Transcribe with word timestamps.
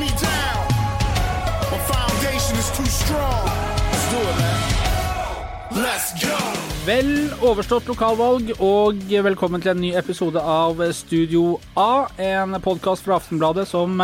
me 0.00 0.08
down. 0.16 0.64
My 1.70 1.78
foundation 1.92 2.56
is 2.56 2.68
too 2.76 2.88
strong. 2.88 3.44
Let's 3.92 4.06
do 4.10 4.20
it, 4.30 4.36
man. 4.40 5.82
Let's 5.84 6.10
go. 6.24 6.38
Vel 6.86 7.10
overstått 7.44 7.90
lokalvalg, 7.90 8.54
og 8.64 9.02
velkommen 9.26 9.60
til 9.60 9.74
en 9.74 9.82
ny 9.84 9.90
episode 10.00 10.40
av 10.40 10.80
Studio 10.96 11.58
A. 11.76 12.08
En 12.16 12.56
podkast 12.64 13.04
fra 13.04 13.18
Aftenbladet 13.20 13.66
som 13.68 14.00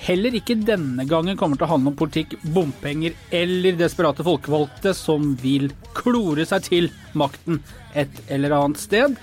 heller 0.00 0.34
ikke 0.34 0.58
denne 0.66 1.06
gangen 1.06 1.38
kommer 1.38 1.60
til 1.60 1.68
å 1.68 1.74
handle 1.76 1.92
om 1.92 2.00
politikk, 2.00 2.34
bompenger 2.42 3.14
eller 3.30 3.78
desperate 3.78 4.26
folkevalgte 4.26 4.96
som 4.98 5.36
vil 5.38 5.70
klore 5.94 6.48
seg 6.48 6.66
til 6.66 6.90
makten 7.14 7.62
et 7.94 8.22
eller 8.26 8.58
annet 8.58 8.82
sted. 8.82 9.14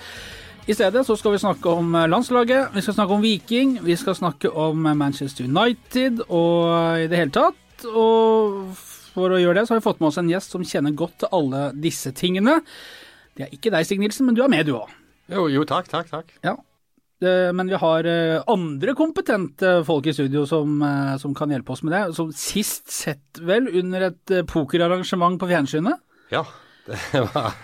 I 0.68 0.74
stedet 0.76 1.00
så 1.06 1.14
skal 1.16 1.32
vi 1.32 1.40
snakke 1.40 1.70
om 1.72 1.94
landslaget, 2.12 2.74
vi 2.74 2.82
skal 2.84 2.96
snakke 2.98 3.16
om 3.16 3.22
Viking, 3.24 3.78
vi 3.86 3.94
skal 3.96 4.16
snakke 4.18 4.50
om 4.52 4.84
Manchester 5.00 5.46
United 5.48 6.20
og 6.28 7.00
i 7.00 7.06
det 7.08 7.22
hele 7.22 7.32
tatt. 7.32 7.86
Og 7.88 8.74
for 9.14 9.32
å 9.32 9.40
gjøre 9.40 9.62
det, 9.62 9.64
så 9.66 9.74
har 9.74 9.80
vi 9.80 9.86
fått 9.86 10.02
med 10.02 10.10
oss 10.10 10.20
en 10.20 10.28
gjest 10.28 10.52
som 10.52 10.66
kjenner 10.68 10.92
godt 10.98 11.16
til 11.22 11.32
alle 11.40 11.62
disse 11.72 12.12
tingene. 12.16 12.58
Det 13.38 13.46
er 13.46 13.56
ikke 13.56 13.72
deg, 13.72 13.88
Stig 13.88 14.02
Nilsen, 14.02 14.28
men 14.28 14.36
du 14.36 14.42
er 14.44 14.52
med, 14.52 14.68
du 14.68 14.76
òg. 14.76 14.92
Jo, 15.32 15.48
jo, 15.52 15.64
takk, 15.68 15.88
takk, 15.88 16.12
takk. 16.12 16.36
Ja. 16.44 16.54
Eh, 17.24 17.48
Men 17.56 17.72
vi 17.72 17.80
har 17.80 18.06
eh, 18.06 18.44
andre 18.52 18.92
kompetente 18.98 19.78
folk 19.88 20.06
i 20.06 20.14
studio 20.14 20.44
som, 20.48 20.78
eh, 20.84 21.16
som 21.18 21.32
kan 21.36 21.50
hjelpe 21.52 21.72
oss 21.74 21.82
med 21.82 21.96
det. 21.96 22.04
Som 22.16 22.30
sist 22.36 22.92
sett 22.92 23.40
vel 23.40 23.68
under 23.72 24.10
et 24.12 24.34
eh, 24.36 24.44
pokerarrangement 24.48 25.40
på 25.40 25.48
fjernsynet. 25.48 26.00
Ja, 26.32 26.44
det 26.88 27.24
var 27.32 27.56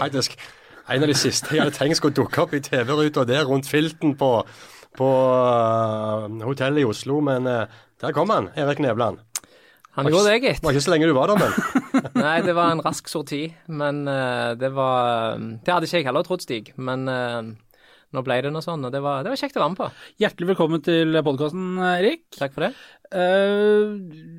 faktisk 0.00 0.40
en 0.88 1.02
av 1.02 1.10
de 1.10 1.16
siste 1.18 1.54
jeg 1.54 1.64
hadde 1.64 1.74
tenkt 1.76 1.98
skulle 1.98 2.16
dukke 2.16 2.42
opp 2.44 2.54
i 2.56 2.62
TV-ruta 2.62 3.24
der 3.28 3.46
rundt 3.48 3.68
filten 3.70 4.14
på, 4.18 4.30
på 4.98 5.08
uh, 5.10 6.26
hotellet 6.46 6.84
i 6.84 6.88
Oslo, 6.88 7.20
men 7.24 7.48
uh, 7.50 7.64
der 8.02 8.14
kom 8.16 8.30
han, 8.34 8.50
Erik 8.58 8.82
Nevland. 8.84 9.22
Han 9.96 10.10
gjorde 10.12 10.28
det, 10.28 10.40
Det 10.42 10.50
gitt. 10.50 10.64
var 10.64 10.76
ikke 10.76 10.84
så 10.84 10.92
lenge 10.92 11.08
du 11.08 11.14
var 11.16 11.32
der, 11.32 11.40
men. 11.40 12.10
Nei, 12.26 12.34
det 12.44 12.54
var 12.56 12.74
en 12.74 12.82
rask 12.84 13.08
sorti, 13.08 13.46
men 13.72 14.04
uh, 14.08 14.52
det 14.60 14.68
var 14.76 15.38
Det 15.40 15.72
hadde 15.72 15.88
ikke 15.88 16.02
jeg 16.02 16.08
heller 16.10 16.26
trodd, 16.26 16.44
Stig. 16.44 16.74
Men 16.76 17.08
uh, 17.08 17.40
nå 18.12 18.22
ble 18.26 18.36
det 18.44 18.52
noe 18.52 18.64
sånn, 18.64 18.84
og 18.86 18.92
det 18.92 19.00
var, 19.02 19.24
det 19.24 19.32
var 19.32 19.40
kjekt 19.40 19.56
å 19.56 19.64
være 19.64 19.72
med 19.72 19.80
på. 19.80 19.88
Hjertelig 20.22 20.50
velkommen 20.52 20.84
til 20.84 21.16
podkasten, 21.26 21.64
Erik. 21.96 22.26
Takk 22.36 22.54
for 22.54 22.68
det. 22.68 22.74
Eh, 23.12 23.96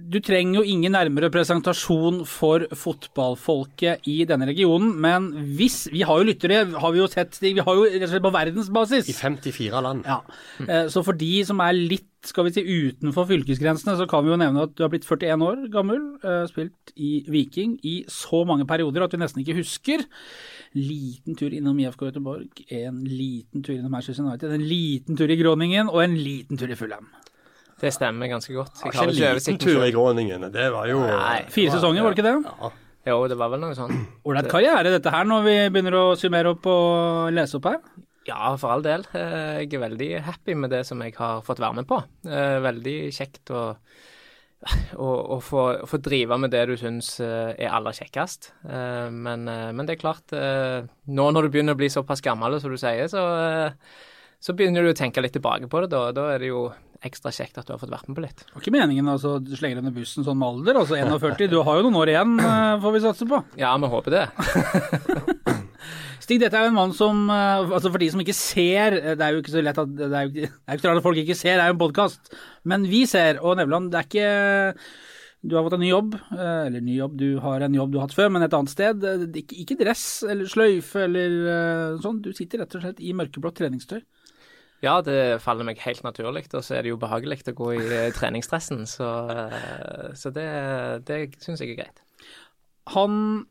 Du 0.08 0.22
trenger 0.24 0.62
jo 0.62 0.64
ingen 0.64 0.94
nærmere 0.96 1.28
presentasjon 1.30 2.22
for 2.26 2.64
fotballfolket 2.72 4.06
i 4.08 4.22
denne 4.24 4.48
regionen, 4.48 4.94
men 5.04 5.32
hvis 5.58 5.90
Vi 5.92 6.02
har 6.08 6.20
jo 6.22 6.28
lyttere, 6.30 6.62
har 6.80 6.92
vi 6.94 7.00
jo 7.00 7.08
sett. 7.08 7.38
Vi 7.42 7.58
har 7.60 7.76
jo 7.76 7.84
rett 7.84 8.04
og 8.04 8.10
slett 8.14 8.24
på 8.24 8.32
verdensbasis. 8.32 9.10
I 9.10 9.14
54 9.14 9.82
land. 9.84 10.06
Ja, 10.06 10.22
eh, 10.68 10.88
Så 10.88 11.04
for 11.04 11.14
de 11.14 11.44
som 11.44 11.60
er 11.60 11.74
litt 11.74 12.06
skal 12.24 12.46
vi 12.46 12.52
si, 12.52 12.64
utenfor 12.64 13.28
fylkesgrensene, 13.28 13.96
så 13.96 14.08
kan 14.10 14.24
vi 14.26 14.32
jo 14.32 14.38
nevne 14.38 14.64
at 14.64 14.76
du 14.76 14.84
har 14.84 14.90
blitt 14.90 15.06
41 15.06 15.42
år 15.42 15.70
gammel, 15.72 16.18
eh, 16.24 16.48
spilt 16.48 16.92
i 16.98 17.24
Viking 17.30 17.80
i 17.84 18.04
så 18.08 18.46
mange 18.46 18.66
perioder 18.66 19.04
at 19.04 19.12
du 19.12 19.18
nesten 19.18 19.44
ikke 19.46 19.56
husker. 19.60 20.04
Liten 20.76 21.36
tur 21.38 21.50
innom 21.52 21.78
IFK 21.80 22.12
Göteborg, 22.12 22.50
en 22.72 23.04
liten 23.06 23.64
tur 23.64 23.76
innom 23.78 23.92
Manchester 23.92 24.24
United, 24.26 24.52
en 24.52 24.62
liten 24.68 25.16
tur 25.16 25.30
i 25.30 25.36
Groningen 25.38 25.88
og 25.90 26.02
en 26.04 26.16
liten 26.16 26.58
tur 26.58 26.70
i 26.70 26.76
Fulham. 26.76 27.08
Det 27.82 27.92
stemmer 27.94 28.28
ganske 28.32 28.54
godt. 28.56 28.80
Jeg 28.82 28.94
har 28.96 29.12
Ikke 29.12 29.28
en 29.30 29.38
liten 29.38 29.58
tur 29.62 29.84
i 29.86 29.92
Gråningene. 29.94 30.50
Det 30.54 30.68
var 30.74 30.88
jo 30.90 31.02
Nei. 31.06 31.44
Fire 31.54 31.76
sesonger, 31.76 32.02
var 32.02 32.14
det 32.16 32.18
ikke 32.18 32.28
det? 32.32 32.52
Ja. 32.58 32.72
Jo, 33.08 33.22
det 33.32 33.38
var 33.40 33.52
vel 33.54 33.62
noe 33.62 33.76
sånn. 33.78 33.94
Ålreit 34.28 34.50
karriere 34.52 34.90
dette 34.92 35.12
her, 35.14 35.24
når 35.30 35.46
vi 35.46 35.56
begynner 35.72 35.96
å 35.96 36.06
summere 36.20 36.52
opp 36.56 36.66
og 36.68 37.30
lese 37.38 37.56
opp 37.60 37.70
her. 37.70 37.78
Ja, 38.28 38.50
for 38.60 38.74
all 38.74 38.82
del. 38.84 39.06
Eh, 39.16 39.62
Jeg 39.64 39.78
er 39.78 39.84
veldig 39.86 40.10
happy 40.26 40.56
med 40.60 40.74
det 40.74 40.82
som 40.90 41.00
jeg 41.06 41.14
har 41.16 41.40
fått 41.48 41.62
være 41.64 41.78
med 41.80 41.88
på. 41.88 42.02
Eh, 42.28 42.58
Veldig 42.66 42.96
kjekt 43.16 43.54
å, 43.56 43.62
å, 44.98 45.08
å 45.38 45.40
få, 45.40 45.64
få 45.88 46.00
drive 46.04 46.36
med 46.42 46.52
det 46.52 46.66
du 46.68 46.76
syns 46.82 47.14
eh, 47.24 47.54
er 47.56 47.72
aller 47.78 47.96
kjekkest. 47.96 48.50
Eh, 48.68 49.08
Men, 49.14 49.46
men 49.48 49.86
det 49.88 49.96
er 49.96 50.02
klart, 50.04 50.34
nå 51.08 51.30
når 51.32 51.48
du 51.48 51.54
begynner 51.54 51.78
å 51.78 51.80
bli 51.80 51.88
såpass 51.94 52.20
gammel 52.26 52.60
som 52.60 52.74
du 52.74 52.82
sier, 52.82 53.08
så, 53.08 53.24
så 54.44 54.54
begynner 54.58 54.84
du 54.84 54.92
å 54.92 54.98
tenke 55.00 55.24
litt 55.24 55.38
tilbake 55.38 55.70
på 55.72 55.86
det. 55.86 55.94
Da, 55.96 56.10
da 56.12 56.28
er 56.34 56.44
det 56.44 56.52
jo 56.52 56.66
ekstra 57.06 57.32
kjekt 57.34 57.58
at 57.60 57.68
du 57.68 57.74
har 57.74 57.82
fått 57.82 57.94
vært 57.94 58.08
med 58.10 58.18
på 58.18 58.24
litt. 58.24 58.42
Det 58.42 58.56
var 58.56 58.64
ikke 58.64 58.76
meningen 58.76 59.12
altså, 59.12 59.38
du 59.44 59.54
slenger 59.58 59.82
under 59.82 59.94
bussen 59.96 60.26
sånn 60.26 60.40
med 60.40 60.48
alder, 60.48 60.80
altså 60.82 60.98
41. 60.98 61.50
Du 61.52 61.60
har 61.66 61.80
jo 61.80 61.86
noen 61.88 62.00
år 62.02 62.14
igjen, 62.14 62.36
eh, 62.42 62.74
får 62.84 62.96
vi 62.96 63.04
satse 63.04 63.28
på. 63.30 63.42
Ja, 63.60 63.74
vi 63.82 63.92
håper 63.94 64.16
det. 64.16 64.24
Stig, 66.28 66.42
dette 66.42 66.60
er 66.60 66.66
jo 66.66 66.74
en 66.74 66.80
mann 66.80 66.94
som 66.96 67.28
eh, 67.32 67.70
altså 67.72 67.92
For 67.94 68.02
de 68.02 68.10
som 68.12 68.20
ikke 68.20 68.34
ser 68.36 68.98
eh, 68.98 69.14
Det 69.16 69.24
er 69.24 69.32
jo 69.32 69.40
ikke 69.40 69.54
så 69.54 69.62
lett 69.64 69.78
at 69.80 69.94
Det 69.96 70.08
er 70.10 70.26
jo 70.26 70.32
ikke, 70.34 70.50
det 70.50 70.74
er 70.74 70.76
ikke 70.76 70.84
så 70.84 70.90
rart 70.90 71.00
at 71.00 71.06
folk 71.06 71.20
ikke 71.22 71.38
ser, 71.40 71.54
det 71.56 71.64
er 71.64 71.70
jo 71.72 71.76
en 71.78 71.84
podkast. 71.86 72.34
Men 72.68 72.88
vi 72.90 73.06
ser, 73.08 73.40
og 73.40 73.56
Nevland, 73.62 73.94
det 73.94 74.02
er 74.02 74.10
ikke 74.10 74.84
Du 75.48 75.56
har 75.56 75.64
fått 75.64 75.78
en 75.78 75.86
ny 75.86 75.92
jobb, 75.94 76.18
eller 76.34 76.84
ny 76.84 76.98
jobb, 76.98 77.16
du 77.22 77.28
har 77.46 77.64
en 77.64 77.78
jobb 77.78 77.94
du 77.94 78.00
har 78.02 78.10
hatt 78.10 78.18
før, 78.18 78.32
men 78.34 78.44
et 78.44 78.56
annet 78.58 78.74
sted. 78.74 79.06
Ikke, 79.38 79.62
ikke 79.64 79.78
dress 79.80 80.04
eller 80.28 80.50
sløyfe 80.52 81.06
eller 81.06 82.02
sånn. 82.04 82.18
Du 82.26 82.34
sitter 82.36 82.66
rett 82.66 82.76
og 82.76 82.84
slett 82.84 83.00
i 83.00 83.14
mørkeblått 83.16 83.62
treningstøy. 83.62 84.02
Ja, 84.86 85.00
det 85.02 85.42
faller 85.42 85.66
meg 85.66 85.82
helt 85.82 86.04
naturlig, 86.06 86.46
og 86.54 86.62
så 86.62 86.78
er 86.78 86.86
det 86.86 86.92
jo 86.92 87.02
behagelig 87.02 87.42
å 87.50 87.56
gå 87.58 87.72
i 87.74 87.84
treningsstressen. 88.14 88.84
treningsdressen. 88.86 88.86
Så, 88.86 89.08
eh, 89.34 90.10
så 90.14 90.32
det, 90.36 90.50
det 91.10 91.22
syns 91.42 91.64
jeg 91.64 91.74
er 91.74 91.80
greit. 91.82 92.04
Han 92.94 93.48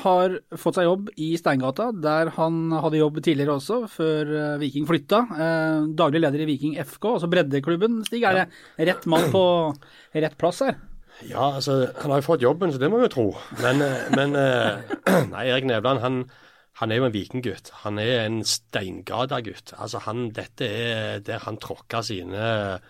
har 0.00 0.38
fått 0.56 0.78
seg 0.78 0.86
jobb 0.86 1.10
i 1.20 1.34
Steingata, 1.36 1.90
der 1.92 2.30
han 2.38 2.72
hadde 2.72 3.00
jobb 3.00 3.18
tidligere 3.20 3.58
også, 3.58 3.82
før 3.92 4.30
eh, 4.38 4.54
Viking 4.62 4.86
flytta. 4.88 5.20
Eh, 5.36 5.90
daglig 5.98 6.22
leder 6.24 6.44
i 6.44 6.48
Viking 6.48 6.78
FK, 6.80 7.10
altså 7.16 7.28
breddeklubben. 7.32 8.00
Stig, 8.08 8.24
er 8.24 8.40
det 8.42 8.88
rett 8.88 9.04
mann 9.10 9.28
på 9.34 9.44
rett 10.16 10.38
plass 10.40 10.62
her? 10.64 10.78
Ja, 11.28 11.52
altså, 11.58 11.84
han 12.00 12.10
har 12.10 12.22
jo 12.22 12.26
fått 12.26 12.44
jobben, 12.44 12.72
så 12.72 12.80
det 12.80 12.88
må 12.90 12.98
vi 13.00 13.06
jo 13.06 13.12
tro. 13.12 13.26
Men, 13.60 13.84
eh, 13.84 14.08
men 14.16 14.38
eh, 14.38 14.96
Nei, 15.34 15.44
Erik 15.50 15.68
Nevland, 15.68 16.00
han, 16.02 16.22
han 16.80 16.90
er 16.90 17.00
jo 17.00 17.06
en 17.08 17.14
vikinggutt. 17.14 17.70
Han 17.84 17.98
er 18.00 18.24
en 18.24 18.40
Steingata-gutt. 18.48 19.74
Altså, 19.76 20.00
han, 20.06 20.30
dette 20.34 20.66
er 20.66 21.24
der 21.24 21.44
han 21.44 21.58
tråkka 21.60 22.00
sine 22.06 22.80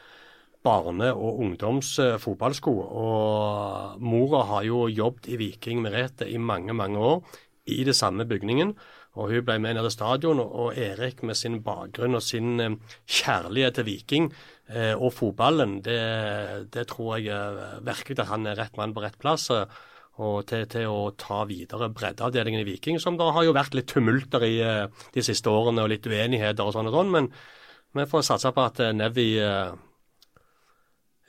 barne- 0.63 1.11
og 1.13 1.41
ungdomsfotballsko. 1.43 2.73
Og 2.79 4.01
mora 4.01 4.45
har 4.53 4.67
jo 4.69 4.87
jobbet 4.87 5.33
i 5.35 5.39
Viking 5.41 5.83
Merete 5.83 6.29
i 6.31 6.39
mange, 6.39 6.73
mange 6.73 6.99
år, 6.99 7.25
i 7.67 7.83
det 7.85 7.97
samme 7.99 8.27
bygningen. 8.27 8.77
Og 9.19 9.29
hun 9.29 9.45
ble 9.45 9.59
med 9.61 9.75
ned 9.75 9.83
til 9.85 9.91
stadion, 9.99 10.41
og- 10.41 10.79
Erik 10.79 11.23
med 11.23 11.35
sin 11.37 11.61
bakgrunn 11.63 12.15
og 12.15 12.23
sin 12.23 12.61
eh, 12.61 12.77
kjærlighet 13.07 13.75
til 13.75 13.85
Viking 13.85 14.33
eh, 14.69 14.95
og 14.95 15.13
fotballen, 15.13 15.83
det, 15.83 16.71
det 16.73 16.87
tror 16.89 17.19
jeg 17.19 17.29
eh, 17.29 17.85
virkelig 17.85 18.19
at 18.21 18.31
han 18.31 18.47
er 18.47 18.57
rett 18.57 18.77
mann 18.77 18.95
på 18.95 19.03
rett 19.03 19.19
plass. 19.19 19.51
Og 20.21 20.43
til, 20.45 20.67
til 20.69 20.91
å 20.93 21.13
ta 21.17 21.41
videre 21.49 21.89
breddeavdelingen 21.89 22.61
i 22.61 22.67
Viking, 22.69 22.99
som 23.01 23.17
det 23.17 23.31
har 23.33 23.47
jo 23.47 23.55
vært 23.57 23.77
litt 23.79 23.89
tumulter 23.89 24.45
i 24.45 24.59
eh, 24.61 25.05
de 25.15 25.25
siste 25.25 25.49
årene, 25.49 25.87
og 25.87 25.93
litt 25.95 26.05
uenigheter 26.05 26.67
og 26.67 26.75
sånn 26.77 26.91
og 26.91 26.99
sånn. 26.99 27.13
Men 27.15 27.31
vi 27.97 28.09
får 28.09 28.27
satse 28.29 28.53
på 28.53 28.65
at 28.65 28.83
eh, 28.85 28.93
Nevi 28.97 29.31
eh, 29.41 29.73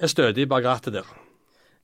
er 0.04 0.12
stødig 0.12 0.50
bak 0.52 0.68
rattet 0.68 0.98
der. 1.00 1.14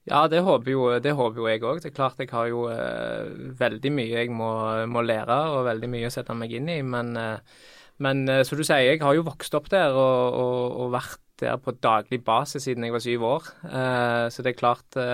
Ja, 0.09 0.25
det 0.31 0.41
håper 0.43 0.71
jo, 0.71 0.85
det 1.03 1.13
håper 1.15 1.39
jo 1.39 1.47
jeg 1.47 1.63
òg. 1.63 1.81
Det 1.83 1.91
er 1.91 1.95
klart 1.95 2.19
jeg 2.19 2.31
har 2.33 2.47
jo 2.49 2.63
uh, 2.71 3.27
veldig 3.59 3.91
mye 3.93 4.23
jeg 4.23 4.31
må, 4.33 4.47
må 4.89 5.03
lære, 5.05 5.37
og 5.53 5.67
veldig 5.67 5.89
mye 5.91 6.07
å 6.07 6.13
sette 6.13 6.33
meg 6.33 6.55
inn 6.57 6.71
i. 6.71 6.79
Men, 6.81 7.11
uh, 7.19 7.67
men 8.01 8.23
uh, 8.31 8.39
som 8.47 8.57
du 8.57 8.63
sier, 8.63 8.87
jeg 8.87 9.03
har 9.03 9.13
jo 9.13 9.27
vokst 9.27 9.53
opp 9.59 9.69
der 9.69 9.93
og, 9.93 10.39
og, 10.39 10.63
og 10.81 10.95
vært 10.95 11.21
der 11.43 11.59
på 11.61 11.75
daglig 11.77 12.23
basis 12.25 12.65
siden 12.65 12.87
jeg 12.87 12.95
var 12.95 13.03
syv 13.03 13.21
år. 13.23 13.45
Så 14.33 14.43
det 14.43 14.51
er 14.51 14.57
klart 14.59 14.97
det 14.97 15.05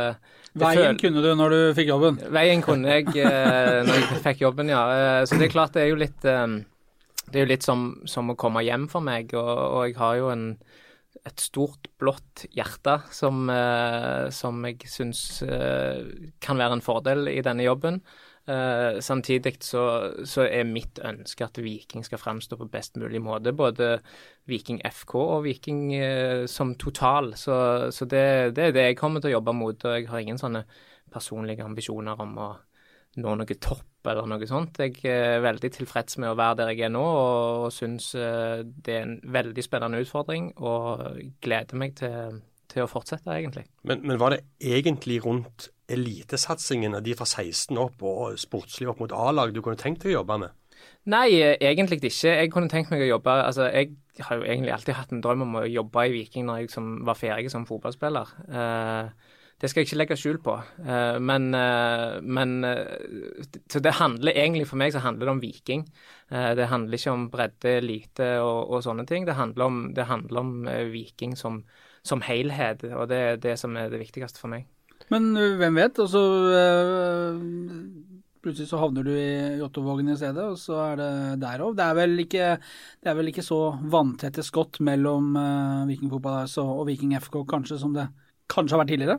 Veien 0.55 0.99
kunne 0.99 1.23
du 1.23 1.29
når 1.35 1.51
du 1.51 1.59
fikk 1.75 1.89
jobben. 1.91 2.19
Veien 2.31 2.63
kunne 2.63 2.97
jeg 2.97 3.09
eh, 3.19 3.81
når 3.83 3.99
jeg 3.99 4.21
fikk 4.23 4.45
jobben, 4.45 4.71
ja. 4.71 4.83
Eh, 4.93 5.21
så 5.27 5.39
det 5.39 5.49
er 5.49 5.53
klart 5.55 5.75
det 5.75 5.83
er 5.83 5.91
jo 5.91 5.99
litt 5.99 6.27
eh, 6.31 6.45
Det 7.25 7.39
er 7.39 7.45
jo 7.45 7.51
litt 7.51 7.65
som, 7.65 7.85
som 8.07 8.31
å 8.31 8.37
komme 8.39 8.63
hjem 8.63 8.87
for 8.91 9.03
meg, 9.03 9.33
og, 9.35 9.51
og 9.51 9.81
jeg 9.89 9.97
har 9.99 10.19
jo 10.21 10.29
en, 10.31 10.45
et 11.25 11.41
stort, 11.43 11.89
blått 11.99 12.45
hjerte 12.55 12.99
som, 13.11 13.49
eh, 13.51 14.29
som 14.35 14.61
jeg 14.69 14.87
syns 14.91 15.41
eh, 15.43 16.05
kan 16.39 16.61
være 16.61 16.79
en 16.79 16.85
fordel 16.85 17.27
i 17.33 17.41
denne 17.45 17.65
jobben. 17.65 17.99
Eh, 18.47 18.99
samtidig 19.01 19.55
så, 19.65 19.81
så 20.25 20.43
er 20.45 20.67
mitt 20.69 20.99
ønske 21.01 21.47
at 21.47 21.57
Viking 21.57 22.05
skal 22.05 22.21
fremstå 22.21 22.59
på 22.59 22.67
best 22.69 22.99
mulig 23.01 23.21
måte. 23.23 23.55
Både 23.57 23.97
Viking 24.49 24.81
FK 24.85 25.15
og 25.17 25.43
Viking 25.47 25.81
eh, 25.97 26.45
som 26.51 26.75
total. 26.77 27.33
Så, 27.39 27.55
så 27.95 28.05
det, 28.05 28.55
det 28.57 28.69
er 28.69 28.75
det 28.75 28.87
jeg 28.91 28.99
kommer 29.01 29.23
til 29.23 29.33
å 29.33 29.37
jobbe 29.39 29.57
mot. 29.57 29.87
Og 29.87 29.97
jeg 29.97 30.09
har 30.11 30.21
ingen 30.21 30.41
sånne 30.41 30.65
personlige 31.13 31.65
ambisjoner 31.65 32.21
om 32.21 32.37
å 32.37 32.53
nå 33.15 33.35
noe 33.39 33.57
topp 33.63 34.09
eller 34.11 34.27
noe 34.29 34.47
sånt. 34.49 34.77
Jeg 34.77 34.99
er 35.09 35.41
veldig 35.41 35.71
tilfreds 35.79 36.19
med 36.21 36.33
å 36.33 36.37
være 36.37 36.59
der 36.61 36.73
jeg 36.73 36.85
er 36.89 36.91
nå, 36.93 37.01
og, 37.01 37.61
og 37.65 37.71
syns 37.73 38.11
eh, 38.19 38.61
det 38.61 38.99
er 38.99 39.07
en 39.07 39.15
veldig 39.33 39.65
spennende 39.65 40.03
utfordring. 40.05 40.51
Og 40.61 41.23
gleder 41.41 41.81
meg 41.81 41.97
til, 41.97 42.43
til 42.69 42.85
å 42.85 42.91
fortsette, 42.91 43.31
egentlig. 43.39 43.65
Men, 43.87 44.05
men 44.05 44.21
var 44.21 44.35
det 44.35 44.43
egentlig 44.61 45.23
rundt 45.25 45.71
elitesatsingen 45.91 46.95
av 46.97 47.03
de 47.05 47.15
fra 47.17 47.27
16 47.27 47.77
opp 47.77 48.03
og 48.05 48.39
sportslig 48.41 48.89
opp 48.89 49.01
mot 49.03 49.13
A-lag 49.13 49.53
du 49.53 49.61
kunne 49.61 49.79
tenkt 49.79 50.03
deg 50.03 50.15
å 50.15 50.21
jobbe 50.21 50.39
med? 50.45 50.55
Nei, 51.05 51.27
eh, 51.37 51.57
egentlig 51.61 52.01
ikke. 52.01 52.33
Jeg 52.33 52.51
kunne 52.53 52.69
tenkt 52.69 52.91
meg 52.91 53.03
å 53.05 53.13
jobbe 53.15 53.31
altså 53.45 53.69
Jeg 53.69 53.95
har 54.25 54.37
jo 54.37 54.43
egentlig 54.43 54.73
alltid 54.73 54.95
hatt 54.97 55.11
en 55.11 55.21
drøm 55.21 55.45
om 55.45 55.55
å 55.61 55.67
jobbe 55.69 56.07
i 56.07 56.13
Viking 56.13 56.45
når 56.47 56.63
jeg 56.63 56.71
som 56.71 57.05
var 57.05 57.17
ferdig 57.19 57.51
som 57.51 57.65
fotballspiller. 57.65 58.31
Eh, 58.49 59.09
det 59.61 59.69
skal 59.69 59.81
jeg 59.81 59.87
ikke 59.87 59.99
legge 60.01 60.17
skjul 60.19 60.39
på. 60.43 60.55
Eh, 60.83 61.17
men, 61.19 61.53
eh, 61.55 62.19
men 62.21 62.63
eh, 62.63 63.45
Så 63.71 63.79
det 63.79 63.93
handler 64.01 64.35
egentlig 64.35 64.67
for 64.67 64.77
meg 64.77 64.91
så 64.91 64.99
handler 64.99 65.25
det 65.25 65.31
om 65.31 65.41
Viking. 65.41 65.85
Eh, 66.31 66.55
det 66.55 66.67
handler 66.67 66.97
ikke 66.97 67.11
om 67.11 67.29
bredde, 67.29 67.77
elite 67.77 68.29
og, 68.41 68.69
og 68.69 68.83
sånne 68.83 69.05
ting. 69.07 69.25
Det 69.25 69.35
handler 69.35 69.65
om, 69.65 69.93
det 69.93 70.05
handler 70.05 70.39
om 70.39 70.67
Viking 70.91 71.37
som, 71.37 71.63
som 72.03 72.21
helhet, 72.21 72.83
og 72.91 73.07
det 73.09 73.17
er 73.17 73.35
det 73.37 73.59
som 73.59 73.75
er 73.77 73.89
det 73.89 73.99
viktigste 73.99 74.39
for 74.39 74.51
meg. 74.51 74.67
Men 75.13 75.31
hvem 75.59 75.77
vet? 75.77 75.99
Altså, 76.01 76.21
plutselig 78.45 78.69
så 78.69 78.79
havner 78.81 79.05
du 79.05 79.13
i 79.13 79.57
Jåttåvågen 79.59 80.11
i 80.13 80.17
stedet, 80.19 80.43
og 80.43 80.59
så 80.61 80.77
er 80.91 80.99
det 80.99 81.11
der 81.41 81.63
òg. 81.65 81.77
Det, 81.77 81.85
det 82.35 83.09
er 83.11 83.17
vel 83.17 83.31
ikke 83.31 83.45
så 83.45 83.59
vanntette 83.91 84.45
skott 84.45 84.81
mellom 84.85 85.33
uh, 85.37 85.85
Viking 85.89 86.11
Fotball 86.13 86.45
og, 86.61 86.83
Viking 86.89 87.15
FK 87.17 87.41
kanskje 87.49 87.79
som 87.81 87.95
det 87.95 88.09
kanskje 88.51 88.77
har 88.77 88.83
vært 88.83 88.93
tidligere? 88.93 89.17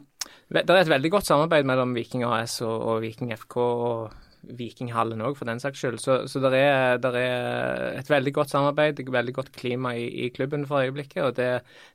Det 0.53 0.62
er 0.62 0.85
et 0.85 0.93
veldig 0.93 1.11
godt 1.17 1.27
samarbeid 1.27 1.67
mellom 1.67 1.94
Viking 1.97 2.23
AS 2.27 2.61
og, 2.67 2.77
og 2.77 3.03
Viking 3.03 3.35
FK 3.35 3.59
og 3.62 4.15
Vikinghallen 4.47 5.25
òg, 5.27 5.35
for 5.35 5.49
den 5.49 5.59
saks 5.59 5.81
skyld. 5.83 5.99
Så, 5.99 6.21
så 6.31 6.38
det 6.44 6.61
er, 6.61 7.00
er 7.03 7.97
et 7.99 8.11
veldig 8.11 8.33
godt 8.37 8.53
samarbeid, 8.55 9.00
et 9.03 9.11
veldig 9.11 9.35
godt 9.35 9.50
klima 9.56 9.97
i, 9.99 10.06
i 10.27 10.29
klubben 10.35 10.67
for 10.71 10.87
øyeblikket. 10.87 11.23
Og 11.25 11.33
det, 11.38 11.49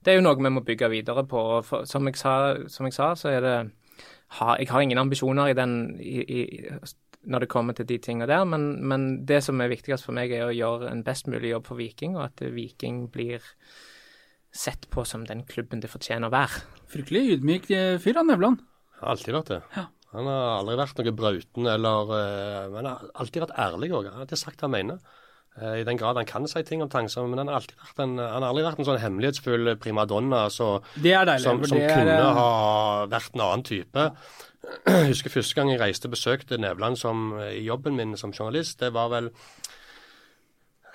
det 0.03 0.11
er 0.11 0.19
jo 0.19 0.25
noe 0.25 0.35
vi 0.39 0.51
må 0.51 0.63
bygge 0.67 0.91
videre 0.91 1.23
på. 1.23 1.45
For, 1.67 1.87
som, 1.87 2.09
jeg 2.11 2.19
sa, 2.19 2.33
som 2.67 2.89
jeg 2.89 2.97
sa, 2.97 3.13
så 3.15 3.31
er 3.31 3.45
det 3.45 3.55
ha, 4.39 4.55
Jeg 4.59 4.69
har 4.71 4.81
ingen 4.81 5.01
ambisjoner 5.01 5.51
i 5.51 5.55
den 5.57 5.73
i, 5.99 6.21
i, 6.23 6.67
når 7.23 7.43
det 7.43 7.51
kommer 7.51 7.77
til 7.77 7.87
de 7.89 7.99
tingene 8.01 8.29
der, 8.29 8.43
men, 8.49 8.73
men 8.87 9.25
det 9.29 9.41
som 9.45 9.61
er 9.61 9.71
viktigst 9.71 10.07
for 10.07 10.17
meg, 10.17 10.31
er 10.33 10.47
å 10.47 10.55
gjøre 10.55 10.89
en 10.89 11.03
best 11.05 11.29
mulig 11.29 11.51
jobb 11.51 11.67
for 11.69 11.79
Viking, 11.79 12.17
og 12.17 12.29
at 12.29 12.43
Viking 12.55 13.05
blir 13.13 13.45
sett 14.51 14.89
på 14.91 15.05
som 15.07 15.23
den 15.27 15.45
klubben 15.47 15.83
det 15.83 15.91
fortjener 15.91 16.31
å 16.31 16.33
være. 16.33 16.63
Fryktelig 16.91 17.37
ydmyk 17.37 17.69
eh, 17.75 17.95
fyr, 18.01 18.19
han 18.19 18.31
Nevland. 18.31 18.63
Har 18.99 19.15
alltid 19.15 19.37
vært 19.37 19.51
det. 19.53 19.61
Ja. 19.77 19.87
Han 20.11 20.27
har 20.27 20.57
aldri 20.57 20.75
vært 20.75 20.97
noe 20.99 21.13
brauten 21.15 21.67
eller 21.71 22.09
eh, 22.17 22.65
Men 22.73 22.81
han 22.81 22.89
har 22.89 23.11
alltid 23.23 23.45
vært 23.45 23.59
ærlig 23.63 23.91
òg. 23.93 24.09
Han 24.09 24.17
har 24.19 24.25
alltid 24.25 24.41
sagt 24.41 24.59
det 24.59 24.67
han 24.67 24.73
mener. 24.73 25.20
Eh, 25.59 25.81
I 25.81 25.83
den 25.83 25.97
grad 25.99 26.15
han 26.15 26.25
kan 26.25 26.47
si 26.47 26.63
ting 26.63 26.81
om 26.83 26.89
ting, 26.89 27.09
men 27.27 27.41
han 27.41 27.49
har 27.51 27.59
alltid 27.59 27.79
vært 27.81 28.03
en, 28.05 28.13
han 28.19 28.43
har 28.43 28.51
aldri 28.51 28.63
vært 28.63 28.79
en 28.79 28.87
sånn 28.87 29.01
hemmelighetsfull 29.03 29.73
primadonna 29.83 30.45
så, 30.49 30.77
deilig. 30.95 31.41
som, 31.43 31.59
som 31.65 31.77
det 31.77 31.89
er, 31.89 31.97
kunne 31.97 32.15
eh, 32.15 32.37
ha 32.39 32.51
vært 33.11 33.35
en 33.35 33.43
annen 33.47 33.65
type. 33.67 34.05
Jeg 34.87 35.07
husker 35.11 35.33
første 35.33 35.57
gang 35.57 35.73
jeg 35.73 35.81
reiste 35.81 36.07
og 36.07 36.15
besøkte 36.15 36.59
Nevland 36.61 36.99
som, 37.01 37.33
i 37.49 37.65
jobben 37.65 37.97
min 37.97 38.15
som 38.19 38.31
journalist. 38.31 38.79
Det 38.79 38.93
var 38.95 39.09
vel 39.11 39.27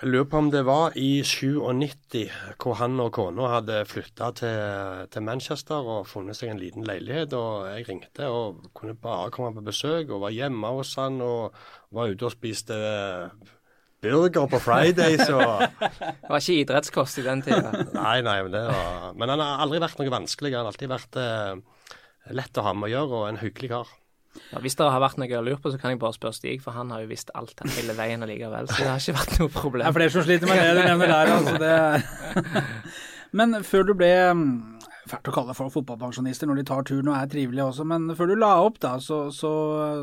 Jeg 0.01 0.11
lurer 0.13 0.27
på 0.29 0.37
om 0.37 0.49
det 0.53 0.61
var 0.65 0.93
i 0.97 1.23
97, 1.25 2.29
hvor 2.61 2.77
han 2.77 2.99
og 3.01 3.11
kona 3.17 3.47
hadde 3.49 3.79
flytta 3.89 4.29
til, 4.37 5.05
til 5.09 5.25
Manchester 5.25 5.89
og 5.89 6.05
funnet 6.05 6.37
seg 6.37 6.51
en 6.53 6.61
liten 6.61 6.85
leilighet. 6.85 7.33
og 7.33 7.65
Jeg 7.73 7.87
ringte 7.89 8.29
og 8.29 8.71
kunne 8.77 8.93
bare 8.93 9.31
komme 9.33 9.53
på 9.53 9.65
besøk 9.65 10.09
og 10.09 10.21
var 10.25 10.33
hjemme 10.33 10.73
hos 10.77 10.95
han 11.01 11.21
og 11.21 11.53
var 11.93 12.13
ute 12.13 12.29
og 12.29 12.33
spiste 12.33 12.77
burger 14.03 14.47
på 14.51 14.59
Fridays. 14.61 15.23
og 15.29 15.63
Det 15.79 16.29
var 16.29 16.41
ikke 16.41 16.59
idrettskost 16.61 17.21
i 17.21 17.25
den 17.25 17.43
tida. 17.45 17.71
Nei, 17.95 18.19
nei, 18.25 18.39
men 18.45 18.53
det 18.53 18.65
var 18.69 19.13
Men 19.17 19.33
han 19.33 19.43
har 19.43 19.63
aldri 19.65 19.81
vært 19.83 20.01
noe 20.01 20.13
vanskelig. 20.13 20.53
Han 20.55 20.67
har 20.67 20.73
alltid 20.73 20.91
vært 20.91 21.21
eh, 21.21 21.55
lett 22.37 22.59
å 22.59 22.67
ha 22.67 22.75
med 22.77 22.89
å 22.89 22.93
gjøre 22.93 23.21
og 23.21 23.29
en 23.31 23.41
hyggelig 23.41 23.71
kar. 23.73 23.95
Ja, 24.51 24.61
hvis 24.61 24.77
det 24.77 24.85
har 24.85 25.01
vært 25.01 25.17
noe 25.17 25.27
jeg 25.27 25.39
har 25.39 25.45
lurt 25.45 25.63
på, 25.63 25.71
så 25.73 25.79
kan 25.81 25.93
jeg 25.93 25.99
bare 26.01 26.13
spørre 26.13 26.37
Stig, 26.37 26.61
for 26.61 26.77
han 26.77 26.91
har 26.93 27.01
jo 27.01 27.09
visst 27.09 27.31
alt 27.37 27.57
hele 27.73 27.95
veien 27.97 28.21
allikevel. 28.23 28.69
Så 28.69 28.83
det 28.83 28.89
har 28.91 29.01
ikke 29.01 29.17
vært 29.17 29.39
noe 29.41 29.53
problem. 29.53 29.85
Det 29.85 29.89
er 29.89 29.97
flere 29.97 30.13
som 30.13 30.25
sliter 30.27 30.51
med 30.51 30.61
det 30.61 30.73
du 30.77 30.81
nevner 30.85 31.13
der. 31.13 31.31
Altså 31.37 31.55
det. 31.63 32.73
Men 33.37 33.57
før 33.67 33.89
du 33.89 33.93
ble 33.97 34.11
mm, 34.37 34.51
Fælt 35.07 35.29
å 35.29 35.33
kalle 35.35 35.55
folk 35.57 35.73
fotballpensjonister 35.73 36.49
når 36.49 36.59
de 36.59 36.65
tar 36.67 36.85
turen 36.87 37.11
og 37.11 37.17
er 37.17 37.29
trivelige 37.31 37.67
også, 37.69 37.85
men 37.87 38.09
før 38.17 38.31
du 38.31 38.35
la 38.39 38.51
opp, 38.63 38.79
da, 38.83 38.95
så, 39.03 39.19
så 39.33 39.51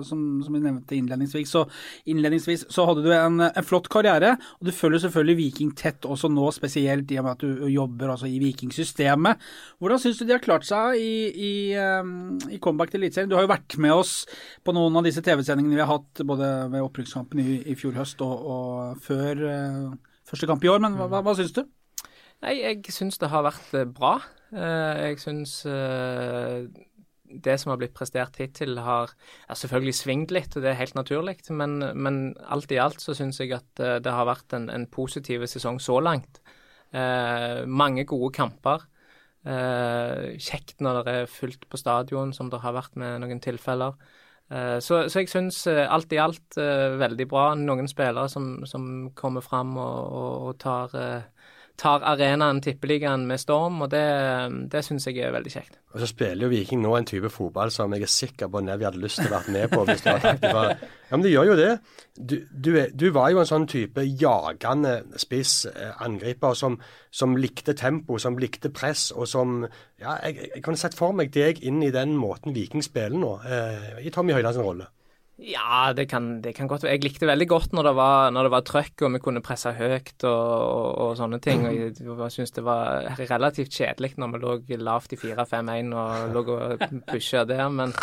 som, 0.07 0.23
som 0.45 0.57
vi 0.57 0.63
nevnte 0.65 0.97
innledningsvis, 0.97 1.53
så, 1.55 1.65
innledningsvis, 2.11 2.67
så 2.73 2.87
hadde 2.89 3.05
du 3.05 3.11
en, 3.15 3.43
en 3.47 3.67
flott 3.67 3.91
karriere. 3.93 4.35
Og 4.59 4.69
du 4.69 4.73
følger 4.75 5.05
selvfølgelig 5.05 5.39
Viking 5.41 5.75
tett 5.79 6.09
også 6.09 6.31
nå, 6.33 6.47
spesielt 6.57 7.13
i 7.13 7.21
og 7.21 7.29
med 7.29 7.37
at 7.37 7.45
du 7.45 7.69
jobber 7.73 8.15
altså, 8.15 8.31
i 8.31 8.41
Vikingsystemet. 8.43 9.45
Hvordan 9.83 10.03
syns 10.03 10.21
du 10.21 10.27
de 10.27 10.37
har 10.37 10.45
klart 10.45 10.67
seg 10.69 10.99
i, 11.01 11.15
i, 11.35 11.53
um, 12.01 12.35
i 12.49 12.61
comeback 12.63 12.95
til 12.95 13.03
Eliteserien? 13.03 13.31
Du 13.31 13.39
har 13.39 13.47
jo 13.47 13.53
vært 13.55 13.79
med 13.83 13.95
oss 13.95 14.17
på 14.65 14.75
noen 14.77 15.01
av 15.01 15.07
disse 15.07 15.23
TV-sendingene 15.25 15.77
vi 15.77 15.85
har 15.85 15.93
hatt 15.93 16.25
både 16.27 16.51
ved 16.73 16.85
opprykkskampen 16.87 17.45
i, 17.45 17.61
i 17.73 17.79
fjor 17.79 17.97
høst 18.01 18.23
og, 18.25 18.51
og 18.57 19.05
før 19.05 19.45
uh, 19.45 19.95
første 20.29 20.49
kamp 20.51 20.65
i 20.65 20.73
år, 20.73 20.83
men 20.85 20.99
hva, 20.99 21.09
hva, 21.11 21.25
hva 21.25 21.37
syns 21.39 21.55
du? 21.57 21.65
Nei, 22.45 22.59
jeg 22.61 22.93
syns 22.93 23.21
det 23.21 23.31
har 23.33 23.45
vært 23.47 23.77
eh, 23.79 23.87
bra. 23.89 24.19
Eh, 24.55 25.05
Jeg 25.11 25.21
syns 25.23 25.61
eh, 25.67 26.67
det 27.45 27.57
som 27.59 27.73
har 27.73 27.79
blitt 27.81 27.95
prestert 27.97 28.37
hittil, 28.39 28.79
har 28.79 29.11
selvfølgelig 29.51 29.95
svingt 29.99 30.35
litt, 30.35 30.55
og 30.55 30.63
det 30.63 30.71
er 30.71 30.79
helt 30.79 30.95
naturlig. 30.95 31.39
Men, 31.51 31.79
men 31.99 32.21
alt 32.47 32.71
i 32.73 32.79
alt 32.79 33.03
så 33.03 33.17
syns 33.17 33.41
jeg 33.43 33.55
at 33.57 33.83
eh, 33.83 33.99
det 34.05 34.13
har 34.15 34.29
vært 34.29 34.55
en, 34.57 34.69
en 34.71 34.87
positiv 34.93 35.47
sesong 35.51 35.81
så 35.83 35.99
langt. 36.05 36.41
Eh, 36.95 37.65
mange 37.67 38.05
gode 38.07 38.31
kamper. 38.37 38.85
Eh, 39.45 40.37
kjekt 40.41 40.79
når 40.85 41.01
det 41.05 41.15
er 41.25 41.33
fullt 41.33 41.67
på 41.69 41.81
stadion, 41.81 42.33
som 42.33 42.53
det 42.53 42.63
har 42.63 42.77
vært 42.77 42.95
med 43.01 43.25
noen 43.25 43.43
tilfeller. 43.43 43.99
Eh, 44.55 44.79
så, 44.85 45.03
så 45.11 45.25
jeg 45.25 45.33
syns 45.33 45.65
alt 45.67 46.15
i 46.15 46.21
alt 46.23 46.61
veldig 47.03 47.27
bra. 47.29 47.49
Noen 47.59 47.91
spillere 47.91 48.29
som, 48.31 48.61
som 48.69 49.11
kommer 49.19 49.43
fram 49.45 49.75
og, 49.75 49.99
og, 50.07 50.49
og 50.53 50.59
tar, 50.63 50.95
tar 51.81 52.05
arenaen, 52.07 52.61
tippeligaen, 52.63 53.25
med 53.27 53.41
storm, 53.43 53.81
og 53.83 53.91
det, 53.91 54.05
det 54.71 54.83
syns 54.87 55.09
jeg 55.09 55.19
er 55.27 55.33
veldig 55.35 55.53
kjekt. 55.53 55.79
Og 55.95 56.03
så 56.03 56.09
spiller 56.11 56.47
jo 56.47 56.51
Viking 56.53 56.83
nå 56.83 56.93
en 56.97 57.07
type 57.07 57.31
fotball 57.31 57.73
som 57.75 57.93
jeg 57.95 58.07
er 58.07 58.11
sikker 58.11 58.51
på 58.51 58.63
Nevi 58.63 58.87
hadde 58.87 59.03
lyst 59.03 59.21
til 59.21 59.29
å 59.29 59.35
være 59.37 59.55
med 59.57 59.73
på. 59.73 59.83
hvis 59.89 60.05
det 60.05 60.15
var 60.15 60.23
tatt. 60.25 60.85
Ja, 61.11 61.19
men 61.19 61.27
det 61.27 61.33
gjør 61.35 61.51
jo 61.51 61.57
det. 61.59 61.71
Du, 62.15 62.37
du, 62.51 62.71
du 62.95 63.07
var 63.15 63.31
jo 63.35 63.43
en 63.43 63.51
sånn 63.51 63.69
type 63.71 64.03
jagende 64.07 64.95
spiss, 65.21 65.57
eh, 65.71 65.93
angriper, 66.03 66.55
som, 66.59 66.79
som 67.15 67.37
likte 67.39 67.77
tempo, 67.79 68.19
som 68.23 68.39
likte 68.39 68.71
press, 68.75 69.11
og 69.15 69.31
som 69.31 69.63
Ja, 70.03 70.19
jeg, 70.27 70.51
jeg 70.55 70.63
kunne 70.65 70.79
sett 70.79 70.97
for 70.99 71.15
meg 71.17 71.31
deg 71.35 71.63
inn 71.65 71.83
i 71.83 71.93
den 71.95 72.15
måten 72.19 72.55
Viking 72.55 72.83
spiller 72.83 73.19
nå, 73.19 73.37
eh, 73.47 74.05
i 74.07 74.15
Tommy 74.15 74.35
Høilands 74.35 74.59
rolle. 74.63 74.91
Ja, 75.37 75.93
det 75.93 76.07
kan, 76.07 76.41
det 76.43 76.53
kan 76.55 76.69
godt 76.71 76.85
være. 76.85 76.93
Jeg 76.95 77.03
likte 77.09 77.27
veldig 77.27 77.47
godt 77.51 77.73
når 77.75 77.89
det 77.89 77.93
var, 77.99 78.37
var 78.55 78.63
trøkk 78.63 79.03
og 79.03 79.17
vi 79.17 79.21
kunne 79.23 79.43
presse 79.43 79.73
høyt 79.75 80.23
og, 80.23 80.31
og, 80.31 80.91
og 81.03 81.17
sånne 81.19 81.41
ting. 81.43 81.65
Og 81.67 81.75
jeg, 81.75 81.95
jeg 81.99 82.35
syns 82.37 82.55
det 82.55 82.63
var 82.63 83.09
relativt 83.19 83.75
kjedelig 83.75 84.13
når 84.15 84.31
vi 84.31 84.41
lå 84.45 84.79
lavt 84.87 85.17
i 85.17 85.19
4-5-1 85.19 85.91
og 85.99 86.37
lå 86.37 86.45
og 86.55 86.85
pusha 87.11 87.43
der, 87.51 87.67
men, 87.67 87.97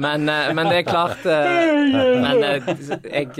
men, 0.00 0.24
eh, 0.32 0.54
men 0.56 0.70
det 0.70 0.78
er 0.78 0.88
klart 0.88 1.28
eh, 1.28 1.92
Men 2.24 2.42
eh, 2.46 2.72
jeg 3.04 3.36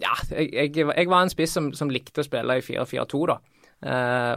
Ja, 0.00 0.14
jeg, 0.32 0.76
jeg, 0.76 1.08
var 1.08 1.24
en 1.24 1.32
spiss 1.32 1.56
som, 1.56 1.72
som 1.76 1.90
likte 1.92 2.20
å 2.20 2.28
spille 2.28 2.56
i 2.56 2.62
4-4-2, 2.64 3.18
da. 3.28 3.34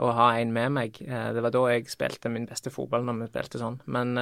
og 0.03 0.09
ha 0.17 0.25
en 0.39 0.51
med 0.51 0.73
meg. 0.75 0.97
Det 0.99 1.43
var 1.43 1.53
da 1.55 1.61
jeg 1.71 1.87
spilte 1.91 2.31
min 2.31 2.47
beste 2.47 2.71
fotball, 2.71 3.05
når 3.07 3.21
vi 3.21 3.29
spilte 3.31 3.61
sånn. 3.61 3.77
Men 3.87 4.19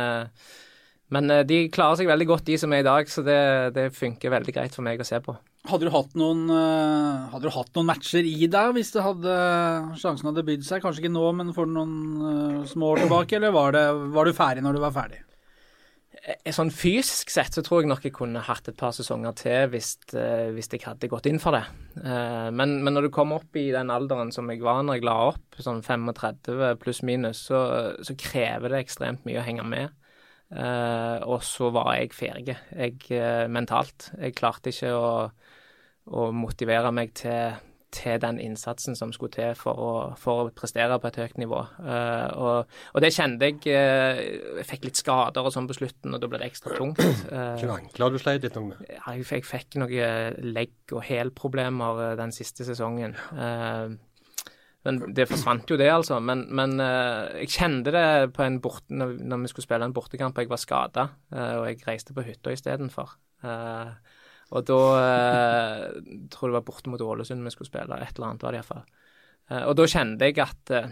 men 1.12 1.32
eh, 1.32 1.46
de 1.48 1.66
klarer 1.74 2.00
seg 2.00 2.10
veldig 2.10 2.28
godt, 2.30 2.46
de 2.48 2.58
som 2.60 2.72
er 2.74 2.84
i 2.84 2.88
dag, 2.88 3.10
så 3.12 3.24
det, 3.26 3.40
det 3.76 3.90
funker 3.96 4.32
veldig 4.34 4.54
greit 4.56 4.78
for 4.78 4.86
meg 4.86 5.02
å 5.02 5.08
se 5.08 5.20
på. 5.24 5.36
Hadde 5.70 5.88
du 5.88 5.94
hatt 5.94 6.14
noen, 6.18 6.46
eh, 6.50 7.26
hadde 7.34 7.50
du 7.50 7.54
hatt 7.54 7.74
noen 7.76 7.90
matcher 7.92 8.28
i 8.28 8.48
deg 8.50 8.78
hvis 8.78 8.94
det 8.96 9.04
hadde, 9.06 9.34
sjansen 10.02 10.32
hadde 10.32 10.46
bydd 10.48 10.64
seg? 10.66 10.84
Kanskje 10.84 11.04
ikke 11.04 11.18
nå, 11.18 11.26
men 11.38 11.52
for 11.58 11.70
noen 11.70 11.98
eh, 12.32 12.62
små 12.72 12.96
år 12.96 13.04
tilbake, 13.04 13.38
eller 13.38 13.54
var, 13.56 13.76
det, 13.76 13.84
var 14.16 14.28
du 14.28 14.38
ferdig 14.38 14.64
når 14.66 14.80
du 14.80 14.82
var 14.86 14.96
ferdig? 14.96 15.22
Sånn 16.54 16.70
fysisk 16.70 17.32
sett 17.34 17.56
så 17.56 17.64
tror 17.66 17.82
jeg 17.82 17.90
nok 17.90 18.04
jeg 18.06 18.14
kunne 18.14 18.44
hatt 18.46 18.68
et 18.70 18.78
par 18.78 18.92
sesonger 18.94 19.34
til 19.40 19.72
hvis, 19.72 19.96
hvis 20.54 20.70
jeg 20.70 20.84
hadde 20.84 21.10
gått 21.10 21.26
inn 21.26 21.40
for 21.42 21.56
det. 21.56 21.64
Men, 22.54 22.76
men 22.86 22.94
når 22.94 23.08
du 23.08 23.14
kommer 23.16 23.40
opp 23.40 23.58
i 23.58 23.72
den 23.74 23.90
alderen 23.90 24.30
som 24.36 24.52
jeg 24.54 24.62
var 24.62 24.84
når 24.86 25.00
jeg 25.00 25.08
la 25.08 25.16
opp, 25.32 25.58
sånn 25.58 25.82
35 25.82 26.78
pluss 26.84 27.02
minus, 27.08 27.42
så, 27.50 27.64
så 28.06 28.14
krever 28.22 28.70
det 28.70 28.84
ekstremt 28.84 29.26
mye 29.26 29.42
å 29.42 29.48
henge 29.48 29.66
med. 29.66 29.98
Eh, 30.52 31.18
og 31.24 31.44
så 31.48 31.70
var 31.72 31.96
jeg 31.96 32.12
ferdig, 32.16 32.58
jeg, 32.76 32.96
uh, 33.16 33.48
mentalt. 33.52 34.12
Jeg 34.20 34.36
klarte 34.36 34.74
ikke 34.74 34.92
å, 34.92 35.12
å 36.12 36.32
motivere 36.36 36.92
meg 36.92 37.14
til, 37.16 37.56
til 37.96 38.20
den 38.20 38.40
innsatsen 38.44 38.98
som 39.00 39.14
skulle 39.16 39.32
til 39.32 39.56
for 39.56 39.80
å, 39.80 39.94
for 40.20 40.44
å 40.44 40.52
prestere 40.56 41.00
på 41.00 41.08
et 41.08 41.22
høyt 41.24 41.40
nivå. 41.40 41.62
Uh, 41.80 42.28
og, 42.36 42.76
og 42.92 43.06
det 43.06 43.14
kjente 43.16 43.48
jeg 43.48 43.64
Jeg 43.72 44.68
fikk 44.68 44.90
litt 44.90 45.00
skader 45.00 45.48
og 45.48 45.56
sånn 45.56 45.72
på 45.72 45.80
slutten, 45.80 46.18
og 46.18 46.20
da 46.20 46.32
ble 46.32 46.44
det 46.44 46.52
ekstra 46.52 46.76
tungt. 46.76 47.00
Hvilke 47.00 47.72
ankler 47.78 48.12
du 48.12 48.20
sleit 48.20 48.44
litt 48.44 48.60
med? 48.60 48.84
jeg, 48.92 49.26
jeg 49.32 49.48
fikk 49.48 49.80
noen 49.80 50.40
legg- 50.52 50.98
og 50.98 51.06
hælproblemer 51.08 52.18
den 52.20 52.36
siste 52.36 52.68
sesongen. 52.68 53.16
Eh, 53.40 53.96
men 54.86 55.02
det 55.14 55.28
forsvant 55.30 55.70
jo, 55.70 55.78
det, 55.78 55.90
altså. 55.94 56.18
Men, 56.24 56.48
men 56.58 56.80
eh, 56.82 57.44
jeg 57.44 57.54
kjente 57.58 57.94
det 57.94 58.06
på 58.34 58.46
en 58.46 58.62
bort, 58.64 58.88
når, 58.90 59.18
vi 59.44 59.52
skulle 59.52 59.68
spille 59.68 59.86
en 59.86 59.94
bortekamp 59.94 60.38
og 60.38 60.46
jeg 60.46 60.52
var 60.52 60.62
skada, 60.62 61.06
og 61.32 61.68
jeg 61.70 61.84
reiste 61.86 62.16
på 62.18 62.26
hytta 62.26 62.56
istedenfor. 62.56 63.14
Uh, 63.42 63.94
Og 64.52 64.68
da 64.68 64.80
eh, 65.00 65.86
tror 66.32 66.50
jeg 66.50 66.52
det 66.52 66.58
var 66.58 66.66
borte 66.68 66.92
mot 66.92 67.02
Ålesund 67.02 67.44
vi 67.46 67.54
skulle 67.54 67.70
spille. 67.70 68.00
Et 68.04 68.18
eller 68.18 68.28
annet 68.28 68.44
var 68.44 68.52
det 68.52 68.60
iallfall. 68.60 68.84
Eh, 69.48 69.64
og 69.64 69.78
da 69.80 69.88
kjente 69.94 70.28
jeg 70.28 70.42
at 70.44 70.74
eh, 70.76 70.90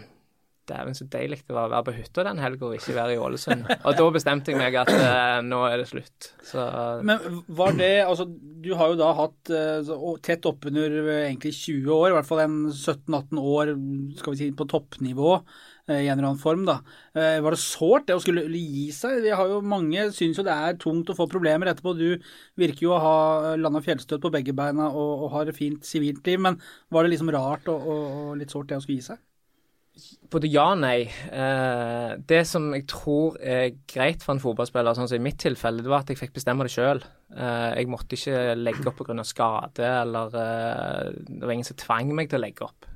Dæven, 0.70 0.96
så 0.96 1.06
deilig 1.10 1.40
det 1.42 1.56
var 1.56 1.68
å 1.68 1.72
være 1.74 1.86
på 1.90 1.94
hytta 1.98 2.24
den 2.30 2.40
helga 2.42 2.68
og 2.70 2.76
ikke 2.78 2.94
være 2.96 3.16
i 3.16 3.20
Ålesund. 3.20 3.66
Og 3.84 3.98
da 3.98 4.06
bestemte 4.14 4.52
jeg 4.54 4.60
meg 4.60 4.78
at 4.80 4.92
eh, 4.94 5.40
nå 5.46 5.60
er 5.68 5.80
det 5.82 5.88
slutt. 5.90 6.30
Så 6.46 6.64
Men 7.06 7.42
var 7.60 7.74
det 7.78 7.90
Altså, 8.06 8.26
du 8.30 8.70
har 8.78 8.92
jo 8.92 9.00
da 9.00 9.10
hatt 9.18 9.50
eh, 9.54 9.90
tett 10.26 10.46
oppunder 10.48 10.94
eh, 11.02 11.24
egentlig 11.30 11.52
20 11.58 11.90
år, 11.96 12.10
i 12.12 12.16
hvert 12.18 12.28
fall 12.30 12.44
en 12.46 12.56
17-18 12.70 13.42
år, 13.42 13.74
skal 14.20 14.34
vi 14.34 14.40
si, 14.40 14.48
på 14.56 14.66
toppnivå 14.70 15.30
eh, 15.36 16.02
i 16.04 16.08
en 16.10 16.14
eller 16.18 16.30
annen 16.30 16.42
form, 16.42 16.66
da. 16.68 16.78
Eh, 17.16 17.38
Var 17.42 17.56
det 17.56 17.60
sårt 17.62 18.06
det 18.10 18.18
å 18.18 18.22
skulle 18.22 18.44
gi 18.50 18.86
seg? 18.94 19.20
Vi 19.24 19.32
har 19.34 19.50
jo 19.50 19.60
mange 19.64 20.08
syns 20.16 20.38
jo 20.40 20.44
det 20.46 20.54
er 20.54 20.78
tungt 20.82 21.10
å 21.10 21.16
få 21.18 21.26
problemer 21.30 21.72
etterpå. 21.72 21.96
Du 21.98 22.14
virker 22.60 22.86
jo 22.86 22.94
å 22.96 23.02
ha 23.02 23.16
landa 23.60 23.82
fjellstøt 23.84 24.22
på 24.22 24.32
begge 24.34 24.54
beina 24.56 24.90
og, 24.90 25.26
og 25.26 25.34
har 25.38 25.50
et 25.50 25.58
fint 25.58 25.84
sivilt 25.86 26.26
liv, 26.30 26.40
men 26.46 26.60
var 26.92 27.06
det 27.06 27.14
liksom 27.16 27.32
rart 27.34 27.68
og, 27.72 27.80
og, 27.90 28.06
og 28.30 28.38
litt 28.40 28.54
sårt 28.54 28.70
det 28.70 28.78
å 28.78 28.84
skulle 28.84 29.00
gi 29.00 29.08
seg? 29.12 29.20
Både 30.30 30.46
ja 30.46 30.68
og 30.72 30.78
nei. 30.80 31.08
Eh, 31.34 32.12
det 32.30 32.44
som 32.48 32.68
jeg 32.76 32.84
tror 32.90 33.34
er 33.42 33.74
greit 33.90 34.22
for 34.22 34.36
en 34.36 34.42
fotballspiller, 34.42 34.94
sånn 34.96 35.10
som 35.10 35.18
i 35.18 35.24
mitt 35.24 35.40
tilfelle, 35.42 35.82
det 35.82 35.90
var 35.90 36.04
at 36.04 36.12
jeg 36.12 36.20
fikk 36.20 36.36
bestemme 36.36 36.64
det 36.66 36.72
sjøl. 36.72 37.02
Eh, 37.34 37.80
jeg 37.80 37.90
måtte 37.90 38.16
ikke 38.16 38.54
legge 38.60 38.86
opp 38.86 39.02
pga. 39.02 39.26
skade, 39.26 39.90
eller 40.04 40.38
eh, 40.38 41.10
det 41.26 41.42
var 41.42 41.54
ingen 41.56 41.66
som 41.66 41.80
tvang 41.82 42.14
meg 42.14 42.30
til 42.30 42.38
å 42.38 42.44
legge 42.44 42.68
opp. 42.68 42.88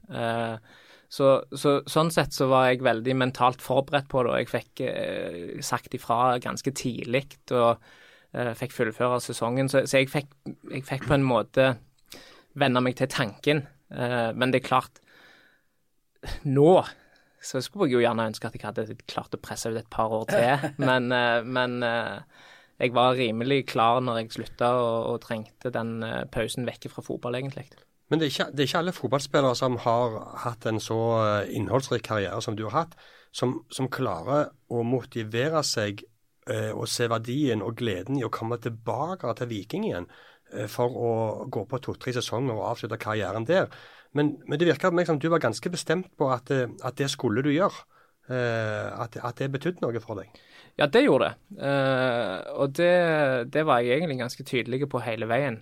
Så, 1.15 1.29
så, 1.55 1.77
sånn 1.91 2.11
sett 2.11 2.35
så 2.35 2.49
var 2.51 2.69
jeg 2.69 2.83
veldig 2.83 3.15
mentalt 3.19 3.63
forberedt 3.63 4.09
på 4.11 4.25
det, 4.25 4.31
og 4.33 4.41
jeg 4.41 4.51
fikk 4.51 5.63
sagt 5.63 5.95
ifra 5.95 6.41
ganske 6.43 6.73
tidlig 6.75 7.29
og 7.55 7.83
fikk 8.59 8.75
fullføre 8.75 9.21
sesongen. 9.23 9.71
Så, 9.71 9.85
så 9.91 10.03
jeg, 10.03 10.11
fikk, 10.11 10.33
jeg 10.73 10.83
fikk 10.89 11.07
på 11.07 11.15
en 11.19 11.27
måte 11.27 11.69
venne 12.59 12.83
meg 12.83 12.99
til 12.99 13.11
tanken. 13.15 13.63
Men 13.95 14.51
det 14.51 14.63
er 14.65 14.69
klart, 14.73 15.03
nå 16.45 16.83
så 17.45 17.61
skulle 17.61 17.88
jeg 17.90 17.99
jo 17.99 18.04
gjerne 18.04 18.28
ønske 18.31 18.49
at 18.49 18.57
jeg 18.57 18.64
hadde 18.64 18.99
klart 19.11 19.35
å 19.37 19.40
presse 19.43 19.71
ut 19.71 19.78
et 19.78 19.90
par 19.93 20.12
år 20.16 20.28
til, 20.31 20.69
men, 20.88 21.11
eh, 21.12 21.40
men 21.45 21.81
eh, 21.87 22.45
jeg 22.81 22.95
var 22.97 23.19
rimelig 23.19 23.64
klar 23.75 24.00
når 24.04 24.23
jeg 24.23 24.37
slutta 24.38 24.71
og, 24.81 25.11
og 25.12 25.19
trengte 25.26 25.73
den 25.75 25.99
eh, 26.07 26.23
pausen 26.33 26.66
vekk 26.69 26.88
fra 26.93 27.04
fotball, 27.04 27.38
egentlig. 27.40 27.69
Men 28.12 28.21
det 28.21 28.28
er, 28.28 28.33
ikke, 28.33 28.49
det 28.52 28.62
er 28.62 28.71
ikke 28.71 28.81
alle 28.83 28.97
fotballspillere 28.97 29.59
som 29.59 29.78
har 29.81 30.19
hatt 30.45 30.66
en 30.69 30.81
så 30.83 30.99
innholdsrik 31.57 32.04
karriere 32.04 32.40
som 32.45 32.57
du 32.57 32.66
har 32.69 32.76
hatt, 32.83 32.99
som, 33.35 33.62
som 33.73 33.88
klarer 33.90 34.50
å 34.71 34.85
motivere 34.87 35.64
seg 35.66 36.04
eh, 36.50 36.71
og 36.71 36.87
se 36.90 37.09
verdien 37.11 37.64
og 37.64 37.78
gleden 37.81 38.21
i 38.21 38.26
å 38.26 38.33
komme 38.33 38.61
tilbake 38.62 39.33
til 39.40 39.50
Viking 39.50 39.88
igjen 39.88 40.09
for 40.71 40.93
å 40.93 41.12
gå 41.50 41.64
på 41.66 41.78
to-tre 41.83 42.12
sesonger 42.14 42.54
og 42.54 42.66
avslutte 42.69 42.99
karrieren 43.00 43.47
der. 43.49 43.73
Men, 44.14 44.37
men 44.47 44.61
det 44.61 44.68
virker 44.68 44.92
på 44.92 44.99
meg 44.99 45.09
som 45.09 45.18
du 45.21 45.28
var 45.33 45.42
ganske 45.42 45.71
bestemt 45.73 46.11
på 46.18 46.30
at, 46.30 46.50
eh, 46.54 46.71
at 46.87 46.97
det 47.00 47.11
skulle 47.12 47.42
du 47.44 47.50
gjøre. 47.52 47.85
Eh, 48.30 48.88
at, 49.04 49.18
at 49.21 49.40
det 49.40 49.50
betydde 49.52 49.85
noe 49.85 50.00
for 50.00 50.23
deg. 50.23 50.33
Ja, 50.80 50.88
det 50.88 51.04
gjorde 51.04 51.28
det. 51.28 51.62
Eh, 51.68 52.38
og 52.56 52.75
det, 52.78 52.94
det 53.52 53.64
var 53.68 53.83
jeg 53.85 53.99
egentlig 53.99 54.23
ganske 54.23 54.47
tydelig 54.49 54.88
på 54.90 55.02
hele 55.04 55.28
veien. 55.30 55.61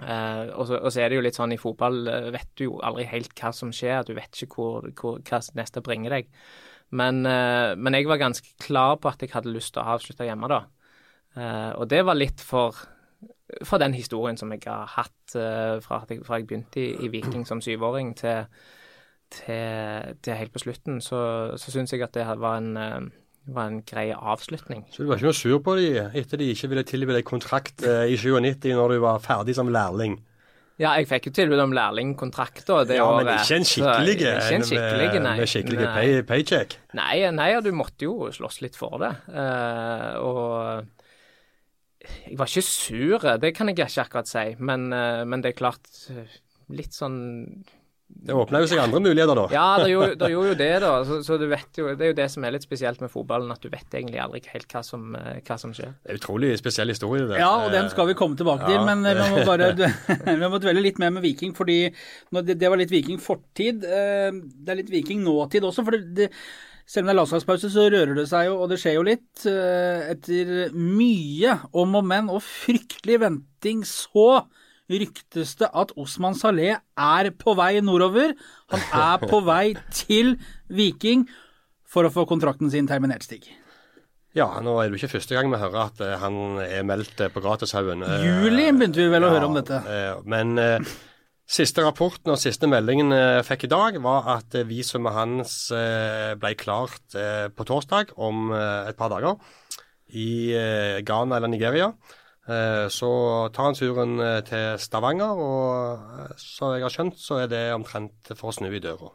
Uh, 0.00 0.48
og, 0.54 0.62
så, 0.68 0.78
og 0.78 0.92
så 0.94 1.02
er 1.02 1.10
det 1.10 1.16
jo 1.18 1.22
litt 1.26 1.36
sånn 1.36 1.52
i 1.52 1.58
fotball 1.60 2.06
vet 2.32 2.46
du 2.56 2.62
jo 2.62 2.76
aldri 2.86 3.04
helt 3.10 3.34
hva 3.36 3.50
som 3.52 3.72
skjer. 3.74 4.06
Du 4.06 4.14
vet 4.16 4.32
ikke 4.32 4.54
hvor, 4.54 4.86
hvor, 4.96 5.18
hva 5.26 5.40
neste 5.58 5.82
bringer 5.84 6.14
deg. 6.14 6.30
Men, 6.96 7.20
uh, 7.26 7.76
men 7.76 7.96
jeg 7.98 8.08
var 8.08 8.22
ganske 8.22 8.54
klar 8.62 8.96
på 9.02 9.10
at 9.10 9.20
jeg 9.20 9.34
hadde 9.34 9.52
lyst 9.52 9.74
til 9.74 9.82
å 9.82 9.96
avslutte 9.96 10.28
hjemme 10.28 10.48
da. 10.52 10.62
Uh, 11.36 11.72
og 11.80 11.90
det 11.90 12.00
var 12.06 12.18
litt 12.18 12.40
for, 12.42 12.78
for 13.64 13.82
den 13.82 13.94
historien 13.94 14.38
som 14.40 14.52
jeg 14.54 14.62
har 14.66 14.86
hatt 14.96 15.36
eh, 15.38 15.78
fra, 15.84 16.04
jeg, 16.08 16.22
fra 16.26 16.40
jeg 16.40 16.48
begynte 16.50 16.82
i, 16.82 16.92
i 17.06 17.10
Viking 17.12 17.46
som 17.48 17.62
syvåring 17.64 18.14
til, 18.18 18.46
til, 19.34 20.14
til 20.22 20.38
helt 20.38 20.54
på 20.54 20.62
slutten, 20.64 21.00
så, 21.04 21.22
så 21.60 21.74
syns 21.74 21.94
jeg 21.94 22.04
at 22.06 22.14
det 22.14 22.26
var 22.40 22.60
en, 22.60 22.72
eh, 22.76 23.10
var 23.50 23.70
en 23.70 23.82
grei 23.86 24.10
avslutning. 24.14 24.86
Så 24.90 25.02
du 25.02 25.10
var 25.10 25.20
ikke 25.20 25.30
noe 25.30 25.40
sur 25.40 25.60
på 25.64 25.76
dem 25.80 26.16
etter 26.16 26.40
de 26.40 26.50
ikke 26.54 26.72
ville 26.72 26.86
tilby 26.88 27.16
deg 27.16 27.28
kontrakt 27.28 27.86
eh, 27.86 28.10
i 28.12 28.18
97 28.20 28.74
når 28.74 28.96
du 28.96 29.00
var 29.06 29.22
ferdig 29.24 29.56
som 29.58 29.72
lærling? 29.72 30.20
Ja, 30.80 30.94
jeg 30.96 31.10
fikk 31.10 31.26
jo 31.28 31.32
tilbud 31.36 31.60
om 31.60 31.74
lærlingkontrakt 31.76 32.62
det 32.88 32.96
ja, 32.96 33.04
året. 33.04 33.26
men 33.26 33.42
ikke 33.42 33.58
en 33.58 33.66
skikkelig 33.68 34.14
ikke 34.16 34.30
en 34.56 34.62
med, 34.64 35.26
med 35.42 35.50
skikkelig 35.52 35.88
pay, 35.92 36.14
paycheck? 36.24 36.76
Nei, 36.96 37.18
nei, 37.36 37.50
du 37.60 37.68
måtte 37.76 38.06
jo 38.06 38.30
slåss 38.32 38.62
litt 38.64 38.78
for 38.80 38.96
det. 39.02 39.10
Uh, 39.28 40.16
og 40.24 40.99
jeg 42.00 42.38
var 42.40 42.48
ikke 42.48 42.64
sur, 42.64 43.26
det 43.42 43.52
kan 43.56 43.68
jeg 43.68 43.76
ikke 43.76 44.06
akkurat 44.06 44.30
si. 44.30 44.46
Men, 44.58 44.88
eh, 44.92 45.26
men 45.28 45.44
det 45.44 45.52
er 45.52 45.60
klart 45.60 45.90
eh, 46.14 46.38
Litt 46.70 46.94
sånn 46.94 47.16
Det 48.06 48.30
åpna 48.34 48.60
jo 48.62 48.68
seg 48.70 48.78
andre 48.78 49.00
muligheter 49.02 49.34
da. 49.36 49.44
Ja, 49.50 49.64
det 49.82 49.90
gjorde, 49.90 50.14
det 50.20 50.28
gjorde 50.30 50.52
jo 50.52 50.58
det, 50.60 50.68
da. 50.84 50.92
Så, 51.08 51.18
så 51.26 51.36
du 51.38 51.44
vet 51.50 51.80
jo, 51.80 51.88
det 51.98 52.06
er 52.06 52.12
jo 52.12 52.16
det 52.20 52.28
som 52.30 52.46
er 52.46 52.54
litt 52.54 52.64
spesielt 52.64 53.02
med 53.02 53.10
fotballen, 53.12 53.50
at 53.52 53.60
du 53.62 53.68
vet 53.72 53.98
egentlig 53.98 54.22
aldri 54.22 54.40
helt 54.52 54.70
hva 54.70 54.82
som, 54.86 55.10
eh, 55.18 55.42
hva 55.46 55.58
som 55.60 55.74
skjer. 55.76 55.92
Det 56.06 56.14
er 56.14 56.20
utrolig 56.22 56.52
spesiell 56.62 56.94
historie. 56.94 57.26
det. 57.26 57.42
Ja, 57.42 57.50
og 57.66 57.74
den 57.74 57.90
skal 57.92 58.08
vi 58.08 58.16
komme 58.18 58.38
tilbake 58.38 58.70
til, 58.70 58.78
Ja. 58.78 58.86
men 58.86 59.04
vi 59.04 59.28
må 59.34 59.44
bare 59.46 59.70
vi 60.40 60.50
må 60.54 60.62
dvele 60.62 60.86
litt 60.86 61.02
mer 61.02 61.12
med 61.18 61.26
Viking, 61.26 61.52
fordi 61.58 61.78
det, 61.90 62.56
det 62.56 62.70
var 62.70 62.80
litt 62.80 62.94
Viking 62.94 63.20
fortid. 63.20 63.82
Det 63.84 64.72
er 64.74 64.80
litt 64.80 64.94
Viking 64.94 65.26
nåtid 65.26 65.66
også, 65.68 65.84
for 65.86 65.98
det, 65.98 66.06
det, 66.16 66.30
selv 66.90 67.04
om 67.04 67.10
det 67.10 67.12
er 67.14 67.18
landslagspause, 67.20 67.68
så 67.70 67.84
rører 67.92 68.16
det 68.18 68.24
seg 68.30 68.48
jo, 68.48 68.56
og 68.64 68.72
det 68.72 68.80
skjer 68.82 68.96
jo 68.96 69.04
litt. 69.06 69.44
eh, 69.46 70.08
Etter 70.10 70.72
mye 70.74 71.52
om 71.78 71.94
og 72.00 72.08
men 72.10 72.30
og 72.32 72.42
fryktelig 72.42 73.20
venting, 73.22 73.84
så 73.86 74.42
ryktes 74.90 75.52
det 75.60 75.68
at 75.70 75.92
Osman 76.02 76.34
Saleh 76.34 76.80
er 76.98 77.30
på 77.38 77.54
vei 77.54 77.76
nordover. 77.84 78.34
Han 78.74 78.82
er 78.90 79.22
på 79.22 79.38
vei 79.52 79.76
til 79.94 80.34
Viking 80.66 81.28
for 81.90 82.06
å 82.06 82.10
få 82.10 82.26
kontrakten 82.26 82.70
sin 82.74 82.90
terminert, 82.90 83.22
Stig. 83.26 83.46
Ja, 84.34 84.46
nå 84.62 84.76
er 84.78 84.86
det 84.90 84.94
jo 84.94 85.00
ikke 85.04 85.16
første 85.16 85.34
gang 85.34 85.48
vi 85.50 85.58
hører 85.58 85.88
at 85.88 86.02
eh, 86.06 86.16
han 86.22 86.58
er 86.62 86.82
meldt 86.86 87.22
eh, 87.22 87.30
på 87.30 87.42
Gratishaugen. 87.42 88.02
Juli 88.26 88.66
begynte 88.74 89.02
vi 89.02 89.08
vel 89.14 89.26
å 89.26 89.30
høre 89.36 89.46
om 89.46 89.56
dette. 89.58 89.78
men 90.26 90.58
siste 91.50 91.82
rapporten 91.82 92.30
og 92.32 92.38
siste 92.40 92.68
meldingen 92.70 93.10
eh, 93.14 93.40
jeg 93.40 93.48
fikk 93.48 93.66
i 93.66 93.72
dag, 93.72 93.98
var 94.04 94.28
at 94.36 94.54
eh, 94.58 94.68
visumet 94.68 95.16
hans 95.16 95.56
eh, 95.74 96.32
ble 96.38 96.54
klart 96.58 97.18
på 97.56 97.66
torsdag 97.66 98.14
om 98.22 98.52
et 98.54 98.96
par 98.98 99.10
dager 99.12 99.36
i 100.10 100.50
Ghana 101.06 101.36
eller 101.36 101.50
Nigeria. 101.50 101.92
Så 102.90 103.10
tar 103.54 103.68
han 103.68 103.76
turen 103.78 104.16
til 104.48 104.78
Stavanger, 104.82 105.38
og 105.38 106.32
så 106.40 106.72
jeg 106.74 106.82
har 106.82 106.94
skjønt, 106.94 107.20
så 107.20 107.42
er 107.44 107.50
det 107.52 107.60
omtrent 107.76 108.32
for 108.32 108.50
å 108.50 108.54
snu 108.56 108.70
i 108.72 108.82
døra. 108.82 109.12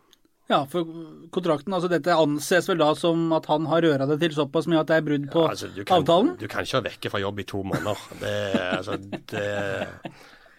Ja, 0.48 0.62
for 0.70 0.86
kontrakten, 1.34 1.74
altså 1.74 1.90
dette 1.92 2.16
anses 2.16 2.70
vel 2.70 2.80
da 2.80 2.92
som 2.96 3.28
at 3.36 3.50
han 3.50 3.66
har 3.72 3.84
røra 3.84 4.08
det 4.12 4.20
til 4.22 4.38
såpass 4.38 4.70
mye 4.72 4.84
at 4.84 4.92
det 4.92 5.00
er 5.00 5.08
brudd 5.08 5.28
på 5.34 5.48
Altså, 5.50 5.72
du 5.74 5.82
kan, 5.82 6.04
avtalen? 6.04 6.36
Du 6.40 6.48
kan 6.52 6.68
ikke 6.68 6.78
være 6.78 6.92
vekke 6.92 7.12
fra 7.12 7.24
jobb 7.26 7.42
i 7.42 7.48
to 7.50 7.64
måneder. 7.66 8.08
Det, 8.22 8.36
altså, 8.78 9.00
det, 9.34 9.46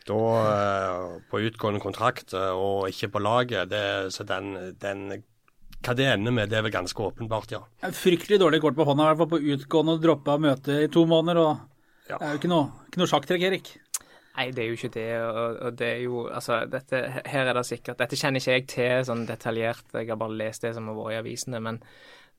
da 0.06 0.18
eh, 0.48 1.14
på 1.30 1.40
utgående 1.48 1.80
kontrakt 1.82 2.34
eh, 2.36 2.52
og 2.54 2.88
ikke 2.92 3.08
på 3.16 3.22
laget, 3.24 3.70
det, 3.72 3.84
så 4.14 4.26
den, 4.28 4.52
den 4.82 5.06
Hva 5.86 5.94
det 5.94 6.06
ender 6.08 6.32
med, 6.34 6.48
det 6.50 6.56
er 6.58 6.64
vel 6.66 6.72
ganske 6.74 7.02
åpenbart, 7.04 7.52
ja. 7.52 7.60
Fryktelig 7.94 8.38
dårlig 8.40 8.60
kort 8.64 8.74
på 8.78 8.86
hånda, 8.88 9.04
i 9.04 9.10
hvert 9.12 9.20
fall 9.24 9.32
på 9.36 9.42
utgående 9.54 9.96
og 9.98 10.04
droppa 10.06 10.38
møte 10.42 10.78
i 10.86 10.88
to 10.90 11.04
måneder. 11.06 11.42
og 11.42 11.56
Ja. 12.08 12.16
Det 12.18 12.26
er 12.26 12.32
jo 12.36 12.40
ikke 12.40 12.50
noe, 12.50 12.70
ikke 12.88 13.02
noe 13.02 13.10
sjakktrekk, 13.10 13.44
Erik. 13.50 13.70
Nei, 14.36 14.50
det 14.52 14.62
er 14.64 14.66
jo 14.68 14.76
ikke 14.76 14.90
det. 14.94 15.06
Og, 15.26 15.58
og 15.66 15.76
det 15.80 15.86
er 15.94 16.00
jo 16.04 16.26
Altså, 16.28 16.58
dette, 16.68 16.98
her 17.24 17.48
er 17.48 17.54
det 17.56 17.62
sikkert 17.64 17.98
Dette 18.02 18.18
kjenner 18.20 18.42
ikke 18.42 18.52
jeg 18.56 18.66
til 18.68 19.06
sånn 19.08 19.22
detaljert, 19.28 19.84
jeg 19.96 20.10
har 20.10 20.18
bare 20.20 20.36
lest 20.36 20.62
det 20.66 20.74
som 20.76 20.90
har 20.90 20.98
vært 20.98 21.14
i 21.14 21.20
avisene. 21.22 21.60
Men, 21.64 21.78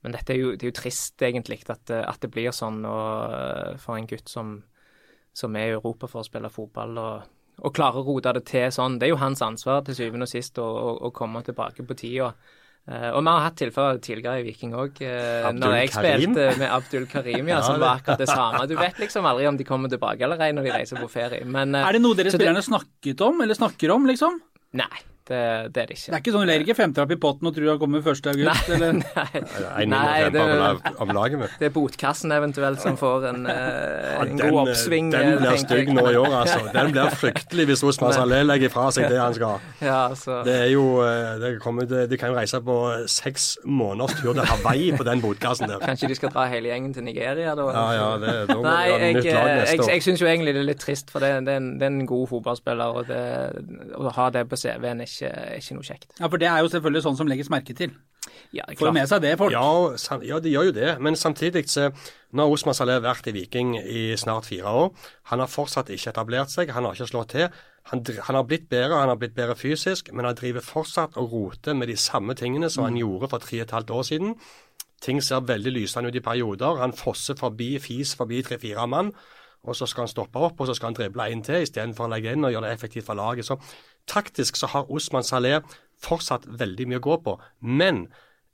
men 0.04 0.14
dette 0.14 0.34
er 0.34 0.38
jo, 0.42 0.52
det 0.54 0.62
er 0.66 0.70
jo 0.72 0.76
trist, 0.78 1.16
egentlig, 1.26 1.58
at, 1.68 1.82
det- 1.90 2.04
at 2.06 2.20
det 2.22 2.30
blir 2.34 2.52
sånn 2.54 2.84
og, 2.86 3.78
for 3.82 3.96
en 3.98 4.06
gutt 4.10 4.28
som, 4.30 4.54
som 5.34 5.56
er 5.58 5.72
i 5.72 5.74
Europa 5.78 6.06
for 6.10 6.22
å 6.22 6.28
spille 6.28 6.50
fotball. 6.54 6.98
og 7.02 7.34
og 7.58 7.74
klarer 7.74 8.00
å 8.00 8.06
rote 8.06 8.32
det 8.36 8.44
til 8.48 8.70
sånn. 8.74 8.98
Det 9.00 9.08
er 9.08 9.14
jo 9.14 9.20
hans 9.22 9.42
ansvar 9.42 9.82
til 9.86 9.96
syvende 9.98 10.28
og 10.28 10.30
sist 10.30 10.58
å, 10.62 10.64
å, 10.64 10.94
å 11.08 11.12
komme 11.14 11.42
tilbake 11.46 11.84
på 11.86 11.96
tida. 11.98 12.32
Uh, 12.88 13.10
og 13.12 13.18
vi 13.20 13.28
har 13.28 13.42
hatt 13.44 13.56
tilfeller 13.60 13.98
tidligere 14.00 14.40
i 14.40 14.44
Viking 14.46 14.72
òg. 14.78 15.02
Uh, 15.04 15.50
når 15.52 15.74
jeg 15.76 15.90
Karim? 15.92 16.32
spilte 16.32 16.46
med 16.56 16.70
Abdul 16.72 17.04
Karim, 17.10 17.50
ja, 17.50 17.58
som 17.66 17.76
var 17.82 17.98
akkurat 17.98 18.22
det 18.22 18.30
samme. 18.30 18.62
Du 18.70 18.76
vet 18.78 19.02
liksom 19.02 19.26
aldri 19.28 19.44
om 19.50 19.58
de 19.60 19.66
kommer 19.68 19.92
tilbake 19.92 20.24
eller 20.24 20.40
ei 20.46 20.54
når 20.56 20.70
de 20.70 20.72
reiser 20.78 21.02
på 21.02 21.10
ferie. 21.12 21.44
Men, 21.44 21.74
uh, 21.76 21.84
Er 21.84 21.98
det 21.98 22.00
noe 22.06 22.16
dere 22.16 22.30
det- 22.30 22.38
spillerne 22.38 22.64
snakket 22.64 23.20
om, 23.26 23.42
eller 23.44 23.58
snakker 23.58 23.92
om, 23.92 24.08
liksom? 24.08 24.40
Nei, 24.78 25.02
Det, 25.28 25.38
det 25.74 25.82
er 25.82 25.86
det 25.90 25.96
ikke. 25.98 26.06
Det 26.08 26.14
er 26.16 26.22
ikke 26.22 26.32
sånn 26.32 26.44
du 26.46 26.48
legger 26.48 26.64
ikke 26.64 26.76
femtelapp 26.78 27.10
i 27.12 27.16
potten 27.20 27.48
og 27.50 27.56
tror 27.56 27.66
han 27.68 27.78
kommer 27.82 28.00
1. 28.00 28.28
august, 28.32 28.68
eller? 28.72 28.92
Nei, 28.96 29.42
Nei, 29.84 29.84
mindre 29.84 30.30
det- 30.32 30.94
av 31.04 31.10
laget 31.12 31.58
det 31.60 31.66
er 31.68 31.72
botkassen 31.74 32.32
eventuelt 32.32 32.80
som 32.80 32.96
får 32.96 33.26
en, 33.28 33.46
eh, 33.46 33.54
Ja, 33.58 34.22
en 34.22 34.36
den, 34.36 34.50
god 34.50 34.68
oppsving. 34.68 35.10
den 35.12 35.34
eh, 35.34 35.38
blir 35.42 35.58
stygg 35.60 35.90
nå 35.92 36.04
i 36.08 36.16
år, 36.16 36.32
altså. 36.40 36.72
Den 36.72 36.92
blir 36.94 37.10
fryktelig 37.12 37.66
hvis 37.68 37.82
Osman 37.84 38.12
Saleh 38.16 38.42
legger 38.48 38.72
fra 38.72 38.86
seg 38.94 39.08
det 39.12 39.18
han 39.20 39.34
skal. 39.36 39.60
Ja, 39.88 40.08
altså. 40.08 40.40
Det 40.44 40.54
er 40.62 40.70
jo 40.72 40.86
eh, 41.04 41.36
det 41.42 41.52
kommer, 41.62 41.84
det, 41.88 42.06
De 42.10 42.16
kan 42.16 42.32
jo 42.32 42.36
reise 42.38 42.60
på 42.64 42.78
seks 43.08 43.58
måneders 43.68 44.16
tur 44.22 44.32
til 44.32 44.42
Hawaii 44.48 44.92
på 44.96 45.04
den 45.04 45.20
botkassen 45.20 45.68
der. 45.68 45.78
Kanskje 45.84 46.08
de 46.08 46.14
skal 46.18 46.32
dra 46.34 46.46
hele 46.48 46.72
gjengen 46.72 46.94
til 46.96 47.04
Nigeria, 47.04 47.54
da? 47.58 47.68
Ja, 47.76 47.86
ja, 47.98 48.08
det, 48.24 48.34
da 48.48 48.56
må 48.56 48.62
Nei, 48.64 48.88
jeg, 48.88 49.14
nytt 49.18 49.28
lag 49.34 49.48
neste 49.52 49.76
jeg, 49.76 49.80
år. 49.84 49.90
jeg 49.92 50.02
syns 50.08 50.20
jo 50.24 50.26
egentlig 50.32 50.54
det 50.56 50.62
er 50.64 50.68
litt 50.72 50.80
trist, 50.82 51.10
for 51.12 51.20
det, 51.20 51.30
det, 51.44 51.52
er, 51.52 51.62
en, 51.62 51.70
det 51.78 51.86
er 51.86 51.92
en 51.92 52.06
god 52.08 52.26
fotballspiller, 52.32 52.96
og 52.96 53.06
det, 53.12 53.22
å 53.98 54.10
ha 54.16 54.26
det 54.30 54.44
på 54.48 54.56
CV-en 54.56 55.00
er 55.02 55.04
ikke, 55.04 55.16
er 55.26 55.56
ikke 55.58 55.74
noe 55.74 55.86
kjekt. 55.86 56.12
Ja, 56.20 56.28
for 56.28 56.38
det 56.38 56.48
er 56.50 56.62
jo 56.62 56.70
selvfølgelig 56.70 57.02
sånn 57.04 57.18
som 57.18 57.30
legges 57.30 57.50
merke 57.50 57.74
til. 57.74 57.96
Ja, 58.52 58.64
det 58.68 58.76
er 58.76 58.78
Får 58.80 58.94
med 58.94 59.08
seg 59.10 59.22
det, 59.24 59.32
folk. 59.40 59.52
Ja, 59.52 60.20
ja, 60.24 60.38
de 60.44 60.52
gjør 60.52 60.68
jo 60.68 60.74
det. 60.76 60.90
Men 61.04 61.16
samtidig 61.16 61.64
så 61.72 61.90
Nå 62.36 62.44
har 62.44 62.52
Osman 62.52 62.76
Saleh 62.76 62.98
vært 63.00 63.24
i 63.30 63.32
Viking 63.32 63.70
i 63.80 64.12
snart 64.20 64.44
fire 64.50 64.68
år. 64.68 64.90
Han 65.32 65.40
har 65.40 65.48
fortsatt 65.48 65.88
ikke 65.94 66.10
etablert 66.12 66.52
seg, 66.52 66.68
han 66.76 66.84
har 66.84 66.92
ikke 66.92 67.08
slått 67.08 67.32
til. 67.32 67.46
Han, 67.88 68.02
han 68.04 68.36
har 68.36 68.44
blitt 68.44 68.66
bedre, 68.68 68.98
han 69.00 69.08
har 69.08 69.16
blitt 69.16 69.32
bedre 69.36 69.56
fysisk, 69.56 70.10
men 70.12 70.28
han 70.28 70.36
driver 70.36 70.60
fortsatt 70.60 71.16
og 71.16 71.32
roter 71.32 71.72
med 71.72 71.88
de 71.88 71.96
samme 71.96 72.36
tingene 72.36 72.68
som 72.68 72.84
han 72.84 73.00
gjorde 73.00 73.30
for 73.32 73.40
tre 73.40 73.62
og 73.62 73.64
et 73.64 73.72
halvt 73.78 73.94
år 73.96 74.04
siden. 74.10 74.36
Ting 75.00 75.22
ser 75.24 75.46
veldig 75.48 75.72
lysende 75.72 76.12
ut 76.12 76.20
i 76.20 76.24
perioder. 76.24 76.82
Han 76.82 76.92
fosser 76.92 77.38
forbi, 77.38 77.78
fis 77.80 78.12
forbi 78.18 78.42
tre-fire 78.44 78.84
mann. 78.90 79.14
Og 79.64 79.76
så 79.76 79.88
skal 79.88 80.04
han 80.04 80.12
stoppe 80.12 80.38
opp, 80.38 80.60
og 80.60 80.68
så 80.68 80.74
skal 80.76 80.92
han 80.92 80.98
drible 80.98 81.26
en 81.32 81.42
til 81.44 81.64
istedenfor 81.64 82.06
å 82.06 82.12
legge 82.12 82.34
inn 82.34 82.44
og 82.46 82.52
gjøre 82.52 82.68
det 82.68 82.76
effektivt 82.76 83.08
for 83.08 83.18
laget. 83.18 83.48
Så 83.48 83.56
taktisk 84.08 84.56
så 84.58 84.70
har 84.72 84.90
Osman 84.90 85.26
Saleh 85.26 85.60
fortsatt 86.02 86.46
veldig 86.60 86.88
mye 86.88 87.00
å 87.02 87.06
gå 87.08 87.20
på. 87.26 87.36
Men 87.60 88.06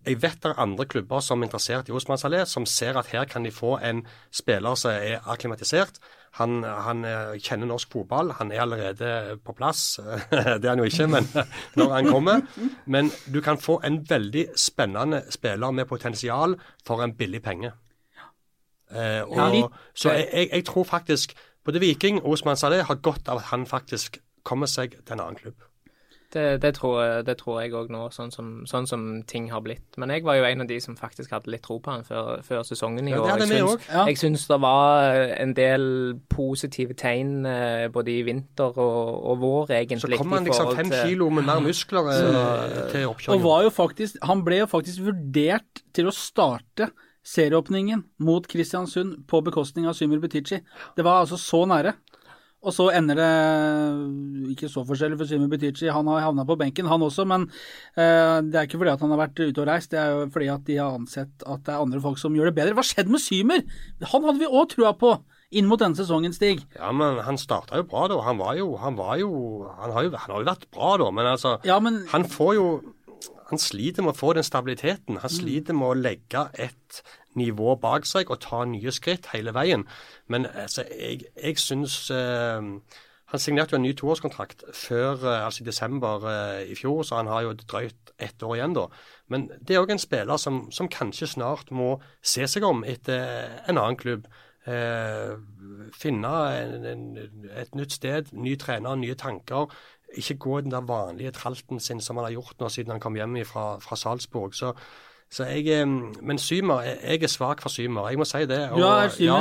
jeg 0.05 0.19
vet 0.21 0.43
det 0.43 0.51
er 0.51 0.61
andre 0.61 0.85
klubber 0.89 1.23
som 1.25 1.41
er 1.41 1.49
interessert 1.49 1.89
i 1.89 1.95
Osman 1.97 2.21
Saleh, 2.21 2.45
som 2.49 2.67
ser 2.69 2.99
at 3.01 3.09
her 3.13 3.25
kan 3.29 3.45
de 3.45 3.53
få 3.55 3.79
en 3.81 4.03
spiller 4.35 4.77
som 4.77 4.93
er 4.93 5.25
akklimatisert. 5.33 5.97
Han, 6.41 6.65
han 6.65 7.05
eh, 7.09 7.37
kjenner 7.41 7.71
norsk 7.71 7.93
fotball, 7.95 8.35
han 8.41 8.51
er 8.53 8.65
allerede 8.65 9.39
på 9.45 9.55
plass. 9.57 10.01
Det 10.31 10.67
er 10.67 10.69
han 10.75 10.83
jo 10.83 10.91
ikke, 10.91 11.09
men 11.09 11.29
når 11.79 11.95
han 11.95 12.11
kommer. 12.11 12.45
Men 12.85 13.11
du 13.33 13.41
kan 13.41 13.61
få 13.61 13.79
en 13.87 14.03
veldig 14.09 14.49
spennende 14.61 15.23
spiller 15.33 15.73
med 15.73 15.89
potensial 15.89 16.59
for 16.85 17.05
en 17.05 17.17
billig 17.17 17.41
penge. 17.43 17.73
Eh, 18.93 19.23
og, 19.25 19.73
så 19.95 20.13
jeg, 20.13 20.29
jeg, 20.33 20.49
jeg 20.53 20.65
tror 20.69 20.85
faktisk 20.85 21.33
både 21.65 21.81
Viking 21.81 22.21
og 22.21 22.37
Osman 22.37 22.61
Saleh 22.61 22.85
har 22.85 23.01
godt 23.01 23.29
av 23.33 23.41
at 23.41 23.49
han 23.55 23.65
faktisk 23.67 24.21
kommer 24.45 24.71
seg 24.71 24.99
til 25.05 25.17
en 25.17 25.21
annen 25.25 25.37
klubb. 25.41 25.63
Det, 26.35 26.59
det, 26.65 26.73
tror, 26.75 27.23
det 27.23 27.37
tror 27.39 27.61
jeg 27.63 27.71
òg 27.79 27.93
nå, 27.95 28.09
sånn 28.11 28.33
som, 28.35 28.47
sånn 28.67 28.89
som 28.91 29.03
ting 29.31 29.45
har 29.53 29.61
blitt. 29.63 29.85
Men 30.03 30.11
jeg 30.11 30.25
var 30.27 30.35
jo 30.35 30.47
en 30.49 30.65
av 30.65 30.67
de 30.67 30.81
som 30.83 30.97
faktisk 30.99 31.31
hadde 31.31 31.47
litt 31.53 31.63
tro 31.63 31.77
på 31.79 31.93
han 31.93 32.03
før, 32.03 32.41
før 32.43 32.65
sesongen 32.67 33.07
i 33.07 33.13
Ja, 33.13 33.21
år. 33.23 33.39
Jeg 33.39 33.53
syns- 33.53 33.87
Ja. 33.93 34.05
Jeg 34.09 34.19
syns 34.19 34.47
det 34.51 34.59
var 34.65 35.15
en 35.39 35.53
del 35.55 35.87
positive 36.29 36.97
tegn 36.99 37.47
eh, 37.47 37.87
både 37.95 38.11
i 38.17 38.23
vinter 38.27 38.75
og, 38.75 39.23
og 39.31 39.39
vår, 39.45 39.71
egentlig. 39.79 40.01
Så 40.19 40.19
kommer 40.19 40.41
han 40.43 40.49
liksom 40.51 40.75
fem 40.75 40.91
til- 40.91 41.07
kilo 41.07 41.31
med 41.31 41.47
mer 41.47 41.61
muskler 41.63 42.11
så, 42.11 42.91
til 42.91 43.07
oppkjøringen. 43.13 43.71
faktisk, 43.71 44.19
han 44.27 44.43
ble 44.45 44.59
jo 44.65 44.67
faktisk 44.67 45.07
vurdert 45.07 45.85
til 45.95 46.07
å 46.11 46.17
starte 46.19 46.91
serieåpningen 47.25 48.03
mot 48.19 48.45
Kristiansund 48.49 49.23
på 49.31 49.41
bekostning 49.45 49.87
av 49.87 49.95
Symer 49.95 50.19
Butichi. 50.19 50.61
Det 50.97 51.05
var 51.05 51.23
altså 51.23 51.39
så 51.39 51.63
nære. 51.65 51.95
Og 52.65 52.73
så 52.73 52.89
ender 52.97 53.19
det 53.21 54.55
ikke 54.55 54.71
så 54.73 54.85
forskjellig 54.89 55.19
for 55.21 55.29
Symer 55.29 55.51
Butichi. 55.53 55.91
Han 55.93 56.09
har 56.09 56.25
havna 56.25 56.47
på 56.49 56.57
benken, 56.61 56.89
han 56.89 57.05
også, 57.05 57.27
men 57.29 57.47
eh, 58.01 58.41
det 58.49 58.57
er 58.57 58.69
ikke 58.69 58.81
fordi 58.81 58.95
at 58.95 59.05
han 59.05 59.13
har 59.13 59.21
vært 59.27 59.43
ute 59.45 59.61
og 59.61 59.69
reist, 59.69 59.93
det 59.93 60.01
er 60.01 60.15
jo 60.15 60.25
fordi 60.33 60.49
at 60.55 60.65
de 60.69 60.81
har 60.81 60.97
ansett 60.97 61.45
at 61.45 61.65
det 61.67 61.75
er 61.75 61.85
andre 61.85 62.01
folk 62.05 62.21
som 62.21 62.37
gjør 62.37 62.51
det 62.51 62.57
bedre. 62.59 62.77
Hva 62.79 62.87
skjedde 62.87 63.13
med 63.13 63.23
Symer? 63.23 63.65
Han 64.15 64.27
hadde 64.29 64.41
vi 64.41 64.49
òg 64.49 64.71
trua 64.73 64.95
på 64.97 65.15
inn 65.55 65.69
mot 65.71 65.79
denne 65.81 65.99
sesongen, 65.99 66.35
Stig. 66.35 66.65
Ja, 66.79 66.91
men 66.97 67.21
han 67.27 67.39
starta 67.39 67.79
jo 67.79 67.87
bra 67.91 68.09
da. 68.11 68.19
Han 68.27 68.41
var 68.41 68.57
jo 68.59 68.73
Han, 68.81 68.97
var 68.99 69.19
jo, 69.21 69.31
han, 69.69 69.93
har, 69.95 70.07
jo, 70.09 70.15
han 70.17 70.33
har 70.35 70.43
jo 70.43 70.49
vært 70.49 70.67
bra 70.75 70.95
da, 71.05 71.11
men 71.15 71.31
altså 71.31 71.59
Ja, 71.69 71.79
men 71.85 72.01
Han 72.11 72.27
får 72.27 72.55
jo 72.59 72.67
Han 73.53 73.61
sliter 73.61 74.03
med 74.03 74.17
å 74.17 74.19
få 74.19 74.33
den 74.35 74.47
stabiliteten. 74.47 75.21
Han 75.23 75.31
sliter 75.31 75.77
med 75.77 75.93
å 75.93 75.99
legge 76.01 76.49
et 76.59 77.03
nivå 77.39 77.75
bak 77.81 78.07
seg 78.09 78.31
og 78.31 78.41
ta 78.45 78.65
nye 78.69 78.93
skritt 78.95 79.31
hele 79.33 79.55
veien. 79.55 79.87
Men 80.29 80.47
altså, 80.47 80.87
jeg, 80.91 81.27
jeg 81.43 81.59
syns 81.59 82.11
eh, 82.11 82.63
Han 83.35 83.41
signerte 83.41 83.75
jo 83.75 83.81
en 83.81 83.83
ny 83.83 83.95
toårskontrakt 83.99 84.63
før, 84.77 85.17
eh, 85.27 85.45
altså 85.47 85.65
i 85.65 85.67
desember 85.67 86.27
eh, 86.31 86.71
i 86.71 86.77
fjor, 86.79 87.03
så 87.03 87.17
han 87.19 87.27
har 87.27 87.43
jo 87.43 87.55
drøyt 87.59 88.13
ett 88.23 88.43
år 88.43 88.55
igjen 88.57 88.77
da. 88.77 88.87
Men 89.29 89.49
det 89.61 89.75
er 89.75 89.83
òg 89.83 89.91
en 89.91 90.03
spiller 90.03 90.39
som, 90.39 90.69
som 90.71 90.89
kanskje 90.89 91.33
snart 91.33 91.73
må 91.75 91.97
se 92.23 92.47
seg 92.47 92.67
om 92.69 92.85
etter 92.87 93.59
en 93.67 93.81
annen 93.81 93.99
klubb. 93.99 94.29
Eh, 94.67 95.35
finne 95.93 96.31
en, 96.57 96.87
en, 96.89 97.03
et 97.53 97.75
nytt 97.77 97.97
sted, 97.99 98.31
ny 98.33 98.55
trener, 98.61 98.97
nye 98.97 99.17
tanker. 99.19 99.73
Ikke 100.15 100.39
gå 100.41 100.61
den 100.61 100.73
der 100.73 100.87
vanlige 100.87 101.35
tralten 101.37 101.81
sin 101.81 102.01
som 102.01 102.17
han 102.17 102.29
har 102.29 102.37
gjort 102.37 102.61
nå 102.61 102.71
siden 102.71 102.95
han 102.95 103.03
kom 103.03 103.19
hjem 103.19 103.37
fra, 103.49 103.67
fra 103.83 103.99
Salzburg. 103.99 104.55
Så, 104.55 104.73
så 105.35 105.49
jeg, 105.51 105.67
eh, 105.67 105.89
men 106.23 106.39
Symer, 106.39 106.85
jeg, 106.87 107.23
er 107.23 107.31
svak 107.33 107.63
for 107.63 107.73
Symer, 107.73 108.09
jeg 108.09 108.21
må 108.21 108.27
si 108.29 108.45
det. 108.47 108.61
du 108.71 108.79
ja, 108.79 109.09
Symer 109.11 109.33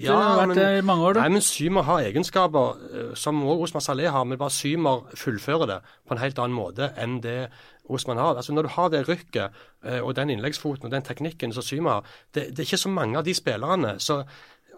ja, 0.00 0.14
har 0.16 0.40
vært 0.40 0.56
det 0.56 0.78
i 0.78 0.86
mange 0.88 1.04
år, 1.04 1.18
Da. 1.18 1.26
Nei, 1.26 1.34
men 1.36 1.44
Symer 1.44 1.84
har 1.84 2.06
egenskaper 2.06 2.80
eh, 2.88 3.10
som 3.14 3.42
også 3.42 3.68
Osman 3.68 3.84
Saleh 3.84 4.12
har, 4.12 4.24
men 4.24 4.40
bare 4.40 4.54
Symer 4.54 5.04
fullfører 5.20 5.68
det 5.68 5.78
på 6.08 6.16
en 6.16 6.22
helt 6.22 6.40
annen 6.40 6.56
måte 6.56 6.88
enn 6.96 7.18
det 7.20 7.50
Osman 7.92 8.16
har. 8.16 8.38
Altså 8.40 8.56
Når 8.56 8.62
du 8.62 8.72
har 8.78 8.88
det 8.88 9.04
rykket 9.08 9.60
eh, 9.84 10.00
og 10.00 10.14
den 10.16 10.32
innleggsfoten 10.32 10.88
og 10.88 10.96
den 10.96 11.04
teknikken 11.04 11.52
som 11.52 11.62
Symer 11.66 11.98
har, 11.98 12.08
det, 12.32 12.48
det 12.56 12.64
er 12.64 12.70
ikke 12.70 12.84
så 12.86 12.94
mange 12.96 13.20
av 13.20 13.28
de 13.28 13.34
spillerne. 13.36 13.98
så 14.00 14.22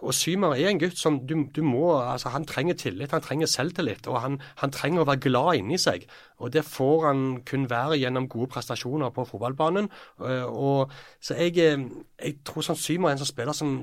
og 0.01 0.13
Symer 0.15 0.55
er 0.55 0.69
en 0.71 0.79
gutt 0.81 0.99
som 0.99 1.19
du, 1.27 1.35
du 1.53 1.61
må 1.65 1.97
altså 1.97 2.29
Han 2.33 2.45
trenger 2.47 2.77
tillit, 2.79 3.11
han 3.11 3.23
trenger 3.23 3.49
selvtillit, 3.51 4.07
og 4.07 4.21
han, 4.21 4.39
han 4.61 4.73
trenger 4.73 5.03
å 5.03 5.09
være 5.09 5.23
glad 5.27 5.61
inni 5.61 5.79
seg. 5.81 6.07
Og 6.39 6.51
Det 6.53 6.65
får 6.65 7.07
han 7.07 7.25
kun 7.47 7.69
være 7.69 7.99
gjennom 8.01 8.29
gode 8.31 8.51
prestasjoner 8.53 9.13
på 9.15 9.25
fotballbanen. 9.29 9.89
Eh, 10.21 10.45
og 10.45 10.93
så 11.21 11.37
jeg, 11.39 11.57
eh, 11.61 11.87
jeg 12.23 12.41
tror 12.47 12.65
sånn 12.65 12.79
Symer 12.79 13.11
er 13.11 13.17
en 13.17 13.23
sånn 13.23 13.33
spiller 13.33 13.57
som 13.57 13.77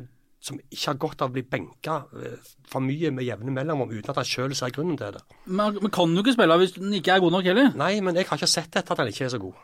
som 0.44 0.59
ikke 0.61 0.90
har 0.90 0.96
godt 1.00 1.22
av 1.24 1.31
å 1.31 1.33
bli 1.33 1.42
benka 1.48 1.94
eh, 2.20 2.48
for 2.68 2.85
mye 2.85 3.09
med 3.16 3.24
jevne 3.24 3.53
mellomrom 3.55 3.92
uten 3.94 4.11
at 4.12 4.18
han 4.20 4.29
sjøl 4.29 4.53
ser 4.57 4.74
grunnen 4.77 4.98
til 5.00 5.14
det. 5.16 5.22
Men 5.46 5.79
men 5.81 5.92
kan 5.94 6.12
du 6.12 6.20
ikke 6.20 6.35
spille 6.37 6.59
hvis 6.61 6.74
den 6.77 6.92
ikke 6.98 7.14
er 7.14 7.22
god 7.24 7.38
nok 7.38 7.48
heller? 7.48 7.70
Nei, 7.81 7.94
men 8.05 8.18
jeg 8.18 8.29
har 8.29 8.40
ikke 8.40 8.50
sett 8.50 8.77
etter 8.77 8.92
at 8.92 9.00
han 9.00 9.09
ikke 9.09 9.24
er 9.24 9.33
så 9.33 9.40
god. 9.40 9.57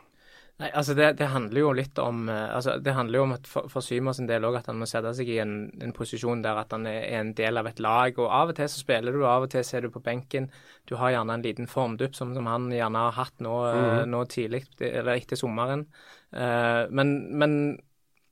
Nei, 0.59 0.67
altså 0.77 0.93
det, 0.93 1.07
det 1.17 1.29
handler 1.31 1.61
jo 1.61 1.69
litt 1.73 1.97
om 2.01 2.27
eh, 2.29 2.55
altså 2.55 2.75
Det 2.83 2.93
handler 2.93 3.17
jo 3.17 3.23
om 3.25 3.33
at 3.33 3.47
for, 3.49 3.69
for 3.71 3.85
Symer 3.85 4.13
sin 4.13 4.27
del 4.29 4.45
òg 4.45 4.59
at 4.59 4.67
han 4.69 4.77
må 4.77 4.87
sette 4.89 5.13
seg 5.17 5.29
i 5.33 5.39
en, 5.41 5.55
en 5.81 5.93
posisjon 5.95 6.43
der 6.43 6.59
at 6.61 6.75
han 6.75 6.85
er, 6.89 7.05
en 7.17 7.31
del 7.37 7.57
av 7.57 7.69
et 7.69 7.81
lag. 7.81 8.19
og 8.19 8.29
Av 8.29 8.51
og 8.51 8.57
til 8.59 8.69
så 8.69 8.83
spiller 8.83 9.15
du, 9.15 9.23
av 9.25 9.47
og 9.47 9.53
til 9.53 9.65
så 9.65 9.79
er 9.79 9.87
du 9.87 9.93
på 9.93 10.03
benken. 10.05 10.49
Du 10.89 10.97
har 11.01 11.15
gjerne 11.15 11.37
en 11.37 11.45
liten 11.45 11.69
formdupp 11.71 12.17
som, 12.17 12.35
som 12.37 12.49
han 12.51 12.69
gjerne 12.73 13.05
har 13.07 13.17
hatt 13.17 13.41
nå, 13.41 13.55
mm. 13.73 14.11
nå 14.11 14.25
tidlig, 14.29 14.65
eller 14.91 15.15
etter 15.15 15.39
sommeren. 15.39 15.87
Eh, 16.35 16.83
men, 16.93 17.15
men 17.41 17.57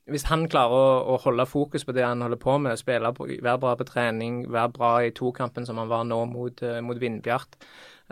hvis 0.10 0.28
han 0.30 0.46
klarer 0.52 0.76
å, 0.76 1.16
å 1.16 1.18
holde 1.26 1.48
fokus 1.50 1.86
på 1.86 1.96
det 1.98 2.06
han 2.06 2.22
holder 2.26 2.42
på 2.42 2.60
med, 2.62 2.78
spille 2.82 3.14
på, 3.16 3.26
være 3.30 3.64
bra 3.64 3.74
på 3.80 3.90
trening, 3.90 4.44
være 4.54 4.76
bra 4.78 4.94
i 5.06 5.14
tokampen 5.18 5.66
som 5.66 5.82
han 5.82 5.90
var 5.90 6.06
nå 6.06 6.24
mot, 6.30 6.64
mot 6.86 7.02
Vindbjart, 7.02 7.58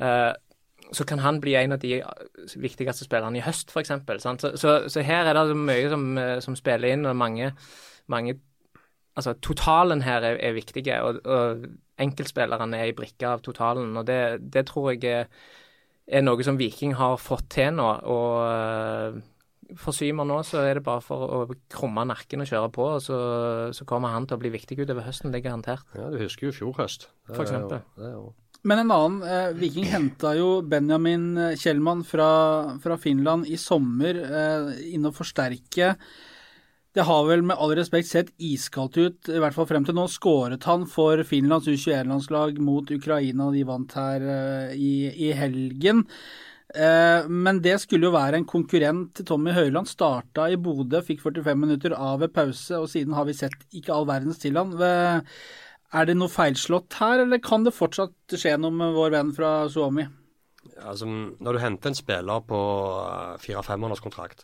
eh, 0.02 0.34
så 0.96 1.06
kan 1.06 1.20
han 1.20 1.42
bli 1.44 1.56
en 1.60 1.72
av 1.76 1.80
de 1.80 2.02
viktigste 2.56 3.04
spillerne 3.08 3.38
i 3.38 3.44
høst, 3.44 3.72
f.eks. 3.74 3.92
Så, 4.24 4.54
så, 4.56 4.76
så 4.88 5.02
her 5.04 5.28
er 5.28 5.34
det 5.40 5.56
mye 5.58 5.90
som, 5.92 6.06
eh, 6.18 6.40
som 6.44 6.56
spiller 6.56 6.94
inn, 6.96 7.06
og 7.10 7.16
mange, 7.16 7.54
mange 8.08 8.38
Altså, 9.18 9.32
totalen 9.42 10.04
her 10.06 10.22
er, 10.22 10.36
er 10.46 10.52
viktig, 10.54 10.84
og, 11.02 11.16
og 11.26 11.64
enkeltspillerne 11.98 12.78
er 12.78 12.92
i 12.92 12.94
brikke 12.94 13.26
av 13.26 13.40
totalen. 13.42 13.96
Og 13.98 14.04
det, 14.06 14.18
det 14.54 14.68
tror 14.70 14.92
jeg 14.94 15.10
er, 15.10 15.26
er 16.06 16.22
noe 16.22 16.46
som 16.46 16.60
Viking 16.60 16.94
har 17.00 17.16
fått 17.18 17.48
til 17.56 17.72
nå. 17.80 17.88
og 18.06 18.36
eh, 18.46 19.18
for 19.82 19.92
Symer 19.98 20.24
nå 20.30 20.38
så 20.46 20.62
er 20.64 20.78
det 20.78 20.84
bare 20.86 21.02
for 21.02 21.26
å 21.34 21.40
krumme 21.74 22.06
nakken 22.08 22.46
og 22.46 22.48
kjøre 22.48 22.70
på, 22.78 22.86
og 23.00 23.02
så, 23.04 23.18
så 23.76 23.88
kommer 23.90 24.14
han 24.14 24.30
til 24.30 24.38
å 24.38 24.44
bli 24.46 24.54
viktig 24.54 24.78
utover 24.84 25.04
høsten, 25.10 25.34
det 25.34 25.42
er 25.42 25.48
garantert. 25.50 25.82
Ja, 25.98 26.12
Du 26.14 26.22
husker 26.22 26.48
jo 26.48 26.54
fjor 26.56 26.78
høst. 26.78 27.10
Det 27.26 27.34
For 27.36 27.42
er 27.42 27.42
jo- 27.42 27.50
eksempel. 27.50 27.82
det 27.98 28.06
er 28.06 28.14
jo- 28.14 28.36
Men 28.64 28.80
en 28.82 28.92
annen, 28.92 29.20
eh, 29.24 29.52
Viking 29.56 29.86
henta 29.92 30.34
jo 30.38 30.62
Benjamin 30.62 31.38
eh, 31.38 31.54
Kjellmann 31.60 32.04
fra, 32.08 32.32
fra 32.84 32.98
Finland 32.98 33.48
i 33.48 33.58
sommer 33.62 34.18
eh, 34.24 34.74
inn 34.96 35.06
og 35.08 35.16
forsterke. 35.16 35.94
Det 36.98 37.06
har 37.06 37.28
vel 37.28 37.44
med 37.46 37.60
all 37.62 37.76
respekt 37.78 38.10
sett 38.10 38.32
iskaldt 38.42 38.98
ut, 38.98 39.30
i 39.30 39.38
hvert 39.38 39.54
fall 39.54 39.68
frem 39.70 39.86
til 39.86 39.94
nå. 39.96 40.08
Skåret 40.10 40.66
han 40.66 40.88
for 40.90 41.22
Finlands 41.30 41.70
U21-landslag 41.70 42.58
mot 42.64 42.90
Ukraina, 42.92 43.52
de 43.54 43.64
vant 43.68 43.94
her 44.00 44.26
eh, 44.34 44.74
i, 44.74 44.94
i 45.28 45.32
helgen. 45.38 46.02
Eh, 46.74 47.30
men 47.30 47.62
det 47.64 47.78
skulle 47.84 48.10
jo 48.10 48.16
være 48.16 48.42
en 48.42 48.50
konkurrent 48.50 49.14
til 49.16 49.30
Tommy 49.30 49.54
Høiland. 49.56 49.88
Starta 49.88 50.50
i 50.52 50.58
Bodø, 50.60 51.04
fikk 51.06 51.22
45 51.24 51.62
minutter 51.62 51.96
av 51.96 52.20
ved 52.26 52.34
pause, 52.36 52.82
og 52.82 52.90
siden 52.92 53.14
har 53.16 53.30
vi 53.30 53.38
sett 53.38 53.56
ikke 53.78 53.94
all 53.94 54.10
verdens 54.10 54.42
til 54.42 54.58
han. 54.60 54.74
Ved- 54.82 55.24
Er 55.96 56.08
det 56.10 56.18
noe 56.20 56.28
feilslått 56.32 56.98
her, 57.00 57.24
eller 57.24 57.40
kan 57.40 57.64
det 57.64 57.76
fortsatt 57.76 58.36
skje 58.36 58.58
noe 58.60 58.76
med 58.76 58.96
vår 58.98 59.14
venn 59.16 59.34
fra 59.36 59.52
Suomi? 59.72 60.08
altså, 60.84 61.08
Når 61.08 61.54
du 61.54 61.60
henter 61.64 61.92
en 61.92 61.96
spiller 61.96 62.42
på 62.48 62.58
eh, 63.04 63.38
fire-femårskontrakt 63.40 64.44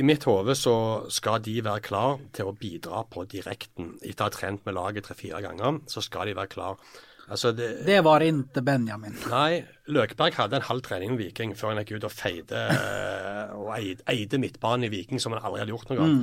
I 0.00 0.06
mitt 0.06 0.24
hode 0.26 0.56
så 0.58 0.74
skal 1.12 1.42
de 1.44 1.60
være 1.64 1.84
klar 1.86 2.18
til 2.34 2.50
å 2.50 2.56
bidra 2.56 3.04
på 3.10 3.24
direkten. 3.30 3.94
Etter 4.02 4.26
å 4.26 4.28
ha 4.28 4.34
trent 4.34 4.66
med 4.66 4.74
laget 4.74 5.06
tre-fire 5.06 5.42
ganger, 5.44 5.80
så 5.90 6.02
skal 6.02 6.30
de 6.30 6.36
være 6.38 6.52
klar. 6.52 6.82
Altså, 7.30 7.52
det, 7.54 7.86
Det 7.86 8.00
var 8.02 8.22
inte 8.26 8.62
Benjamin. 8.62 9.14
Nei, 9.30 9.62
Løkberg 9.86 10.34
hadde 10.34 10.58
en 10.58 10.66
halv 10.66 10.82
trening 10.82 11.12
med 11.14 11.20
Viking 11.24 11.54
før 11.58 11.74
han 11.74 11.82
gikk 11.84 12.00
ut 12.00 12.06
og 12.08 12.14
feide 12.14 12.62
eh, 12.74 13.52
og 13.54 13.70
eide, 13.76 14.02
eide 14.10 14.40
midtbanen 14.42 14.88
i 14.88 14.92
Viking 14.94 15.22
som 15.22 15.34
han 15.36 15.42
aldri 15.44 15.62
hadde 15.62 15.74
gjort 15.76 15.92
noe 15.92 16.06
av. 16.06 16.16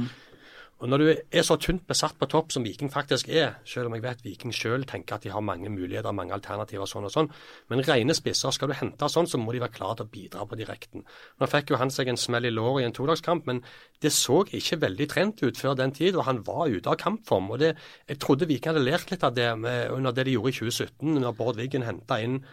Og 0.77 0.89
Når 0.89 1.01
du 1.01 1.07
er 1.09 1.41
så 1.45 1.55
tynt 1.57 1.87
besatt 1.89 2.19
på 2.19 2.27
topp 2.29 2.51
som 2.53 2.65
Viking 2.65 2.91
faktisk 2.93 3.31
er, 3.33 3.55
selv 3.65 3.89
om 3.89 3.95
jeg 3.97 4.03
vet 4.03 4.19
Viking 4.21 4.53
selv 4.53 4.85
tenker 4.85 5.15
at 5.15 5.23
de 5.25 5.31
har 5.33 5.41
mange 5.41 5.71
muligheter, 5.73 6.13
mange 6.13 6.35
alternativer 6.35 6.85
sånn 6.85 7.07
og 7.09 7.13
sånn, 7.13 7.31
men 7.71 7.81
rene 7.87 8.13
spisser, 8.13 8.53
skal 8.53 8.69
du 8.69 8.75
hente 8.77 9.09
sånn, 9.09 9.25
så 9.25 9.41
må 9.41 9.55
de 9.55 9.63
være 9.63 9.73
klare 9.73 9.97
til 9.97 10.05
å 10.05 10.13
bidra 10.13 10.45
på 10.45 10.59
direkten. 10.59 11.05
Nå 11.41 11.49
fikk 11.49 11.73
jo 11.73 11.81
han 11.81 11.93
seg 11.93 12.13
en 12.13 12.21
smell 12.21 12.45
i 12.45 12.53
låret 12.53 12.83
i 12.85 12.87
en 12.91 12.93
todagskamp, 12.93 13.49
men 13.49 13.63
det 14.05 14.13
så 14.13 14.43
ikke 14.45 14.81
veldig 14.85 15.09
trent 15.09 15.41
ut 15.41 15.57
før 15.57 15.73
den 15.81 15.95
tid, 15.97 16.15
og 16.15 16.29
han 16.29 16.43
var 16.45 16.69
ute 16.69 16.93
av 16.93 17.01
kampform. 17.01 17.49
og 17.51 17.59
det, 17.59 17.73
Jeg 18.07 18.19
trodde 18.21 18.45
Viking 18.45 18.75
hadde 18.75 18.85
lært 18.85 19.09
litt 19.09 19.25
av 19.25 19.33
det 19.33 19.49
med, 19.57 19.89
under 19.89 20.11
det 20.11 20.29
de 20.29 20.37
gjorde 20.37 20.53
i 20.53 20.59
2017, 20.61 21.21
når 21.25 21.37
Bård 21.41 21.57
Wiggen 21.57 21.89
henta 21.89 22.21
inn 22.21 22.43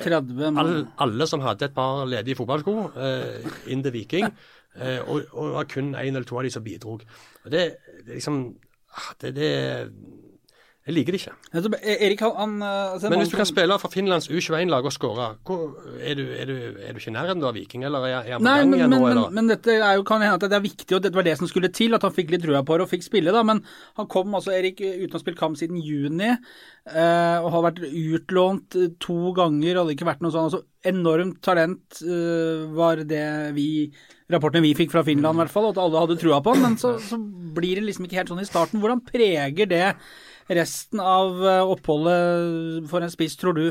30 0.00 0.52
mann. 0.52 0.58
alle, 0.58 0.86
alle 0.98 1.26
som 1.28 1.40
hadde 1.40 1.68
et 1.68 1.74
par 1.74 2.04
ledige 2.08 2.36
fotballsko 2.36 2.74
eh, 3.00 3.46
inn 3.72 3.82
til 3.84 3.94
Viking, 3.94 4.26
eh, 4.28 4.54
og, 5.06 5.22
og 5.32 5.46
det 5.46 5.54
var 5.54 5.68
kun 5.72 5.94
én 5.94 6.12
eller 6.12 6.26
to 6.28 6.38
av 6.38 6.44
de 6.44 6.50
som 6.50 6.64
bidro. 6.64 6.98
Og 7.44 7.50
det, 7.52 7.76
det 8.06 8.14
liksom 8.14 8.40
ah, 8.92 9.12
det, 9.20 9.34
det 9.36 9.50
Jeg 10.86 10.94
liker 10.94 11.16
det 11.16 11.18
ikke. 11.18 11.32
Altså, 11.50 11.70
Erik, 11.82 12.20
han, 12.22 12.34
han 12.38 12.52
altså, 12.62 13.08
Men 13.10 13.18
hvis 13.18 13.32
du 13.32 13.36
kan 13.40 13.48
spille 13.48 13.78
for 13.82 13.90
Finlands 13.90 14.28
U21-lag 14.30 14.84
og 14.86 14.92
skåre, 14.94 15.24
er, 15.98 16.14
du, 16.14 16.22
er, 16.30 16.46
du, 16.46 16.52
er 16.78 16.94
du 16.94 17.00
ikke 17.00 17.10
i 17.10 17.14
nærheten 17.16 17.42
av 17.42 17.56
Viking, 17.56 17.82
eller 17.88 18.06
er, 18.06 18.28
er 18.36 18.44
Nei, 18.44 18.60
men, 18.62 18.76
men, 18.78 18.92
nå, 18.94 19.00
men, 19.02 19.10
eller? 19.10 19.32
men 19.34 19.50
dette 19.50 19.74
er 19.74 19.96
jo, 19.98 20.04
kan 20.06 20.22
hende 20.22 20.38
at 20.38 20.46
det 20.46 20.54
er 20.54 20.62
viktig, 20.62 20.86
og 20.94 21.02
det 21.02 21.10
var 21.16 21.26
det 21.26 21.34
som 21.40 21.50
skulle 21.50 21.72
til, 21.74 21.96
at 21.98 22.06
han 22.06 22.14
fikk 22.14 22.30
litt 22.30 22.46
trua 22.46 22.62
på 22.62 22.78
det 22.78 22.86
og 22.86 22.92
fikk 22.92 23.02
spille. 23.02 23.34
da, 23.34 23.42
Men 23.48 23.64
han 23.98 24.06
kom 24.12 24.38
altså, 24.38 24.54
Erik, 24.54 24.78
uten 24.78 25.18
å 25.18 25.22
spilt 25.24 25.40
kamp 25.40 25.58
siden 25.58 25.82
juni, 25.82 26.30
eh, 26.30 27.38
og 27.40 27.50
har 27.56 27.66
vært 27.66 27.82
utlånt 27.88 28.78
eh, 28.78 28.92
to 29.02 29.34
ganger. 29.34 29.80
Hadde 29.80 29.96
ikke 29.96 30.06
vært 30.12 30.22
noe 30.22 30.34
sånn, 30.34 30.52
altså 30.52 30.62
Enormt 30.86 31.40
talent 31.42 31.98
eh, 32.06 32.62
var 32.76 33.02
det 33.10 33.26
vi 33.56 33.88
rapportene 34.30 34.62
vi 34.62 34.76
fikk 34.78 34.92
fra 34.94 35.02
Finland, 35.06 35.34
i 35.34 35.42
hvert 35.42 35.50
fall, 35.50 35.66
og 35.66 35.74
at 35.74 35.82
alle 35.82 36.04
hadde 36.04 36.18
trua 36.22 36.38
på 36.42 36.54
han. 36.54 36.62
Men 36.62 36.78
så, 36.78 36.94
så 37.02 37.18
blir 37.18 37.80
det 37.80 37.88
liksom 37.88 38.06
ikke 38.06 38.20
helt 38.20 38.30
sånn 38.30 38.44
i 38.44 38.46
starten. 38.46 38.78
Hvordan 38.82 39.02
preger 39.06 39.66
det 39.70 39.84
resten 40.48 41.02
av 41.02 41.42
eh, 41.42 41.62
oppholdet 41.66 42.86
for 42.90 43.04
en 43.04 43.12
spiss, 43.12 43.36
tror 43.40 43.56
du? 43.56 43.66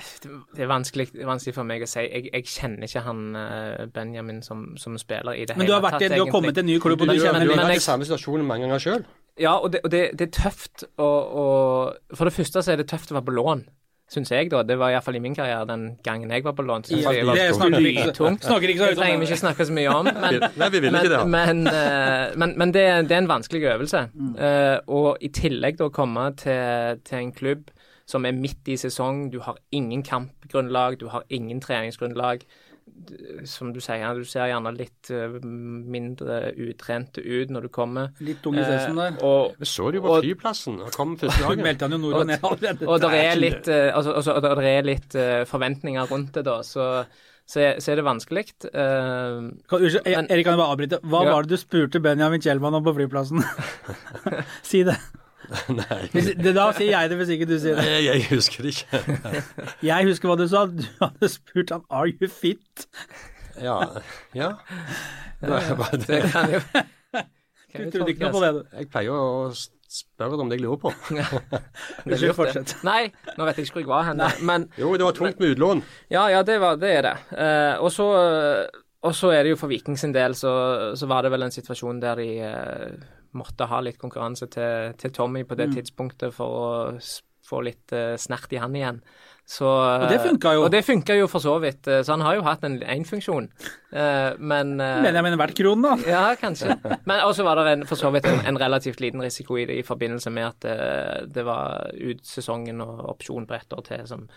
Det 0.00 0.62
er 0.64 0.68
vanskelig, 0.70 1.08
vanskelig 1.26 1.54
for 1.56 1.66
meg 1.66 1.84
å 1.84 1.88
si. 1.88 2.02
Jeg, 2.06 2.28
jeg 2.30 2.46
kjenner 2.48 2.86
ikke 2.86 3.02
han 3.04 3.22
eh, 3.36 3.86
Benjamin 3.92 4.40
som, 4.44 4.70
som 4.80 4.96
spiller 5.00 5.36
i 5.36 5.46
det 5.48 5.56
Men 5.58 5.68
du 5.68 5.74
har, 5.74 5.80
hele 5.80 5.88
vært, 5.88 5.98
tatt, 5.98 6.08
Men 6.08 6.20
du 6.20 6.24
har 6.24 6.34
kommet 6.34 6.56
til 6.56 6.64
en 6.64 6.70
ny 6.70 6.78
klubb, 6.82 7.02
og 7.02 7.10
Du, 7.10 7.12
du 7.12 7.18
du, 7.18 7.24
kjenner 7.24 7.44
du 7.44 7.54
har 7.54 7.66
vært 7.66 7.82
i 7.82 7.84
samme 7.84 8.08
situasjon 8.08 8.46
mange 8.46 8.66
ganger 8.66 8.84
sjøl. 8.84 9.04
Ja, 9.40 9.56
og, 9.56 9.70
det, 9.74 9.82
og 9.86 9.92
det, 9.92 10.02
det 10.20 10.28
er 10.28 10.32
tøft 10.36 10.84
å, 11.00 11.08
å 11.08 11.44
For 12.16 12.28
det 12.28 12.34
første 12.36 12.64
så 12.64 12.74
er 12.74 12.80
det 12.82 12.88
tøft 12.90 13.12
å 13.12 13.18
være 13.18 13.28
på 13.28 13.36
lån, 13.38 13.64
syns 14.10 14.32
jeg, 14.32 14.50
da. 14.50 14.62
Det 14.66 14.76
var 14.78 14.90
iallfall 14.90 15.18
i 15.18 15.22
min 15.22 15.34
karriere 15.36 15.66
den 15.68 15.84
gangen 16.06 16.30
jeg 16.34 16.44
var 16.44 16.54
på 16.58 16.64
lån. 16.66 16.86
Ja, 16.90 17.12
det, 17.14 17.24
det 17.38 17.48
snakker 17.54 17.84
vi 17.84 17.92
ikke, 17.94 18.14
snakker 18.14 18.72
ikke 18.72 18.80
så 18.80 18.88
Det 18.88 18.90
høyt 18.90 18.96
om 18.96 19.02
trenger 19.02 19.20
vi 19.22 19.28
ikke 19.28 19.40
snakke 19.42 19.66
så 19.68 19.76
mye 19.76 19.92
om. 19.94 20.08
Men, 20.10 20.38
Nei, 20.60 20.70
vi 20.74 20.80
vil 20.84 20.94
men, 20.94 21.04
ikke 21.04 21.12
det. 21.14 21.20
men, 21.34 21.60
eh, 21.70 22.24
men, 22.42 22.54
men 22.58 22.74
det, 22.74 22.86
det 23.10 23.16
er 23.16 23.22
en 23.24 23.30
vanskelig 23.30 23.68
øvelse. 23.74 24.06
Mm. 24.14 24.32
Eh, 24.48 24.78
og 25.00 25.22
i 25.22 25.30
tillegg 25.34 25.78
da 25.78 25.90
komme 25.94 26.26
til, 26.40 26.98
til 27.06 27.22
en 27.22 27.32
klubb 27.36 27.70
som 28.10 28.26
er 28.26 28.34
midt 28.34 28.66
i 28.66 28.76
sesong, 28.80 29.28
du 29.30 29.38
har 29.44 29.60
ingen 29.70 30.02
kampgrunnlag, 30.02 30.98
du 30.98 31.06
har 31.12 31.22
ingen 31.30 31.60
treningsgrunnlag. 31.62 32.42
Som 33.48 33.72
du 33.74 33.80
sier, 33.82 34.14
du 34.14 34.24
ser 34.28 34.46
gjerne 34.50 34.70
litt 34.76 35.10
eh, 35.10 35.32
mindre 35.42 36.52
utrente 36.56 37.22
ut 37.24 37.50
når 37.50 37.66
du 37.66 37.68
kommer. 37.74 38.12
Litt 38.20 38.44
ung 38.46 38.58
i 38.60 38.64
sessen 38.66 38.96
der. 39.00 39.16
Eh, 39.18 39.24
og, 39.26 39.56
jeg 39.58 39.66
så 39.70 39.88
det 39.90 39.98
jo 40.00 40.04
på 40.06 40.12
Og- 40.16 40.22
flyplassen. 40.24 40.76
og 40.84 40.92
kom 40.94 41.16
første 41.20 41.42
dagen. 41.42 41.64
meldte 41.64 41.88
han 41.88 41.96
jo 41.96 41.98
nord 42.04 42.20
og 42.20 42.26
ned 42.30 42.38
allerede. 42.44 42.86
og 42.86 43.00
det 43.00 43.10
er 43.24 43.40
litt, 43.40 43.68
eh, 43.68 43.90
altså, 43.96 44.14
altså, 44.20 44.36
der 44.44 44.62
er 44.74 44.82
litt 44.86 45.14
eh, 45.18 45.42
forventninger 45.50 46.06
rundt 46.12 46.32
det, 46.38 46.44
da. 46.46 46.60
Så, 46.62 46.86
så, 47.50 47.60
er, 47.60 47.80
så 47.82 47.92
er 47.92 47.96
det 48.02 48.06
vanskelig. 48.06 48.44
Eh, 48.70 49.40
Men- 49.40 50.30
Erik, 50.30 50.44
kan 50.46 50.54
jeg 50.54 50.60
bare 50.62 50.70
avbryte? 50.76 51.00
Hva 51.02 51.24
Ja. 51.26 51.32
var 51.34 51.42
det 51.48 51.50
du 51.50 51.56
spurte 51.60 52.00
Benjamin 52.04 52.40
Kjellmann 52.40 52.74
om 52.78 52.84
på 52.86 52.94
flyplassen? 52.94 53.42
si 54.62 54.84
det. 54.86 54.96
Nei, 55.80 55.98
Hvis, 56.12 56.30
det. 56.38 56.52
Da 56.56 56.68
sier 56.76 56.92
jeg 56.92 57.10
det, 57.10 57.16
hvis 57.20 57.32
ikke 57.34 57.48
du 57.50 57.56
sier 57.58 57.78
det. 57.78 57.86
jeg, 57.90 58.04
jeg 58.06 58.28
husker 58.30 58.66
det 58.66 58.74
ikke. 58.76 59.42
Jeg 59.90 60.06
husker 60.10 60.30
hva 60.30 60.36
du 60.38 60.46
sa. 60.50 60.64
Du 60.70 60.84
hadde 61.00 61.30
spurt 61.32 61.72
han 61.74 61.82
'Are 61.90 62.10
you 62.10 62.28
fit?' 62.30 62.86
Ja. 63.60 63.80
ja. 64.34 64.52
Det 65.40 65.50
er 65.58 65.74
bare 65.76 65.98
det 65.98 66.08
det. 66.08 66.30
kan 66.32 67.84
jo 67.84 67.90
Du 67.90 67.98
trodde 67.98 68.10
ikke 68.14 68.24
noe 68.24 68.32
på 68.32 68.42
det, 68.44 68.52
du. 68.54 68.76
Jeg 68.78 68.88
pleier 68.92 69.12
å 69.12 69.50
spørre 69.90 70.38
om 70.38 70.50
det 70.50 70.60
jeg 70.60 70.64
lurer 70.64 70.78
på. 70.80 70.92
Unnskyld, 72.06 72.34
fortsett. 72.38 72.76
Nei, 72.86 73.10
nå 73.36 73.48
vet 73.48 73.58
jeg 73.58 73.66
ikke 73.68 73.80
hvor 73.80 73.84
jeg 73.84 73.90
var 73.90 74.06
hen. 74.08 74.22
Men 74.46 74.68
Jo, 74.78 74.94
det 74.94 75.04
var 75.08 75.18
tungt 75.18 75.42
med 75.42 75.56
utlån. 75.56 75.82
ja, 76.14 76.28
ja, 76.30 76.44
det, 76.46 76.60
var, 76.62 76.78
det 76.80 76.92
er 77.00 77.08
det. 77.10 77.16
Uh, 77.34 77.82
og 77.84 77.92
så 77.92 78.06
og 79.00 79.14
så 79.16 79.30
er 79.32 79.44
det 79.44 79.54
jo 79.54 79.56
for 79.60 79.70
Viking 79.72 79.96
sin 79.98 80.12
del, 80.12 80.34
så, 80.36 80.50
så 80.96 81.08
var 81.08 81.24
det 81.24 81.32
vel 81.32 81.46
en 81.46 81.54
situasjon 81.54 82.02
der 82.02 82.20
i 82.20 82.32
eh, 82.44 82.98
måtte 83.36 83.66
ha 83.70 83.80
litt 83.84 83.98
konkurranse 84.00 84.48
til, 84.50 84.94
til 84.98 85.12
Tommy 85.14 85.44
på 85.46 85.56
det 85.58 85.68
Mm. 85.70 85.74
tidspunktet 85.78 86.34
for 86.34 86.46
å 86.60 86.98
få 87.50 87.60
litt 87.66 87.92
uh, 87.96 88.14
snert 88.20 88.52
i 88.54 88.58
han 88.62 88.74
igjen. 88.76 89.00
Så, 89.50 89.66
og 89.66 90.04
det 90.12 90.20
funka 90.22 90.52
jo. 90.54 90.60
Og 90.66 90.70
det 90.70 90.84
funka 90.86 91.16
jo 91.18 91.26
for 91.26 91.42
så 91.42 91.56
vidt. 91.58 91.88
eh, 91.90 92.02
Så 92.06 92.12
han 92.12 92.20
har 92.22 92.36
jo 92.36 92.42
hatt 92.46 92.62
en 92.62 92.76
én 92.82 93.02
funksjon. 93.08 93.48
Uh, 93.90 94.36
men 94.38 94.76
jeg 94.78 95.24
mener 95.24 95.36
hvert 95.40 95.56
kron, 95.58 95.82
da. 95.82 95.96
Ja, 96.06 96.36
kanskje. 96.38 96.76
Men 97.08 97.24
også 97.26 97.42
var 97.42 97.58
det 97.58 97.72
en, 97.72 97.82
for 97.90 97.98
så 97.98 98.12
vidt 98.14 98.28
en, 98.30 98.38
en 98.46 98.60
relativt 98.62 99.00
liten 99.02 99.20
risiko 99.24 99.58
i 99.58 99.64
det 99.66 99.80
i 99.80 99.82
forbindelse 99.82 100.30
med 100.30 100.46
at 100.52 100.68
uh, 100.70 101.26
det 101.26 101.42
var 101.48 101.90
ut 101.98 102.22
sesongen 102.22 102.80
og 102.84 103.02
opsjon 103.16 103.48
på 103.50 103.54
ett 103.58 103.74
år 103.74 103.82
til, 103.88 104.06
som 104.06 104.28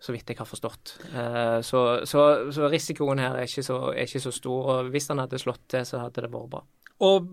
så 0.00 0.12
vidt 0.12 0.28
jeg 0.28 0.36
har 0.36 0.44
forstått. 0.48 0.90
Eh, 1.16 1.60
så, 1.64 1.78
så, 2.04 2.22
så 2.52 2.66
risikoen 2.68 3.18
her 3.18 3.32
er 3.40 3.46
ikke, 3.48 3.62
så, 3.64 3.78
er 3.96 4.04
ikke 4.04 4.20
så 4.20 4.32
stor. 4.32 4.66
Og 4.74 4.90
hvis 4.92 5.08
han 5.08 5.22
hadde 5.22 5.38
slått 5.40 5.62
til, 5.72 5.86
så 5.88 6.02
hadde 6.02 6.20
det 6.26 6.28
vært 6.32 6.50
bra. 6.52 6.60
Og 7.04 7.26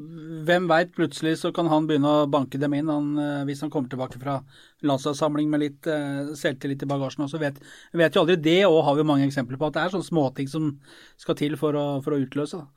hvem 0.43 0.65
veit, 0.67 0.91
plutselig 0.91 1.37
så 1.39 1.53
kan 1.55 1.69
han 1.71 1.85
begynne 1.87 2.09
å 2.11 2.27
banke 2.27 2.59
dem 2.59 2.73
inn 2.75 2.89
han, 2.91 3.13
eh, 3.15 3.43
hvis 3.47 3.61
han 3.63 3.71
kommer 3.71 3.87
tilbake 3.91 4.19
fra 4.19 4.41
landslagssamling 4.83 5.47
med 5.47 5.61
litt 5.61 5.87
uh, 5.87 6.33
selvtillit 6.35 6.83
i 6.83 6.89
bagasjen. 6.89 7.23
også. 7.23 7.39
vet, 7.39 7.61
vet 7.95 8.15
jo 8.15 8.25
aldri 8.25 8.35
det, 8.43 8.59
og 8.67 8.81
har 8.83 8.97
vi 8.99 9.07
mange 9.07 9.27
eksempler 9.29 9.59
på 9.61 9.69
at 9.69 9.77
det 9.77 9.85
er 9.85 9.93
sånne 9.93 10.09
småting 10.09 10.51
som 10.51 10.67
skal 11.15 11.39
til 11.39 11.55
for 11.55 11.79
å, 11.79 11.85
for 12.03 12.17
å 12.17 12.19
utløse. 12.19 12.59
da. 12.59 12.67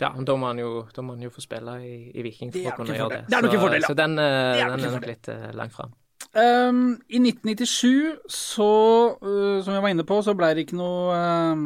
Ja, 0.00 0.12
men 0.14 0.24
da 0.24 0.38
må 0.38 0.46
han 0.46 0.62
jo, 0.62 0.86
må 1.02 1.16
han 1.16 1.26
jo 1.26 1.34
få 1.34 1.42
spille 1.42 1.74
i, 1.82 1.94
i 2.14 2.22
Viking 2.24 2.54
for 2.54 2.70
å 2.70 2.78
kunne 2.78 2.94
gjøre 2.94 3.16
det. 3.16 3.22
Det 3.26 3.36
er 3.36 3.48
nok 3.48 3.58
en 3.58 3.64
fordel, 3.66 3.82
ja. 3.82 3.90
Så 3.90 3.98
den, 3.98 4.14
uh, 4.14 4.30
Det 4.30 4.62
er 4.62 4.76
den 4.76 4.86
er 4.86 4.94
nok 4.94 5.10
litt 5.10 5.34
uh, 5.34 5.48
langt 5.58 5.74
fram. 5.74 5.96
Um, 6.30 6.84
I 7.10 7.18
1997, 7.18 8.30
så, 8.30 8.72
som 9.18 9.74
jeg 9.74 9.82
var 9.82 9.90
inne 9.90 10.06
på, 10.06 10.22
så 10.22 10.38
ble 10.38 10.54
det 10.54 10.68
ikke 10.68 10.78
noe 10.78 11.18
um, 11.50 11.64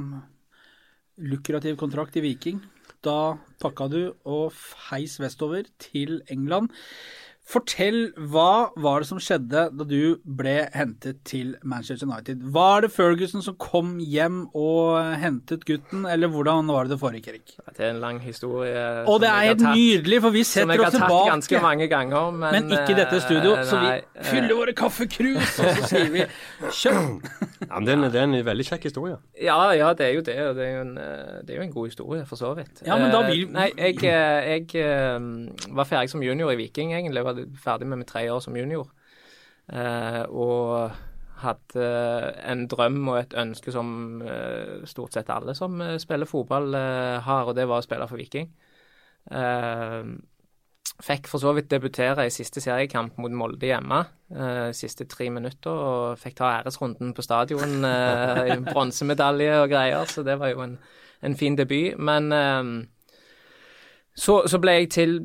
lukrativ 1.28 1.76
kontrakt 1.76 2.16
i 2.16 2.24
Viking. 2.24 2.64
Da 3.04 3.36
pakka 3.60 3.86
du 3.92 4.14
og 4.24 4.52
feis 4.56 5.18
vestover 5.20 5.68
til 5.82 6.22
England. 6.32 6.70
Fortell, 7.44 8.06
hva 8.32 8.70
var 8.80 9.02
det 9.02 9.06
som 9.10 9.18
skjedde 9.20 9.66
da 9.76 9.84
du 9.84 10.16
ble 10.24 10.54
hentet 10.72 11.18
til 11.28 11.50
Manchester 11.62 12.08
United? 12.08 12.40
Var 12.54 12.80
det 12.86 12.88
Ferguson 12.94 13.42
som 13.44 13.56
kom 13.60 13.98
hjem 14.00 14.46
og 14.56 14.96
hentet 15.20 15.66
gutten, 15.68 16.06
eller 16.08 16.30
hvordan 16.32 16.70
var 16.72 16.88
det 16.88 16.94
det 16.94 17.00
foregikk, 17.02 17.28
Erik? 17.34 17.52
Det 17.76 17.84
er 17.84 17.90
en 17.92 18.00
lang 18.00 18.20
historie. 18.24 18.86
Og 19.04 19.20
det 19.20 19.28
er 19.28 19.42
helt 19.50 19.60
tatt- 19.60 19.76
nydelig, 19.76 20.20
for 20.24 20.30
vi 20.34 20.42
setter 20.48 20.72
oss 20.72 20.72
tilbake. 20.72 20.72
Som 20.72 20.72
jeg 20.72 20.80
har 20.80 20.90
tatt 20.90 21.10
tilbake. 21.10 21.34
ganske 21.34 21.60
mange 21.66 21.88
ganger, 21.92 22.30
men 22.32 22.56
Men 22.56 22.70
ikke 22.78 22.94
i 22.94 22.98
dette 23.02 23.20
studio, 23.26 23.52
eh, 23.58 23.64
så 23.68 23.80
vi 23.84 23.92
eh, 23.92 24.24
fyller 24.30 24.54
våre 24.62 24.72
kaffekrus, 24.80 25.58
og 25.60 25.68
så 25.76 25.88
sier 25.92 26.10
vi 26.16 26.24
kjøtt. 26.70 27.28
Ja, 27.64 27.78
men 27.80 27.86
det, 27.86 27.92
er 27.94 27.96
en, 27.96 28.12
det 28.12 28.18
er 28.20 28.24
en 28.28 28.44
veldig 28.44 28.64
kjekk 28.68 28.82
historie. 28.90 29.14
Ja, 29.40 29.54
ja, 29.72 29.92
det 29.96 30.04
er 30.04 30.12
jo 30.18 30.20
det, 30.26 30.34
og 30.50 30.56
det 30.58 30.64
er 30.66 30.74
jo 30.74 30.80
en, 30.84 30.98
eh, 31.00 31.38
det 31.48 31.54
er 31.54 31.56
jo 31.56 31.62
en 31.64 31.72
god 31.72 31.86
historie, 31.88 32.24
for 32.28 32.36
så 32.36 32.50
vidt. 32.58 32.82
Ja, 32.86 32.98
men 33.00 33.10
da 33.10 33.22
vil- 33.26 33.48
Nei, 33.50 33.70
jeg, 33.78 34.02
jeg, 34.04 34.68
jeg 34.74 35.72
var 35.74 35.84
ferdig 35.88 36.10
som 36.12 36.22
junior 36.22 36.52
i 36.52 36.56
Viking, 36.60 36.92
egentlig. 36.92 37.24
Var 37.24 37.33
ferdig 37.60 37.86
med 37.90 37.98
mitt 38.02 38.10
tre 38.12 38.26
år 38.32 38.40
som 38.44 38.56
junior. 38.56 38.90
Eh, 39.72 40.22
og 40.28 40.90
hadde 41.44 41.86
en 42.46 42.66
drøm 42.70 43.08
og 43.08 43.18
et 43.18 43.34
ønske 43.40 43.72
som 43.74 44.22
eh, 44.22 44.84
stort 44.88 45.16
sett 45.16 45.30
alle 45.34 45.54
som 45.58 45.80
eh, 45.82 45.96
spiller 45.98 46.28
fotball 46.30 46.74
eh, 46.78 47.18
har, 47.26 47.48
og 47.50 47.56
det 47.56 47.66
var 47.68 47.82
å 47.82 47.86
spille 47.86 48.06
for 48.08 48.20
Viking. 48.20 48.52
Eh, 49.30 50.14
Fikk 51.02 51.26
for 51.26 51.42
så 51.42 51.50
vidt 51.56 51.72
debutere 51.72 52.26
i 52.28 52.30
siste 52.30 52.60
seriekamp 52.62 53.16
mot 53.18 53.32
Molde 53.34 53.66
hjemme. 53.66 54.04
eh, 54.30 54.70
siste 54.76 55.08
tre 55.10 55.26
minutter, 55.32 55.70
og 55.72 56.18
fikk 56.20 56.36
ta 56.38 56.50
æresrunden 56.60 57.10
på 57.16 57.22
stadion. 57.24 57.84
Eh, 57.84 58.52
Bronsemedalje 58.68 59.56
og 59.62 59.72
greier, 59.72 60.04
så 60.06 60.22
det 60.22 60.38
var 60.38 60.52
jo 60.52 60.60
en, 60.62 60.78
en 61.22 61.34
fin 61.36 61.56
debut. 61.58 61.98
Men 61.98 62.30
eh, 62.32 62.62
så, 64.14 64.44
så 64.46 64.60
ble 64.62 64.76
jeg 64.78 64.90
til 64.94 65.16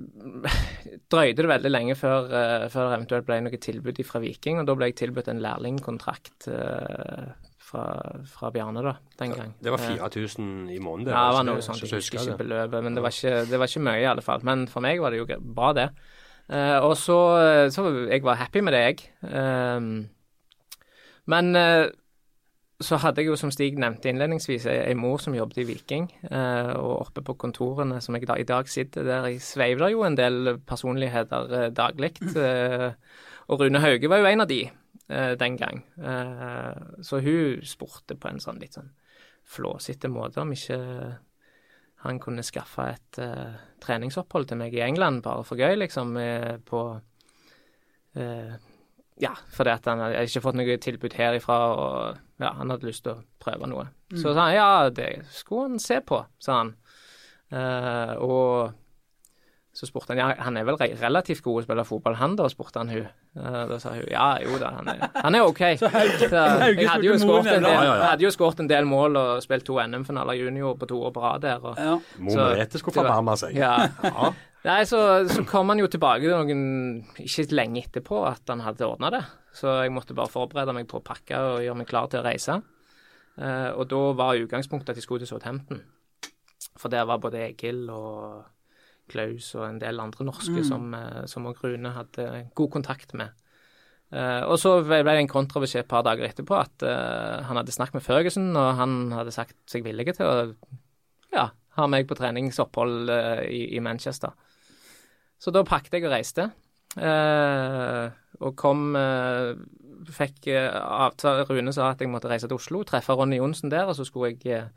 Drøyde 1.14 1.44
det 1.44 1.50
veldig 1.50 1.72
lenge 1.72 1.96
før, 1.98 2.26
uh, 2.30 2.66
før 2.70 2.90
det 2.90 2.98
eventuelt 3.00 3.28
ble 3.28 3.38
noe 3.46 3.60
tilbud 3.62 4.02
fra 4.06 4.22
Viking, 4.22 4.60
og 4.62 4.68
da 4.70 4.76
ble 4.78 4.90
jeg 4.92 5.00
tilbudt 5.04 5.30
en 5.32 5.42
lærlingkontrakt 5.42 6.50
uh, 6.54 7.32
fra, 7.70 7.86
fra 8.30 8.52
Bjarne 8.54 8.84
da, 8.86 8.96
den 9.22 9.34
gang. 9.34 9.56
Det 9.62 9.74
var 9.74 9.82
Eh, 9.86 9.98
4000 9.98 10.70
i 10.74 10.78
måneden? 10.82 11.14
ja, 11.14 11.24
det 11.30 11.38
var 11.38 11.48
noe 11.48 11.66
sånt. 11.66 11.82
Jeg 11.82 12.02
husker 12.02 12.22
ikke 12.22 12.44
beløpet, 12.44 12.86
men 12.86 12.98
det 12.98 13.06
var 13.06 13.14
ikke, 13.14 13.46
det 13.50 13.62
var 13.62 13.72
ikke 13.72 13.86
mye 13.90 14.04
i 14.04 14.10
alle 14.10 14.26
fall. 14.26 14.46
Men 14.46 14.68
for 14.70 14.86
meg 14.86 15.02
var 15.02 15.14
det 15.14 15.22
jo 15.22 15.28
bra, 15.42 15.74
det. 15.78 15.90
Uh, 16.50 16.78
og 16.82 16.96
så, 16.98 17.18
så 17.70 17.86
Jeg 18.10 18.24
var 18.26 18.42
happy 18.42 18.62
med 18.66 18.74
det, 18.74 18.86
jeg. 18.86 19.10
Ehm, 19.30 20.10
men 21.30 21.54
så 22.80 22.96
hadde 23.04 23.20
jeg 23.20 23.28
jo, 23.28 23.36
som 23.36 23.52
Stig 23.52 23.76
nevnte 23.80 24.08
innledningsvis, 24.08 24.64
ei, 24.72 24.94
mor 24.96 25.20
som 25.20 25.34
jobbet 25.36 25.58
i 25.60 25.66
Viking. 25.68 26.06
eh, 26.32 26.70
og 26.80 27.10
oppe 27.10 27.24
på 27.28 27.36
kontorene 27.36 28.00
som 28.02 28.16
jeg 28.16 28.28
da, 28.30 28.38
i 28.40 28.48
dag 28.48 28.70
sitter 28.72 29.04
der, 29.04 29.26
jeg 29.28 29.42
sveiv 29.44 29.82
der 29.82 29.92
jo 29.92 30.06
en 30.08 30.16
del 30.16 30.54
personligheter 30.64 31.52
eh, 31.58 31.66
daglig. 31.76 32.14
eh, 32.40 32.94
og 33.50 33.60
Rune 33.60 33.82
Hauge 33.84 34.08
var 34.08 34.22
jo 34.22 34.30
en 34.30 34.46
av 34.46 34.48
de 34.48 34.62
eh, 34.64 35.34
den 35.36 35.58
gang. 35.60 35.82
Eh, 36.00 37.02
så 37.04 37.20
hun 37.20 37.60
spurte 37.68 38.16
på 38.16 38.32
en 38.32 38.40
sånn 38.40 38.62
litt 38.64 38.80
sånn 38.80 38.94
flåsete 39.50 40.08
måte 40.14 40.40
om 40.40 40.54
ikke 40.54 40.80
han 42.06 42.20
kunne 42.24 42.46
skaffe 42.48 42.86
et 42.94 43.20
eh, 43.20 43.60
treningsopphold 43.84 44.48
til 44.48 44.62
meg 44.62 44.78
i 44.78 44.86
England, 44.86 45.20
bare 45.26 45.44
for 45.44 45.60
gøy, 45.60 45.76
liksom, 45.84 46.16
eh, 46.22 46.56
på 46.64 46.86
Ja, 49.20 49.34
fordi 49.54 49.72
at 49.72 49.86
han 49.86 50.00
hadde 50.02 50.24
ikke 50.26 50.42
fått 50.42 50.56
noe 50.58 50.76
tilbud 50.82 51.14
herifra, 51.14 51.58
og 51.76 52.18
ja, 52.40 52.54
han 52.58 52.70
hadde 52.72 52.88
lyst 52.88 53.04
til 53.04 53.14
å 53.18 53.24
prøve 53.44 53.68
noe. 53.68 53.88
Så 54.16 54.34
sa 54.34 54.48
han 54.50 54.56
ja, 54.56 54.70
det 54.90 55.10
skulle 55.36 55.68
han 55.70 55.80
se 55.84 56.00
på, 56.02 56.24
sa 56.42 56.62
han. 56.64 56.76
Uh, 57.52 58.14
og 58.22 58.72
så 59.80 59.88
spurte 59.88 60.12
han 60.12 60.20
ja, 60.20 60.28
han 60.44 60.58
er 60.60 60.66
vel 60.68 60.76
re 60.80 60.88
relativt 61.00 61.42
god 61.46 61.62
å 61.62 61.64
spille 61.66 61.84
fotball, 61.88 62.16
han 62.20 62.34
da, 62.36 62.48
spurte 62.52 62.82
han 62.82 62.90
hun. 62.92 63.06
Uh, 63.38 63.64
da 63.70 63.78
sa 63.80 63.94
hun 63.94 64.08
ja, 64.12 64.26
jo 64.44 64.58
da, 64.60 64.72
han 64.80 64.90
er, 64.92 65.04
han 65.24 65.38
er 65.38 65.46
OK. 65.46 65.62
Så 65.80 65.88
jeg 65.94 66.90
hadde 66.90 67.06
jo 67.06 67.16
skåret 67.22 67.48
en, 67.54 67.64
del- 67.64 67.70
Ja, 67.70 67.76
ja, 67.78 67.84
ja. 67.86 67.96
jeg 68.02 68.10
hadde 68.10 68.26
jo 68.28 68.32
skåret 68.36 68.60
en 68.66 68.70
del 68.72 68.88
mål 68.90 69.16
og 69.22 69.44
spilt 69.46 69.66
to 69.70 69.78
NM-finaler 69.84 70.40
junior 70.42 70.76
på 70.82 70.90
to 70.90 71.00
år 71.08 71.14
på 71.16 71.24
rad 71.24 71.46
der. 71.46 71.62
Og, 71.64 71.78
Ja. 71.80 71.96
Mor 72.18 72.34
Så- 72.36 72.50
Merete 72.56 72.82
skulle 72.82 72.98
forbarme 73.02 73.38
seg. 73.40 73.56
Ja. 73.56 73.76
Nei, 74.66 74.82
så, 74.88 75.00
så 75.32 75.46
kom 75.48 75.72
han 75.72 75.80
jo 75.80 75.88
tilbake 75.88 76.28
noen 76.28 76.64
ikke 77.24 77.46
lenge 77.56 77.86
etterpå 77.86 78.26
at 78.28 78.50
han 78.52 78.64
hadde 78.66 78.88
ordna 78.90 79.12
det. 79.14 79.22
Så 79.56 79.72
jeg 79.86 79.94
måtte 79.96 80.16
bare 80.18 80.32
forberede 80.32 80.76
meg 80.76 80.90
på 80.90 81.00
å 81.00 81.06
pakke 81.06 81.40
og 81.40 81.64
gjøre 81.64 81.80
meg 81.80 81.90
klar 81.90 82.10
til 82.12 82.20
å 82.20 82.26
reise. 82.28 82.60
Eh, 83.40 83.70
og 83.72 83.88
da 83.92 84.02
var 84.20 84.40
utgangspunktet 84.42 84.94
at 84.94 85.00
jeg 85.00 85.08
skulle 85.08 85.24
til 85.24 85.32
Southampton. 85.32 85.84
For 86.80 86.92
der 86.92 87.08
var 87.08 87.22
både 87.24 87.46
Egil 87.48 87.86
og 87.92 88.44
Klaus 89.10 89.54
og 89.56 89.66
en 89.66 89.80
del 89.82 90.00
andre 90.04 90.28
norske 90.28 90.64
som, 90.68 90.92
eh, 90.94 91.24
som 91.32 91.48
Rune 91.48 91.96
hadde 91.96 92.50
god 92.56 92.72
kontakt 92.76 93.16
med. 93.18 93.32
Eh, 94.12 94.42
og 94.44 94.58
så 94.58 94.80
ble 94.82 95.04
det 95.06 95.16
en 95.22 95.30
kontrabeskjed 95.30 95.86
et 95.86 95.90
par 95.90 96.04
dager 96.06 96.26
etterpå 96.26 96.56
at 96.58 96.86
eh, 96.86 97.46
han 97.46 97.60
hadde 97.60 97.74
snakket 97.74 98.00
med 98.00 98.06
Ferguson, 98.06 98.52
og 98.58 98.70
han 98.80 99.00
hadde 99.14 99.34
sagt 99.34 99.58
seg 99.70 99.86
villig 99.86 100.16
til 100.18 100.26
å 100.26 100.38
ja, 101.34 101.50
ha 101.78 101.90
meg 101.90 102.08
på 102.10 102.18
treningsopphold 102.18 103.12
eh, 103.14 103.44
i, 103.54 103.62
i 103.78 103.84
Manchester. 103.86 104.34
Så 105.40 105.54
da 105.56 105.64
pakket 105.68 105.98
jeg 105.98 106.08
og 106.08 106.14
reiste. 106.14 106.50
Eh, 107.00 108.06
og 108.40 108.56
kom 108.58 108.96
eh, 108.98 109.54
Fikk 110.10 110.48
eh, 110.50 110.72
avtale 110.74 111.46
Rune 111.46 111.74
sa 111.76 111.92
at 111.92 112.02
jeg 112.02 112.10
måtte 112.10 112.30
reise 112.32 112.48
til 112.50 112.58
Oslo, 112.58 112.82
treffe 112.88 113.14
Ronny 113.14 113.38
Johnsen 113.38 113.72
der, 113.72 113.90
og 113.90 113.98
så 113.98 114.06
skulle 114.08 114.32
jeg 114.32 114.70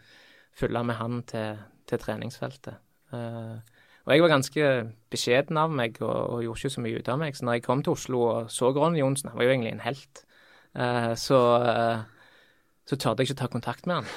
følge 0.58 0.82
med 0.84 0.98
han 0.98 1.22
til, 1.30 1.60
til 1.88 2.02
treningsfeltet. 2.02 2.74
Eh, 3.14 3.56
og 4.02 4.12
jeg 4.12 4.24
var 4.24 4.32
ganske 4.32 4.70
beskjeden 5.14 5.58
av 5.62 5.70
meg 5.70 6.00
og, 6.02 6.10
og 6.10 6.42
gjorde 6.42 6.58
ikke 6.58 6.74
så 6.74 6.82
mye 6.84 6.98
ut 6.98 7.10
av 7.12 7.20
meg. 7.22 7.38
Så 7.38 7.46
når 7.46 7.58
jeg 7.58 7.66
kom 7.68 7.84
til 7.86 7.94
Oslo 7.94 8.22
og 8.26 8.50
så 8.50 8.72
Ronny 8.74 8.98
Johnsen, 8.98 9.30
han 9.30 9.38
var 9.38 9.46
jo 9.46 9.54
egentlig 9.54 9.72
en 9.76 9.84
helt, 9.86 10.24
eh, 10.74 11.12
så, 11.14 11.40
så 12.90 12.98
tørde 12.98 13.22
jeg 13.22 13.30
ikke 13.30 13.40
ta 13.44 13.50
kontakt 13.52 13.90
med 13.90 14.02
han. 14.02 14.10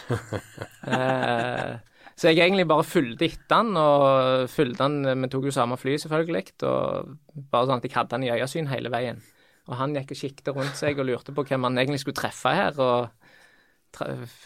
Eh, 0.85 1.94
så 2.15 2.31
jeg 2.31 2.45
egentlig 2.45 2.67
bare 2.69 2.85
fulgte 2.87 3.27
etter 3.27 3.59
han, 3.59 3.75
og 3.75 4.49
fulgte 4.51 4.85
han 4.85 5.23
Vi 5.23 5.29
tok 5.31 5.49
jo 5.49 5.55
samme 5.55 5.75
fly, 5.77 5.97
selvfølgelig, 5.99 6.53
og 6.63 7.15
bare 7.51 7.67
sånn 7.67 7.81
at 7.81 7.87
jeg 7.87 7.95
hadde 7.97 8.15
han 8.15 8.23
i 8.23 8.31
øyesyn 8.31 8.69
hele 8.71 8.91
veien. 8.93 9.19
Og 9.67 9.75
han 9.79 9.95
gikk 9.97 10.13
og 10.13 10.21
kikket 10.21 10.51
rundt 10.55 10.77
seg 10.79 10.99
og 11.01 11.09
lurte 11.09 11.33
på 11.35 11.43
hvem 11.49 11.67
han 11.67 11.81
egentlig 11.81 12.03
skulle 12.05 12.19
treffe 12.19 12.53
her, 12.55 12.77
og 12.79 13.09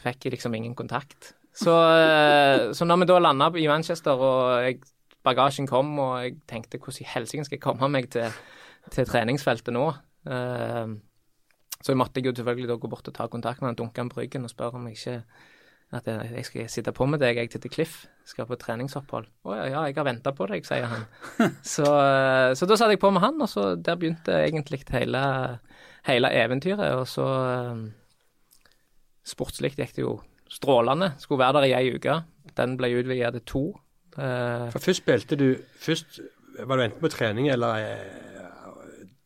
fikk 0.04 0.30
liksom 0.34 0.56
ingen 0.58 0.74
kontakt. 0.78 1.34
Så, 1.54 1.74
eh, 1.74 2.72
så 2.74 2.86
når 2.86 3.02
vi 3.02 3.10
da 3.10 3.20
landa 3.20 3.50
i 3.58 3.68
Manchester, 3.68 4.18
og 4.18 4.64
jeg, 4.64 4.80
bagasjen 5.26 5.68
kom, 5.68 5.92
og 6.00 6.24
jeg 6.24 6.40
tenkte 6.48 6.80
hvordan 6.80 7.04
i 7.04 7.10
helsike 7.14 7.46
skal 7.46 7.58
jeg 7.58 7.66
komme 7.66 7.90
meg 7.92 8.10
til, 8.14 8.34
til 8.94 9.10
treningsfeltet 9.10 9.76
nå? 9.76 9.86
Eh, 10.30 10.96
så 11.80 11.96
måtte 11.96 12.20
jeg 12.20 12.30
jo 12.30 12.36
selvfølgelig 12.36 12.70
da 12.70 12.78
gå 12.80 12.92
bort 12.92 13.08
og 13.08 13.16
ta 13.16 13.28
kontakt 13.32 13.62
med 13.62 13.74
han, 13.74 13.80
dunke 13.80 14.02
han 14.02 14.12
på 14.12 14.22
ryggen 14.22 14.48
og 14.48 14.52
spørre 14.52 14.80
om 14.80 14.88
jeg 14.88 14.98
ikke 14.98 15.20
at 15.90 16.06
jeg, 16.06 16.46
skal 16.46 16.68
sitte 16.70 16.92
på 16.94 17.06
med 17.10 17.22
deg, 17.22 17.40
jeg 17.40 17.50
til 17.50 17.72
Cliff. 17.74 18.04
Skal 18.28 18.46
på 18.46 18.58
treningsopphold. 18.62 19.26
Å 19.50 19.56
ja, 19.58 19.64
ja, 19.72 19.86
jeg 19.90 19.98
har 19.98 20.06
venta 20.06 20.34
på 20.38 20.46
deg, 20.52 20.68
sier 20.68 20.86
han. 20.86 21.08
Så, 21.66 21.86
eh, 21.86 22.54
så 22.54 22.68
da 22.70 22.78
satte 22.78 22.94
jeg 22.94 23.02
på 23.02 23.10
med 23.16 23.24
han, 23.24 23.42
og 23.42 23.50
så 23.50 23.72
der 23.74 23.98
begynte 23.98 24.36
egentlig 24.44 24.84
hele, 24.94 25.24
hele 26.06 26.32
eventyret. 26.44 26.94
Og 27.00 27.08
så 27.10 27.26
eh, 27.26 27.82
Sportslig 29.30 29.76
gikk 29.76 29.96
det 29.98 30.06
jo 30.06 30.16
strålende. 30.50 31.12
Skulle 31.22 31.44
være 31.44 31.60
der 31.60 31.70
i 31.70 31.76
ei 31.78 31.98
uke. 31.98 32.22
Den 32.58 32.78
ble 32.78 32.92
utvidet 32.98 33.40
til 33.40 33.46
to. 33.50 33.66
Eh, 34.14 34.70
For 34.74 34.82
først 34.82 35.04
spilte 35.04 35.38
du 35.38 35.52
Først 35.82 36.22
var 36.66 36.78
du 36.78 36.86
enten 36.86 37.02
på 37.02 37.12
trening 37.14 37.48
eller 37.54 37.86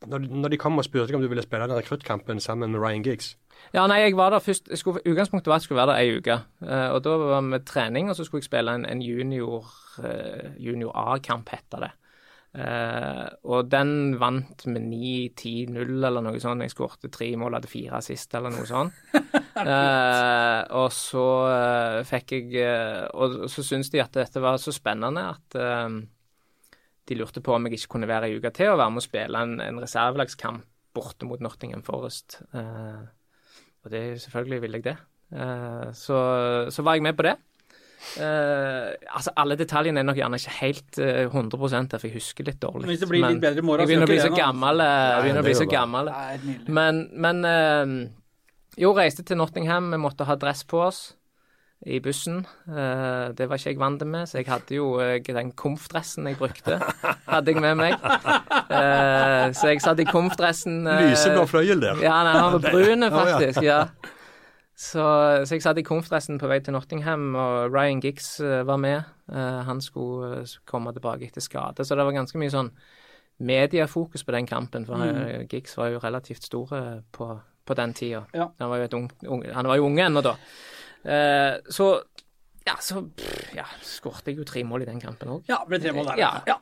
når 0.05 0.51
de 0.51 0.59
kom 0.59 0.77
og 0.77 0.83
spurte 0.85 1.15
om 1.15 1.21
du 1.23 1.29
ville 1.31 1.43
spille 1.45 1.67
den 1.67 1.77
rekruttkampen 1.77 2.39
sammen 2.43 2.71
med 2.71 2.81
Ryan 2.83 3.03
Giggs. 3.03 3.37
Ja, 3.73 3.87
nei, 3.89 4.03
jeg 4.03 4.17
var 4.17 4.33
der 4.33 4.43
først 4.43 4.69
skulle, 4.77 5.01
Utgangspunktet 5.07 5.49
var 5.49 5.57
at 5.57 5.63
jeg 5.63 5.69
skulle 5.69 5.81
være 5.81 5.93
der 5.93 6.03
ei 6.03 6.17
uke. 6.19 6.37
Eh, 6.65 6.87
og 6.93 7.01
da 7.05 7.17
var 7.21 7.43
vi 7.47 7.59
trening, 7.65 8.09
og 8.09 8.17
så 8.17 8.25
skulle 8.27 8.43
jeg 8.43 8.51
spille 8.51 8.75
en, 8.75 8.85
en 8.85 9.01
junior, 9.01 9.69
eh, 10.03 10.53
junior 10.61 10.93
A-kamp, 10.93 11.49
heter 11.49 11.85
det. 11.85 11.91
Eh, 12.53 13.27
og 13.49 13.71
den 13.71 14.19
vant 14.21 14.67
med 14.69 14.83
9-10-0 14.91 16.05
eller 16.05 16.21
noe 16.21 16.41
sånt. 16.41 16.61
Jeg 16.61 16.73
skårte 16.75 17.09
tre 17.13 17.31
mål, 17.39 17.57
hadde 17.57 17.71
fire 17.71 18.01
sist 18.05 18.35
eller 18.37 18.53
noe 18.53 18.67
sånt. 18.69 18.99
Og 20.73 20.87
så 20.91 21.23
fikk 22.09 22.31
jeg 22.33 23.05
Og 23.13 23.45
så 23.53 23.61
syntes 23.63 23.91
de 23.93 24.01
at 24.01 24.17
dette 24.17 24.41
var 24.41 24.57
så 24.61 24.73
spennende 24.75 25.27
at 25.29 25.57
de 27.09 27.17
lurte 27.17 27.41
på 27.43 27.53
om 27.55 27.67
jeg 27.67 27.77
ikke 27.77 27.95
kunne 27.95 28.09
være 28.09 28.29
ei 28.29 28.37
uke 28.39 28.51
til 28.55 28.73
og 28.73 28.79
være 28.81 28.93
med 28.95 29.03
å 29.03 29.05
spille 29.05 29.43
en, 29.45 29.57
en 29.63 29.81
reservelagskamp 29.83 30.65
borte 30.93 31.27
mot 31.27 31.41
Nottingham 31.41 31.83
Forest. 31.85 32.39
Eh, 32.53 33.01
og 33.83 33.91
det 33.91 34.03
selvfølgelig 34.23 34.61
vil 34.63 34.77
jeg 34.77 34.83
det. 34.83 34.95
Eh, 35.33 35.89
så, 35.97 36.19
så 36.71 36.85
var 36.85 36.95
jeg 36.99 37.03
med 37.03 37.17
på 37.17 37.25
det. 37.27 37.35
Uh, 38.19 38.91
altså 39.15 39.31
Alle 39.39 39.55
detaljene 39.55 40.01
er 40.01 40.03
nok 40.03 40.17
gjerne 40.19 40.35
ikke 40.35 40.55
helt 40.57 40.97
uh, 40.99 41.21
100 41.31 41.87
der, 41.87 42.01
for 42.01 42.09
jeg 42.09 42.17
husker 42.17 42.43
litt 42.43 42.59
dårlig. 42.61 42.83
Men 42.83 42.91
Hvis 42.91 42.99
det 42.99 43.09
blir 43.09 43.23
litt 43.23 43.39
bedre 43.41 43.63
i 43.63 43.65
morgen, 43.65 43.87
så 43.87 43.93
så 43.95 44.03
ikke 44.03 44.09
det 44.11 44.33
noe. 44.33 44.41
gammel. 44.41 44.83
eh, 44.83 45.07
Jeg 45.13 45.23
begynner 45.23 45.43
å 45.43 45.47
bli 45.47 45.55
så 45.55 45.67
gammel. 45.71 46.11
Det 46.11 46.17
er. 46.35 46.73
Men, 46.79 46.99
men 47.25 47.39
eh, 47.47 47.93
jo, 48.83 48.91
reiste 48.97 49.23
til 49.23 49.39
Nottingham. 49.39 49.87
Vi 49.95 50.01
måtte 50.03 50.27
ha 50.27 50.35
dress 50.35 50.65
på 50.67 50.83
oss 50.83 51.01
i 51.85 51.99
bussen. 51.99 52.45
Eh, 52.67 53.33
det 53.35 53.47
var 53.49 53.59
ikke 53.59 53.73
jeg 53.73 53.79
vant 53.79 54.03
med, 54.07 54.27
så 54.29 54.39
jeg 54.39 54.47
hadde 54.47 54.75
jo 54.77 54.87
eh, 55.03 55.19
den 55.25 55.51
komfdressen 55.59 56.27
jeg 56.29 56.37
brukte, 56.39 56.79
hadde 57.27 57.51
jeg 57.51 57.63
med 57.63 57.75
meg. 57.79 57.97
Eh, 58.73 59.51
så 59.53 59.73
jeg 59.73 59.83
satt 59.83 59.99
i 59.99 60.07
komfdressen. 60.07 60.87
uh, 60.87 61.01
Lyseblå 61.03 61.45
fløyel 61.45 61.81
der. 61.83 61.99
ja, 62.01 62.15
nei, 62.25 62.33
han 62.39 62.55
var 62.55 62.63
brun, 62.71 63.05
faktisk. 63.11 63.61
ja. 63.61 63.83
Så, 64.73 65.03
så 65.45 65.55
jeg 65.55 65.61
satt 65.61 65.77
i 65.77 65.85
komfdressen 65.85 66.39
på 66.41 66.49
vei 66.49 66.57
til 66.63 66.73
Nottingham, 66.73 67.35
og 67.37 67.75
Ryan 67.75 68.01
Giggs 68.01 68.39
var 68.41 68.79
med. 68.81 69.03
Eh, 69.31 69.61
han 69.67 69.81
skulle 69.81 70.43
komme 70.65 70.93
tilbake 70.95 71.27
etter 71.29 71.43
skade, 71.43 71.85
så 71.85 71.95
det 71.95 72.07
var 72.07 72.15
ganske 72.15 72.39
mye 72.41 72.51
sånn 72.53 72.71
mediefokus 73.43 74.25
på 74.25 74.33
den 74.35 74.47
kampen. 74.49 74.87
For 74.87 74.99
mm. 74.99 75.49
Giggs 75.51 75.77
var 75.77 75.93
jo 75.93 76.01
relativt 76.03 76.47
stor 76.49 76.71
på, 77.11 77.29
på 77.65 77.77
den 77.77 77.93
tida. 77.97 78.23
Ja. 78.33 78.49
Han 78.59 78.71
var 78.71 78.81
jo 78.81 78.87
et 78.87 78.97
ung, 78.97 79.09
ung, 79.27 79.45
han 79.53 79.69
var 79.69 79.79
jo 79.79 79.91
unge 79.91 80.07
ennå 80.07 80.23
da. 80.25 80.37
Eh, 81.03 81.55
så 81.73 81.87
ja, 82.63 82.77
så 82.79 83.01
pff, 83.03 83.55
ja, 83.57 83.65
skårte 83.83 84.31
jeg 84.31 84.39
jo 84.39 84.45
tre 84.47 84.63
mål 84.67 84.85
i 84.85 84.91
den 84.91 85.01
kampen 85.03 85.35
òg. 85.35 85.49
Ja, 85.51 85.63
ble 85.67 85.81
tre 85.83 85.91
mål 85.95 86.13
der. 86.13 86.21
Ja. 86.21 86.31
ja. 86.47 86.59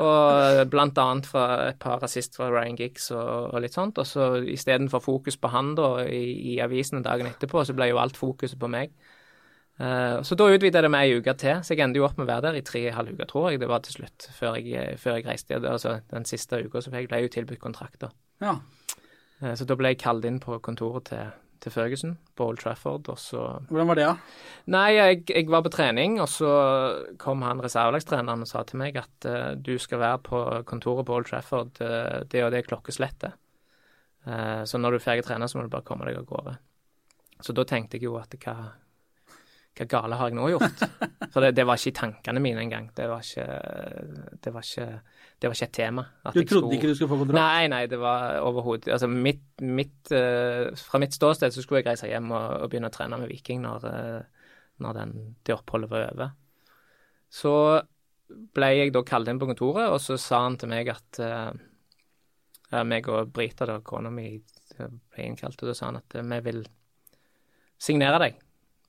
Og 0.00 0.62
blant 0.72 0.98
annet 1.02 1.26
fra 1.28 1.44
et 1.68 1.80
par 1.82 2.04
assist 2.06 2.38
fra 2.38 2.48
Ryan 2.52 2.78
Giggs 2.78 3.10
og, 3.12 3.50
og 3.52 3.60
litt 3.60 3.76
sånt. 3.76 3.98
Og 4.00 4.08
så 4.08 4.30
istedenfor 4.54 5.02
fokus 5.04 5.36
på 5.40 5.50
han 5.52 5.74
da 5.76 5.98
i, 6.06 6.54
i 6.54 6.56
avisene 6.64 7.04
dagen 7.04 7.28
etterpå, 7.28 7.64
så 7.66 7.76
ble 7.76 7.90
jo 7.90 8.00
alt 8.00 8.16
fokuset 8.16 8.58
på 8.60 8.70
meg. 8.72 8.94
Uh, 9.74 10.22
så 10.22 10.36
da 10.38 10.46
utvida 10.54 10.84
det 10.84 10.90
med 10.94 11.02
ei 11.02 11.18
uke 11.18 11.32
til, 11.34 11.58
så 11.66 11.74
jeg 11.74 11.82
endte 11.82 11.98
jo 11.98 12.04
opp 12.06 12.14
med 12.14 12.28
å 12.28 12.30
være 12.30 12.46
der 12.46 12.60
i 12.60 12.66
tre 12.66 12.84
og 12.84 12.92
en 12.92 12.98
halv 13.00 13.16
uke, 13.16 13.26
tror 13.26 13.48
jeg 13.50 13.58
det 13.58 13.68
var 13.72 13.80
til 13.82 13.96
slutt, 13.96 14.28
før 14.36 14.58
jeg, 14.62 14.98
før 15.02 15.18
jeg 15.18 15.26
reiste. 15.26 15.58
Altså 15.58 15.96
den 16.12 16.28
siste 16.30 16.60
uka 16.62 16.82
så 16.84 16.92
ble 16.94 17.02
jeg 17.02 17.26
jo 17.26 17.32
tilbudt 17.34 17.62
kontrakt, 17.62 17.98
da. 18.06 18.12
ja. 18.44 18.58
Uh, 19.42 19.50
så 19.58 19.66
da 19.66 19.74
ble 19.76 19.90
jeg 19.92 20.04
kalt 20.04 20.24
inn 20.28 20.38
på 20.40 20.60
kontoret 20.62 21.10
til, 21.10 21.34
til 21.64 21.72
Ferguson 21.72 22.14
på 22.36 22.48
Old 22.50 22.60
Trafford, 22.60 23.08
og 23.08 23.18
så 23.20 23.44
Hvordan 23.70 23.90
var 23.90 23.98
det, 23.98 24.06
da? 24.10 24.40
Nei, 24.74 24.88
jeg, 24.96 25.22
jeg 25.30 25.48
var 25.52 25.64
på 25.64 25.72
trening, 25.72 26.18
og 26.22 26.28
så 26.30 26.50
kom 27.20 27.44
han 27.46 27.62
reservelagstreneren 27.64 28.44
og 28.44 28.50
sa 28.50 28.64
til 28.68 28.80
meg 28.82 28.98
at 29.00 29.28
uh, 29.28 29.54
du 29.56 29.74
skal 29.80 30.02
være 30.02 30.20
på 30.28 30.42
kontoret 30.68 31.08
på 31.08 31.16
Old 31.16 31.28
Trafford 31.30 31.80
uh, 31.80 32.20
det 32.28 32.44
og 32.44 32.52
det 32.54 32.64
klokkeslettet. 32.68 33.40
Uh, 34.28 34.62
så 34.68 34.80
når 34.80 34.94
du 34.94 35.00
er 35.00 35.06
ferdig 35.08 35.26
trene, 35.26 35.48
så 35.48 35.58
må 35.58 35.66
du 35.66 35.72
bare 35.72 35.86
komme 35.88 36.08
deg 36.08 36.20
av 36.20 36.28
gårde. 36.28 36.56
Så 37.44 37.56
da 37.56 37.64
tenkte 37.68 37.98
jeg 37.98 38.08
jo 38.08 38.16
at 38.20 38.36
hva, 38.44 38.56
hva 39.74 39.86
gale 39.90 40.16
har 40.20 40.30
jeg 40.30 40.36
nå 40.38 40.48
gjort? 40.52 40.82
For 41.34 41.42
det, 41.42 41.54
det 41.58 41.64
var 41.66 41.80
ikke 41.80 41.90
i 41.90 41.96
tankene 41.98 42.42
mine 42.42 42.62
engang. 42.62 42.90
Det 42.94 43.08
var 43.10 43.24
ikke 43.26 43.46
Det 44.44 44.52
var 44.54 44.62
ikke, 44.68 44.86
det 45.42 45.48
var 45.50 45.56
ikke 45.58 45.66
et 45.66 45.72
tema. 45.74 46.04
Du 46.04 46.30
trodde 46.30 46.46
skulle- 46.52 46.76
ikke 46.78 46.90
du 46.92 46.94
skulle 46.94 47.10
få 47.10 47.18
kontrakt? 47.24 47.38
Nei, 47.40 47.66
nei, 47.72 47.86
det 47.90 47.98
var 47.98 48.38
overhodet 48.46 48.92
Altså, 48.94 49.08
mitt, 49.10 49.42
mitt, 49.60 50.12
eh, 50.14 50.70
fra 50.78 51.00
mitt 51.02 51.16
ståsted 51.16 51.52
så 51.52 51.62
skulle 51.64 51.82
jeg 51.82 51.88
reise 51.90 52.06
hjem 52.10 52.30
og, 52.30 52.46
og 52.62 52.70
begynne 52.70 52.92
å 52.92 52.94
trene 52.94 53.18
med 53.18 53.32
Viking 53.32 53.64
når, 53.66 53.88
eh, 53.90 54.46
når 54.84 54.94
den, 55.00 55.16
det 55.44 55.56
oppholdet 55.56 55.90
var 55.90 56.06
over. 56.12 56.32
Så 57.34 57.54
ble 58.54 58.70
jeg 58.76 58.92
da 58.94 59.02
kalt 59.02 59.28
inn 59.28 59.38
på 59.42 59.50
kontoret, 59.50 59.90
og 59.90 59.98
så 60.00 60.16
sa 60.18 60.44
han 60.46 60.56
til 60.58 60.70
meg 60.70 60.88
at 60.88 61.18
uh, 61.20 61.50
meg 62.86 63.06
og 63.10 63.32
Brita, 63.34 63.66
da, 63.68 63.80
kona 63.84 64.10
mi, 64.10 64.38
ble 64.78 65.26
innkalt, 65.26 65.60
og 65.62 65.68
da 65.70 65.74
sa 65.76 65.90
han 65.90 65.98
at 66.00 66.16
vi 66.16 66.38
vil 66.46 66.62
signere 67.78 68.22
deg 68.22 68.38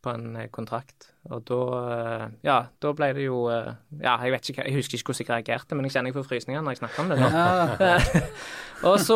på 0.05 0.11
en 0.13 0.35
eh, 0.37 0.47
kontrakt. 0.53 1.09
Og 1.33 1.41
da 1.49 1.57
eh, 1.89 2.25
Ja, 2.45 2.57
da 2.83 2.91
ble 2.93 3.07
det 3.17 3.23
jo 3.25 3.39
eh, 3.49 3.71
Ja, 4.03 4.13
jeg 4.21 4.35
vet 4.35 4.49
ikke, 4.51 4.65
jeg 4.67 4.75
husker 4.77 4.99
ikke 4.99 5.09
hvordan 5.09 5.23
jeg 5.25 5.31
reagerte, 5.33 5.77
men 5.77 5.87
jeg 5.87 5.95
kjenner 5.95 6.11
jeg 6.11 6.17
får 6.19 6.27
frysninger 6.29 6.61
når 6.61 6.75
jeg 6.75 6.81
snakker 6.83 7.01
om 7.01 7.09
det. 7.09 7.17
nå. 7.23 7.29
Ja. 7.33 8.21
Og 8.91 8.99
så, 8.99 9.15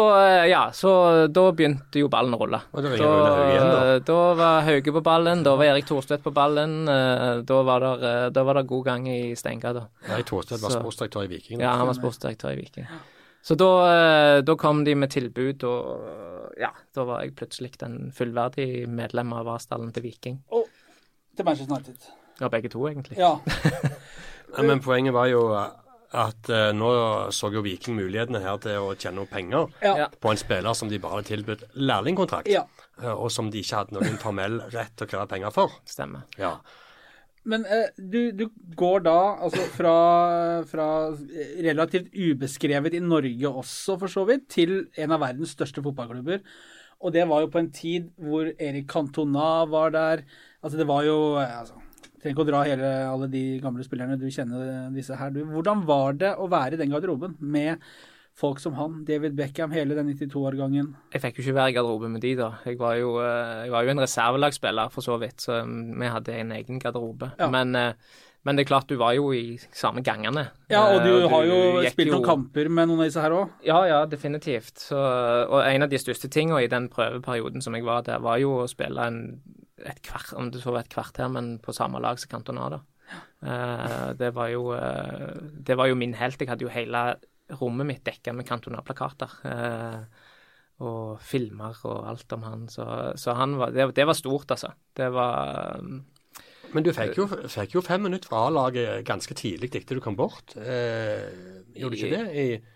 ja, 0.49 0.62
så 0.73 0.91
da 1.30 1.43
begynte 1.54 1.99
jo 2.02 2.08
ballen 2.10 2.34
å 2.34 2.39
rulle. 2.39 2.62
Igjen, 2.80 3.67
da. 3.69 3.82
eh, 3.91 3.99
da 4.08 4.17
var 4.39 4.63
Hauge 4.65 4.93
på 4.95 5.04
ballen, 5.06 5.43
da 5.45 5.54
var 5.60 5.69
Erik 5.73 5.86
Thorstvedt 5.89 6.23
på 6.25 6.34
ballen. 6.34 6.80
Da 6.88 7.60
var 7.67 7.86
eh, 7.91 8.25
da 8.34 8.45
var 8.47 8.62
det 8.62 8.65
god 8.71 8.88
gang 8.88 9.06
i 9.12 9.19
Steingata. 9.38 9.86
Erik 10.08 10.32
Thorstvedt 10.32 10.63
var 10.63 10.73
sportsdirektør 10.80 11.28
i 11.28 11.32
Viking. 11.36 11.62
Ja, 11.62 11.75
han 11.78 11.91
var 11.91 11.99
sportsdirektør 11.99 12.56
i 12.56 12.62
Viking. 12.63 12.88
Så 13.45 13.56
da, 13.56 13.69
da 14.43 14.56
kom 14.60 14.82
de 14.84 14.95
med 14.99 15.13
tilbud, 15.13 15.63
og 15.63 16.56
ja, 16.60 16.73
da 16.95 17.06
var 17.08 17.21
jeg 17.23 17.36
plutselig 17.39 17.71
en 17.88 18.10
fullverdig 18.15 18.84
medlem 18.91 19.32
av 19.38 19.47
A-stallen 19.54 19.93
til 19.95 20.04
Viking. 20.10 20.41
Til 21.39 21.47
Manchester 21.47 21.75
United. 21.80 22.10
Ja, 22.39 22.49
begge 22.52 22.71
to, 22.75 22.84
egentlig. 22.91 23.15
Ja. 23.19 23.38
Ja, 24.49 24.63
men 24.65 24.80
poenget 24.82 25.13
var 25.13 25.28
jo 25.30 25.43
at 25.54 26.47
uh, 26.49 26.71
nå 26.73 26.88
så 27.38 27.52
jo 27.54 27.62
Viking 27.62 27.93
mulighetene 27.99 28.39
her 28.41 28.58
til 28.63 28.82
å 28.82 28.95
tjene 28.97 29.19
noen 29.19 29.30
penger 29.30 29.67
Ja. 29.86 30.08
På 30.17 30.32
en 30.34 30.39
spiller 30.41 30.73
som 30.73 30.89
de 30.89 30.97
bare 30.97 31.19
hadde 31.19 31.30
tilbudt 31.30 31.67
lærlingkontrakt, 31.78 32.49
Ja. 32.49 32.63
uh, 32.97 33.13
og 33.13 33.30
som 33.32 33.52
de 33.54 33.62
ikke 33.62 33.84
hadde 33.84 33.93
noen 33.99 34.17
formell 34.17 34.58
rett 34.73 34.95
til 34.97 35.06
å 35.06 35.12
kreve 35.12 35.28
penger 35.30 35.54
for. 35.54 35.75
Stemmer. 35.86 36.25
Ja. 36.41 36.56
Men 37.45 37.62
uh, 37.69 37.93
du, 38.02 38.32
du 38.34 38.47
går 38.82 39.06
da 39.06 39.15
altså 39.45 39.67
fra, 39.78 39.93
fra 40.73 40.88
relativt 41.69 42.10
ubeskrevet 42.17 42.97
i 42.97 43.04
Norge 43.06 43.54
også, 43.54 43.99
for 44.02 44.10
så 44.10 44.25
vidt, 44.28 44.49
til 44.58 44.80
en 44.97 45.13
av 45.13 45.21
verdens 45.28 45.54
største 45.54 45.86
fotballklubber. 45.86 46.41
Og 47.00 47.14
det 47.16 47.26
var 47.30 47.44
jo 47.46 47.52
på 47.52 47.62
en 47.62 47.72
tid 47.72 48.10
hvor 48.20 48.50
Erik 48.52 48.90
Cantona 48.92 49.66
var 49.72 49.94
der. 49.96 50.26
Altså, 50.60 50.78
det 50.80 50.88
var 50.90 51.06
jo 51.08 51.20
altså, 51.40 51.80
Trenger 52.20 52.36
ikke 52.36 52.44
å 52.44 52.50
dra 52.50 52.62
hele, 52.68 52.88
alle 53.08 53.28
de 53.32 53.42
gamle 53.64 53.84
spillerne, 53.86 54.18
du 54.20 54.26
kjenner 54.28 54.90
disse 54.92 55.16
her. 55.16 55.30
Du, 55.32 55.40
hvordan 55.48 55.86
var 55.88 56.18
det 56.20 56.34
å 56.36 56.50
være 56.52 56.76
i 56.76 56.80
den 56.82 56.92
garderoben 56.92 57.38
med 57.40 57.80
folk 58.40 58.60
som 58.60 58.76
han, 58.76 59.06
David 59.08 59.38
Beckham, 59.38 59.72
hele 59.72 59.96
den 59.96 60.12
92-årgangen? 60.12 60.90
Jeg 61.14 61.24
fikk 61.24 61.40
jo 61.40 61.46
ikke 61.46 61.58
være 61.62 61.72
i 61.72 61.78
garderoben 61.78 62.12
med 62.16 62.24
de, 62.24 62.34
da. 62.40 62.50
Jeg 62.68 62.80
var 62.80 62.98
jo, 63.00 63.14
eh, 63.24 63.64
jeg 63.66 63.72
var 63.72 63.88
jo 63.88 63.94
en 63.94 64.04
reservelagsspiller, 64.04 64.92
for 64.92 65.06
så 65.06 65.16
vidt, 65.22 65.40
så 65.44 65.62
mm, 65.64 65.80
vi 65.96 66.12
hadde 66.12 66.36
en 66.42 66.52
egen 66.58 66.84
garderobe. 66.84 67.32
Ja. 67.40 67.48
Men, 67.56 67.72
eh, 67.80 68.20
men 68.47 68.56
det 68.56 68.63
er 68.63 68.69
klart, 68.69 68.88
du 68.88 68.95
var 68.99 69.13
jo 69.17 69.32
i 69.36 69.58
samme 69.75 70.02
gangene. 70.06 70.45
Ja, 70.71 70.86
og 70.93 71.04
du 71.04 71.12
du 71.23 71.28
har 71.32 71.47
jo 71.47 71.58
spilt 71.82 71.93
spilt 71.97 72.12
jo- 72.12 72.17
noen 72.17 72.28
kamper 72.28 72.69
med 72.69 72.88
noen 72.88 73.02
av 73.02 73.10
disse 73.10 73.23
her 73.23 73.36
òg. 73.36 73.56
Ja, 73.67 73.80
ja, 73.89 74.06
definitivt. 74.06 74.78
Så, 74.80 74.99
og 75.49 75.60
en 75.65 75.84
av 75.84 75.89
de 75.91 75.99
største 75.99 76.30
tingene 76.32 76.63
i 76.63 76.71
den 76.71 76.88
prøveperioden 76.89 77.62
som 77.62 77.75
jeg 77.75 77.84
var 77.88 78.06
der, 78.08 78.21
var 78.23 78.39
jo 78.39 78.62
å 78.62 78.69
spille 78.71 79.10
en, 79.12 79.19
et 79.84 79.99
kvart, 80.06 80.32
om 80.39 80.52
det 80.52 80.63
så 80.63 80.71
var 80.71 80.86
et 80.86 80.93
kvarter, 80.93 81.28
men 81.32 81.58
på 81.60 81.75
samme 81.75 81.99
lag 81.99 82.19
som 82.19 82.32
Cantona, 82.32 82.69
da. 82.78 82.82
Eh, 83.41 84.10
det 84.19 84.34
var 84.36 84.49
jo 84.54 84.73
eh, 84.75 85.38
Det 85.65 85.78
var 85.80 85.88
jo 85.89 85.95
min 85.95 86.13
helt. 86.13 86.39
Jeg 86.39 86.49
hadde 86.52 86.67
jo 86.67 86.73
hele 86.73 87.04
rommet 87.60 87.88
mitt 87.89 88.04
dekka 88.06 88.34
med 88.34 88.45
Cantona-plakater. 88.47 89.32
Uh, 89.43 90.28
og 90.86 91.19
filmer 91.25 91.75
og 91.89 92.06
alt 92.08 92.36
om 92.36 92.43
han. 92.45 92.67
Så, 92.71 92.86
så 93.19 93.34
han 93.36 93.58
var 93.60 93.73
det, 93.75 93.89
det 93.97 94.06
var 94.08 94.15
stort, 94.15 94.52
altså. 94.54 94.71
Det 94.95 95.10
var 95.12 95.82
Men 96.73 96.86
du 96.86 96.91
fikk 96.93 97.17
jo, 97.17 97.27
fikk 97.49 97.77
jo 97.77 97.82
fem 97.86 98.03
minutter 98.05 98.29
fra 98.29 98.47
A-laget 98.47 99.05
ganske 99.08 99.36
tidlig 99.38 99.71
etter 99.73 99.97
du 99.97 100.03
kom 100.03 100.17
bort. 100.19 100.55
Eh, 100.58 101.25
gjorde 101.75 101.95
du 101.95 102.03
ikke 102.03 102.12
det? 102.17 102.27
I, 102.34 102.75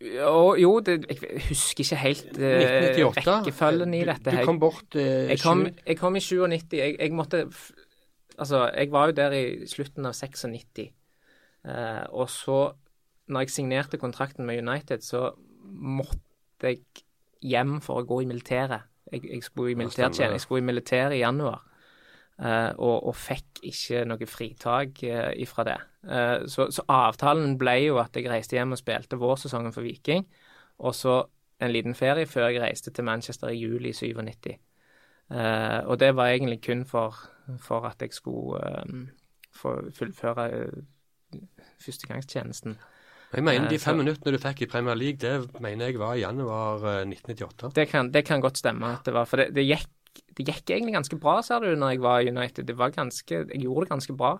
Jo, 0.00 0.54
jo 0.56 0.78
det, 0.80 1.04
jeg 1.10 1.42
husker 1.50 1.84
ikke 1.84 2.00
helt 2.00 2.38
eh, 2.40 3.00
rekkefølgen 3.12 3.94
i 3.98 4.04
dette. 4.08 4.32
Du, 4.32 4.38
du 4.38 4.48
kom 4.48 4.60
bort 4.60 4.96
eh, 4.96 5.28
Jeg 5.32 5.42
kom, 5.42 5.66
jeg 5.86 5.98
kom 6.00 6.16
i 6.16 6.22
97. 6.24 6.72
Jeg, 6.72 6.96
jeg 6.98 7.12
måtte 7.12 7.44
Altså, 8.40 8.70
jeg 8.72 8.88
var 8.92 9.10
jo 9.10 9.12
der 9.12 9.34
i 9.36 9.66
slutten 9.68 10.06
av 10.08 10.14
96. 10.16 10.86
Eh, 11.68 12.04
og 12.08 12.30
så, 12.32 12.60
når 13.28 13.44
jeg 13.44 13.50
signerte 13.52 14.00
kontrakten 14.00 14.46
med 14.48 14.62
United, 14.62 15.04
så 15.04 15.34
måtte 15.68 16.72
jeg 16.72 16.80
hjem 17.44 17.82
for 17.84 18.00
å 18.00 18.06
gå 18.08 18.22
i 18.24 18.28
militæret. 18.30 18.88
Jeg, 19.12 19.26
jeg 19.28 19.44
skulle 19.44 19.74
i 19.74 19.76
militærtjeneste. 19.76 20.32
Jeg 20.38 20.44
skulle 20.46 20.62
i 20.64 20.68
militæret 20.70 21.18
i 21.18 21.20
januar. 21.20 21.60
Eh, 22.40 22.70
og, 22.76 22.96
og 23.10 23.16
fikk 23.16 23.62
ikke 23.70 24.04
noe 24.08 24.28
fritak 24.28 25.02
uh, 25.04 25.30
ifra 25.40 25.66
det. 25.68 25.78
Eh, 26.08 26.46
så, 26.48 26.70
så 26.72 26.84
avtalen 26.88 27.58
ble 27.60 27.76
jo 27.84 28.00
at 28.02 28.16
jeg 28.16 28.30
reiste 28.30 28.56
hjem 28.56 28.74
og 28.76 28.80
spilte 28.80 29.20
vårsesongen 29.20 29.74
for 29.74 29.86
Viking. 29.86 30.26
Og 30.80 30.96
så 30.96 31.20
en 31.60 31.72
liten 31.72 31.94
ferie 31.94 32.26
før 32.26 32.48
jeg 32.48 32.62
reiste 32.62 32.92
til 32.94 33.04
Manchester 33.04 33.52
i 33.52 33.58
juli 33.60 33.92
97. 33.92 34.54
Eh, 35.30 35.80
og 35.84 36.00
det 36.00 36.14
var 36.16 36.32
egentlig 36.32 36.62
kun 36.64 36.86
for, 36.88 37.18
for 37.60 37.86
at 37.90 38.00
jeg 38.02 38.14
skulle 38.16 38.62
eh, 38.64 38.94
få 39.52 39.76
fullføre 39.94 40.48
førstegangstjenesten. 41.80 42.78
Jeg 43.30 43.44
mener 43.46 43.68
de 43.68 43.76
Eh, 43.78 43.80
fem 43.80 44.00
minuttene 44.00 44.34
du 44.34 44.42
fikk 44.42 44.64
i 44.64 44.66
Premier 44.66 44.96
League, 44.98 45.18
det 45.22 45.60
mener 45.62 45.86
jeg 45.86 46.00
var 46.00 46.14
i 46.14 46.24
januar 46.24 46.82
eh, 46.82 47.06
1998. 47.06 47.70
Det 47.76 47.88
kan, 47.88 48.10
det 48.10 48.24
kan 48.26 48.40
godt 48.40 48.58
stemme 48.58 48.96
at 48.96 49.06
det 49.06 49.14
var 49.14 49.24
For 49.24 49.36
det, 49.36 49.54
det, 49.54 49.66
gikk, 49.68 49.86
det 50.36 50.46
gikk 50.46 50.70
egentlig 50.70 50.94
ganske 50.96 51.18
bra, 51.20 51.40
ser 51.44 51.64
du, 51.64 51.74
når 51.78 51.94
jeg 51.94 52.02
var 52.04 52.20
i 52.20 52.30
United. 52.30 52.66
Det 52.68 52.78
var 52.78 52.94
ganske, 52.94 53.44
jeg 53.46 53.60
gjorde 53.64 53.86
det 53.86 53.92
ganske 53.94 54.16
bra. 54.16 54.38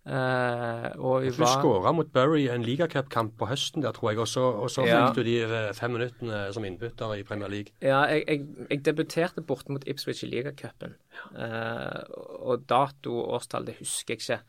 Uh, 0.00 0.86
og 0.96 1.22
vi 1.22 1.28
Du 1.28 1.42
var 1.42 1.60
skåra 1.60 1.92
mot 1.92 2.08
Bury 2.08 2.46
i 2.46 2.48
en 2.48 2.62
ligacupkamp 2.64 3.34
på 3.38 3.46
høsten 3.50 3.84
der, 3.84 3.92
tror 3.92 4.10
jeg, 4.10 4.18
og 4.22 4.28
så, 4.28 4.40
og 4.40 4.70
så 4.72 4.86
Ja. 4.86 5.06
fikk 5.06 5.20
du 5.20 5.22
de 5.28 5.34
eh, 5.44 5.72
fem 5.76 5.92
minuttene 5.92 6.52
som 6.54 6.64
innbytter 6.64 7.18
i 7.18 7.22
Premier 7.22 7.48
League. 7.48 7.74
Ja, 7.82 8.06
jeg, 8.08 8.24
jeg, 8.26 8.46
jeg 8.70 8.84
debuterte 8.84 9.42
borte 9.42 9.72
mot 9.72 9.84
Ipswich 9.86 10.24
i 10.24 10.30
ligacupen. 10.30 10.96
Uh, 11.36 12.00
og 12.40 12.64
dato 12.68 13.12
og 13.12 13.34
årstall, 13.36 13.66
det 13.66 13.76
husker 13.78 14.14
jeg 14.14 14.20
ikke. 14.20 14.40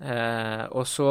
Uh, 0.00 0.64
og 0.72 0.86
så 0.86 1.10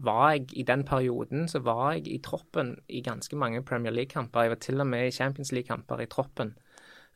var 0.00 0.32
jeg 0.32 0.48
i 0.52 0.62
den 0.62 0.84
perioden 0.84 1.48
så 1.48 1.60
var 1.64 1.92
jeg 1.92 2.08
i 2.08 2.18
troppen 2.24 2.74
i 2.88 3.02
ganske 3.04 3.36
mange 3.36 3.62
Premier 3.62 3.92
League-kamper. 3.92 4.42
Jeg 4.42 4.50
var 4.50 4.56
til 4.56 4.80
og 4.80 4.86
med 4.86 5.06
i 5.06 5.10
Champions 5.10 5.52
League-kamper 5.52 6.00
i 6.00 6.06
troppen. 6.06 6.54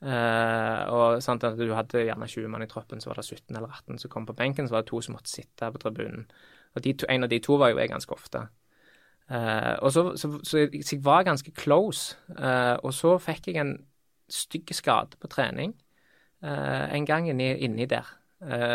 Eh, 0.04 0.82
og 0.92 1.22
sant, 1.24 1.44
at 1.44 1.56
Du 1.56 1.72
hadde 1.72 2.02
gjerne 2.04 2.28
20 2.28 2.50
mann 2.52 2.62
i 2.62 2.68
troppen, 2.68 3.00
så 3.00 3.10
var 3.10 3.20
det 3.20 3.24
17 3.24 3.56
eller 3.56 3.68
18 3.68 3.98
som 3.98 4.10
kom 4.10 4.26
på 4.26 4.36
benken. 4.36 4.68
Så 4.68 4.74
var 4.74 4.82
det 4.82 4.90
to 4.90 5.00
som 5.00 5.14
måtte 5.16 5.32
sitte 5.32 5.70
på 5.72 5.80
tribunen. 5.80 6.26
Og 6.74 6.82
to, 6.82 7.06
En 7.08 7.24
av 7.24 7.30
de 7.30 7.38
to 7.38 7.56
var 7.56 7.70
jo 7.70 7.78
jeg 7.78 7.88
ganske 7.88 8.12
ofte. 8.12 8.48
Uh, 9.30 9.80
og 9.80 9.92
så, 9.92 10.16
så, 10.16 10.38
så, 10.44 10.58
jeg, 10.58 11.04
var 11.04 11.24
ganske 11.24 11.50
close. 11.50 12.16
Uh, 12.28 12.76
og 12.84 12.92
så 12.92 13.18
fikk 13.18 13.46
jeg 13.48 13.56
en 13.56 13.78
stygg 14.28 14.74
skade 14.74 15.16
på 15.20 15.28
trening 15.28 15.74
en 16.44 17.06
gang 17.06 17.24
inni, 17.30 17.54
inni 17.64 17.86
der, 17.88 18.04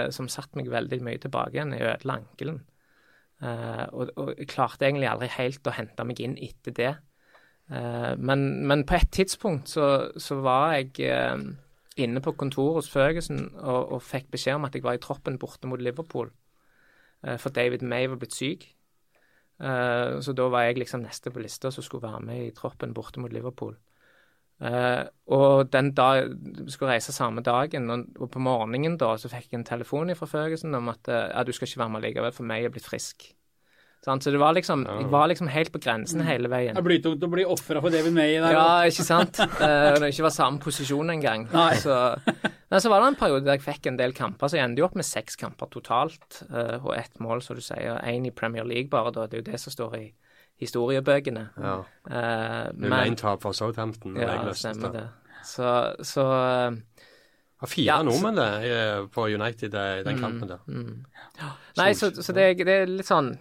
som 0.09 0.25
satte 0.27 0.57
meg 0.57 0.71
veldig 0.71 0.97
mye 1.05 1.19
tilbake 1.21 1.53
igjen. 1.53 1.73
Jeg 1.77 1.85
ødela 1.85 2.15
ankelen. 2.15 2.55
Og, 3.93 4.09
og 4.15 4.31
jeg 4.39 4.47
klarte 4.49 4.87
egentlig 4.87 5.05
aldri 5.05 5.27
helt 5.35 5.67
å 5.69 5.75
hente 5.77 6.05
meg 6.09 6.21
inn 6.25 6.33
etter 6.41 6.73
det. 6.73 6.95
Eh, 7.69 8.17
men, 8.17 8.67
men 8.67 8.85
på 8.85 8.97
et 8.97 9.11
tidspunkt 9.13 9.69
så, 9.69 10.09
så 10.17 10.39
var 10.41 10.73
jeg 10.73 11.05
eh, 11.05 11.43
inne 12.01 12.21
på 12.23 12.33
kontoret 12.39 12.79
hos 12.79 12.89
Føgesen 12.89 13.43
og, 13.59 13.91
og 13.93 14.03
fikk 14.03 14.31
beskjed 14.33 14.57
om 14.57 14.65
at 14.65 14.75
jeg 14.75 14.85
var 14.85 14.97
i 14.97 15.03
troppen 15.03 15.37
borte 15.41 15.69
mot 15.69 15.81
Liverpool. 15.81 16.31
Eh, 17.25 17.37
for 17.37 17.53
David 17.53 17.85
May 17.85 18.09
var 18.09 18.21
blitt 18.21 18.37
syk. 18.37 18.69
Så 19.59 20.31
da 20.31 20.45
var 20.47 20.61
jeg 20.63 20.77
liksom 20.79 21.01
neste 21.03 21.33
på 21.35 21.41
lista 21.43 21.67
som 21.67 21.83
skulle 21.83 22.05
være 22.05 22.21
med 22.23 22.45
i 22.45 22.51
troppen 22.55 22.93
borte 22.95 23.19
mot 23.19 23.33
Liverpool. 23.35 23.73
Og 25.35 25.73
den 25.73 25.89
dag, 25.97 26.29
skulle 26.71 26.93
reise 26.93 27.11
samme 27.11 27.43
dagen, 27.43 27.89
og, 27.91 28.29
på 28.31 28.39
morgenen 28.39 28.95
da 28.95 29.09
så 29.19 29.27
fikk 29.27 29.49
jeg 29.51 29.59
en 29.59 29.67
telefon 29.67 30.15
fra 30.15 30.29
Føgesen 30.31 30.79
om 30.79 30.87
at 30.93 31.11
ja, 31.11 31.43
du 31.43 31.51
skal 31.51 31.67
ikke 31.67 31.81
være 31.81 31.91
med 31.91 32.05
likevel, 32.07 32.31
for 32.37 32.47
meg 32.47 32.69
er 32.69 32.71
blitt 32.71 32.87
frisk. 32.87 33.27
Sant? 34.05 34.23
Så 34.23 34.31
det 34.31 34.39
var 34.39 34.53
liksom, 34.55 34.85
jeg 34.87 35.09
var 35.11 35.27
liksom 35.27 35.49
helt 35.51 35.71
på 35.73 35.79
grensen 35.83 36.21
hele 36.23 36.47
veien. 36.47 36.71
Det 36.77 36.79
er 36.79 36.85
blytungt 36.87 37.23
å 37.25 37.29
bli 37.33 37.43
ofra 37.43 37.81
for 37.83 37.91
David 37.91 38.13
May 38.15 38.37
der. 38.39 38.53
Ja, 38.55 38.67
ikke 38.87 39.03
sant? 39.03 39.39
Eh, 39.59 39.89
Når 39.91 39.99
det 40.05 40.11
ikke 40.13 40.23
var 40.29 40.31
samme 40.35 40.61
posisjon 40.63 41.09
engang. 41.11 41.47
Så, 41.81 41.97
men 42.71 42.79
så 42.79 42.89
var 42.93 43.03
det 43.03 43.09
en 43.11 43.19
periode 43.19 43.43
der 43.49 43.57
jeg 43.57 43.65
fikk 43.65 43.89
en 43.91 43.97
del 43.99 44.13
kamper, 44.15 44.47
så 44.47 44.55
jeg 44.55 44.63
endte 44.69 44.79
jo 44.79 44.87
opp 44.87 44.95
med 44.95 45.03
seks 45.07 45.35
kamper 45.41 45.67
totalt. 45.73 46.41
eh, 46.47 46.77
og 46.79 46.93
ett 46.95 47.19
mål, 47.19 47.41
som 47.43 47.59
du 47.59 47.61
sier. 47.65 47.99
Én 48.07 48.25
i 48.25 48.31
Premier 48.31 48.63
League 48.63 48.87
bare, 48.89 49.11
da. 49.11 49.27
Det 49.27 49.39
er 49.41 49.43
jo 49.43 49.51
det 49.51 49.59
som 49.59 49.75
står 49.75 49.97
i 49.99 50.05
historiebøkene. 50.63 51.43
Ja. 51.59 51.75
Uh, 52.09 52.71
men 52.75 52.89
Ulein 52.91 53.15
tap 53.19 53.43
for 53.43 53.55
Southampton. 53.55 54.15
ja, 54.19 54.39
stemmer 54.53 54.91
det. 54.95 55.05
Så, 55.47 55.69
så 56.03 56.23
eh, 56.35 57.05
var 57.63 57.69
fire 57.71 57.85
Ja, 57.87 57.99
nordmenn 58.03 58.35
det, 58.35 58.49
eh, 58.67 59.05
på 59.15 59.27
United 59.31 59.73
eh, 59.79 59.99
i 60.01 60.03
den 60.03 60.17
Mm. 60.19 60.23
kampen 60.23 60.49
der. 60.51 60.59
Nei, 61.79 61.93
så, 61.95 62.09
så 62.11 62.33
det, 62.35 62.49
det 62.67 62.75
er 62.81 62.91
litt 62.91 63.07
sånn 63.07 63.31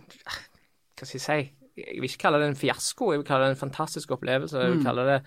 Hva 0.98 1.06
skal 1.06 1.18
jeg 1.18 1.26
si? 1.26 1.54
Jeg 1.78 2.02
vil 2.02 2.10
ikke 2.10 2.24
kalle 2.24 2.40
det 2.42 2.50
en 2.50 2.58
fiasko, 2.58 3.12
jeg 3.12 3.22
vil 3.22 3.28
kalle 3.28 3.46
det 3.46 3.54
en 3.54 3.62
fantastisk 3.62 4.10
opplevelse. 4.16 4.58
Jeg 4.58 4.74
vil 4.74 4.84
kalle 4.86 5.06
det 5.06 5.18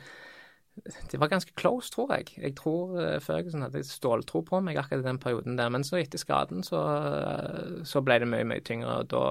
Det 1.11 1.19
var 1.19 1.27
ganske 1.31 1.53
close, 1.59 1.91
tror 1.91 2.13
jeg. 2.15 2.31
Jeg 2.37 2.55
tror 2.55 2.95
uh, 2.95 3.19
Ferguson 3.23 3.63
hadde 3.65 3.83
ståltro 3.87 4.41
på 4.47 4.61
meg 4.63 4.79
akkurat 4.79 5.03
i 5.03 5.07
den 5.07 5.19
perioden 5.19 5.57
der. 5.59 5.69
Men 5.69 5.83
så 5.83 5.99
etter 5.99 6.19
skaden 6.19 6.63
så, 6.63 6.79
eh, 6.79 7.81
så 7.87 8.01
ble 8.01 8.19
det 8.23 8.29
mye, 8.31 8.47
mye 8.47 8.63
tyngre, 8.65 9.01
og 9.03 9.09
da, 9.11 9.23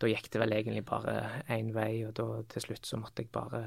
da 0.00 0.10
gikk 0.12 0.28
det 0.32 0.42
vel 0.44 0.52
egentlig 0.56 0.84
bare 0.88 1.16
én 1.52 1.72
vei, 1.76 2.04
og 2.06 2.14
da 2.20 2.28
til 2.52 2.66
slutt 2.68 2.88
så 2.88 3.00
måtte 3.00 3.24
jeg 3.24 3.32
bare 3.32 3.64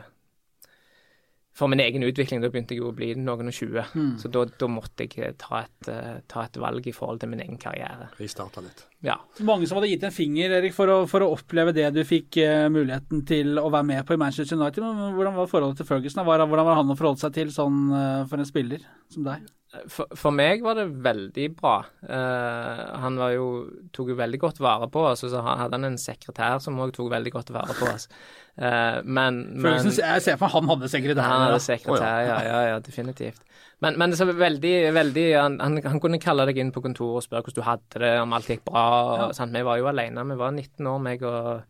for 1.56 1.72
min 1.72 1.80
egen 1.80 2.04
utvikling, 2.04 2.42
da 2.44 2.50
begynte 2.52 2.76
jeg 2.76 2.82
jo 2.82 2.90
å 2.92 2.96
bli 2.96 3.14
noen 3.16 3.48
og 3.48 3.56
tjue. 3.56 3.86
Så 4.20 4.28
da, 4.34 4.42
da 4.60 4.68
måtte 4.68 5.06
jeg 5.06 5.22
eh, 5.24 5.36
ta 5.40 5.62
et, 5.62 5.90
eh, 5.92 6.18
ta 6.28 6.44
et 6.44 6.60
valg 6.60 6.88
i 6.88 6.94
forhold 6.96 7.22
til 7.22 7.32
min 7.32 7.44
egen 7.46 7.60
karriere. 7.62 8.10
Restarta 8.20 8.64
litt. 8.66 8.84
Ja. 9.06 9.16
Mange 9.48 9.70
som 9.70 9.80
hadde 9.80 9.94
gitt 9.94 10.04
en 10.04 10.16
finger, 10.16 10.58
Erik, 10.58 10.76
for 10.76 10.92
å, 10.92 10.98
for 11.08 11.24
å 11.24 11.32
oppleve 11.38 11.72
det 11.78 11.88
du 11.96 12.02
fikk 12.08 12.42
uh, 12.44 12.68
muligheten 12.74 13.22
til 13.30 13.60
å 13.62 13.70
være 13.70 13.88
med 13.88 14.04
på 14.08 14.18
i 14.18 14.20
Manchester 14.20 14.60
United. 14.60 14.84
Men 14.84 15.16
hvordan 15.16 15.38
var 15.38 15.52
forholdet 15.52 15.80
til 15.80 15.88
Ferguson? 15.88 16.26
Hvordan 16.28 16.52
hvordan 16.52 16.68
var 16.68 16.82
han 16.82 16.92
å 16.92 16.98
forholde 17.00 17.24
seg 17.24 17.36
til 17.38 17.54
sånn 17.54 17.84
uh, 17.94 18.24
for 18.28 18.42
en 18.42 18.50
spiller 18.50 18.84
som 19.14 19.28
deg? 19.28 19.46
For, 19.92 20.12
for 20.16 20.36
meg 20.36 20.64
var 20.64 20.80
det 20.80 20.88
veldig 21.06 21.50
bra. 21.58 21.76
Uh, 22.02 22.82
han 23.04 23.20
var 23.20 23.36
jo, 23.36 23.48
tok 23.96 24.12
jo 24.12 24.18
veldig 24.20 24.40
godt 24.42 24.62
vare 24.64 24.90
på 24.92 25.04
oss, 25.12 25.24
og 25.28 25.32
så 25.32 25.44
hadde 25.46 25.78
han 25.78 25.88
en 25.94 26.02
sekretær 26.02 26.60
som 26.64 26.80
òg 26.84 26.96
tok 26.96 27.12
veldig 27.16 27.36
godt 27.36 27.54
vare 27.56 27.76
på 27.78 27.88
oss. 27.92 28.10
Eh, 28.56 29.02
men, 29.04 29.42
men 29.60 29.82
synes, 29.84 30.00
jeg 30.00 30.24
ser 30.24 30.38
for 30.40 30.48
meg 30.48 30.56
han 30.56 30.70
hadde 30.72 30.92
sekretær. 30.92 31.26
han 31.28 31.44
hadde 31.48 31.60
ja. 31.60 31.66
sekretær, 31.66 32.22
ja, 32.24 32.38
ja, 32.48 32.62
ja, 32.72 32.78
definitivt. 32.84 33.42
Men, 33.84 33.98
men 34.00 34.16
så 34.16 34.28
veldig, 34.30 34.76
veldig 34.96 35.26
han, 35.36 35.58
han, 35.60 35.82
han 35.84 36.00
kunne 36.00 36.22
kalle 36.24 36.46
deg 36.48 36.62
inn 36.64 36.72
på 36.72 36.84
kontoret 36.86 37.20
og 37.20 37.26
spørre 37.26 37.44
hvordan 37.44 37.60
du 37.60 37.68
hadde 37.68 38.04
det, 38.06 38.14
om 38.24 38.38
alt 38.38 38.48
gikk 38.50 38.64
bra. 38.70 38.86
Og, 39.28 39.36
sant? 39.36 39.52
Vi 39.56 39.66
var 39.68 39.82
jo 39.82 39.90
alene. 39.92 40.24
Vi 40.32 40.40
var 40.40 40.56
19 40.56 40.88
år, 40.94 41.04
meg 41.04 41.28
og 41.28 41.66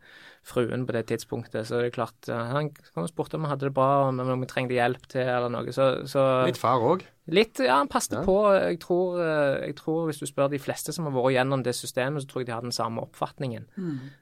fruen 0.46 0.86
på 0.86 0.94
det 0.94 1.06
tidspunktet. 1.10 1.66
Så 1.66 1.80
det 1.82 1.90
er 1.90 1.96
klart, 1.96 2.28
eh, 2.30 2.46
han 2.52 2.70
kom 2.70 3.02
og 3.02 3.10
spurte 3.10 3.34
om 3.38 3.42
vi 3.46 3.50
hadde 3.50 3.66
det 3.66 3.74
bra, 3.74 4.06
om 4.08 4.20
om 4.22 4.40
vi 4.44 4.46
trengte 4.50 4.76
hjelp 4.78 5.08
til 5.10 5.26
eller 5.26 5.50
noe. 5.50 5.74
Så, 5.74 6.06
så 6.06 6.22
Litt 6.46 6.60
far 6.60 6.82
òg. 6.86 7.02
Litt, 7.26 7.58
ja, 7.58 7.80
han 7.80 7.88
passet 7.90 8.20
Ja. 8.20 8.22
på. 8.22 8.36
Jeg 8.54 8.78
tror, 8.78 9.18
eh, 9.18 9.66
jeg 9.66 9.76
tror 9.80 10.06
hvis 10.06 10.20
du 10.22 10.26
spør 10.30 10.50
de 10.52 10.60
fleste 10.62 10.94
som 10.94 11.08
har 11.08 11.14
vært 11.16 11.34
gjennom 11.34 11.64
det 11.66 11.74
systemet, 11.74 12.22
så 12.22 12.30
tror 12.30 12.40
jeg 12.44 12.46
de 12.46 12.54
har 12.54 12.62
den 12.62 12.76
samme 12.76 13.02
oppfatningen. 13.02 13.66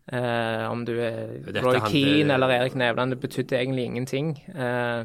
Eh, 0.08 0.64
om 0.70 0.86
du 0.86 0.94
er 0.96 1.36
Dette 1.44 1.60
Roy 1.66 1.80
Keane 1.84 2.32
eller 2.32 2.48
Erik 2.54 2.78
Nevland, 2.78 3.14
det 3.14 3.20
betydde 3.22 3.58
egentlig 3.58 3.84
ingenting. 3.90 4.32
Eh, 4.54 5.04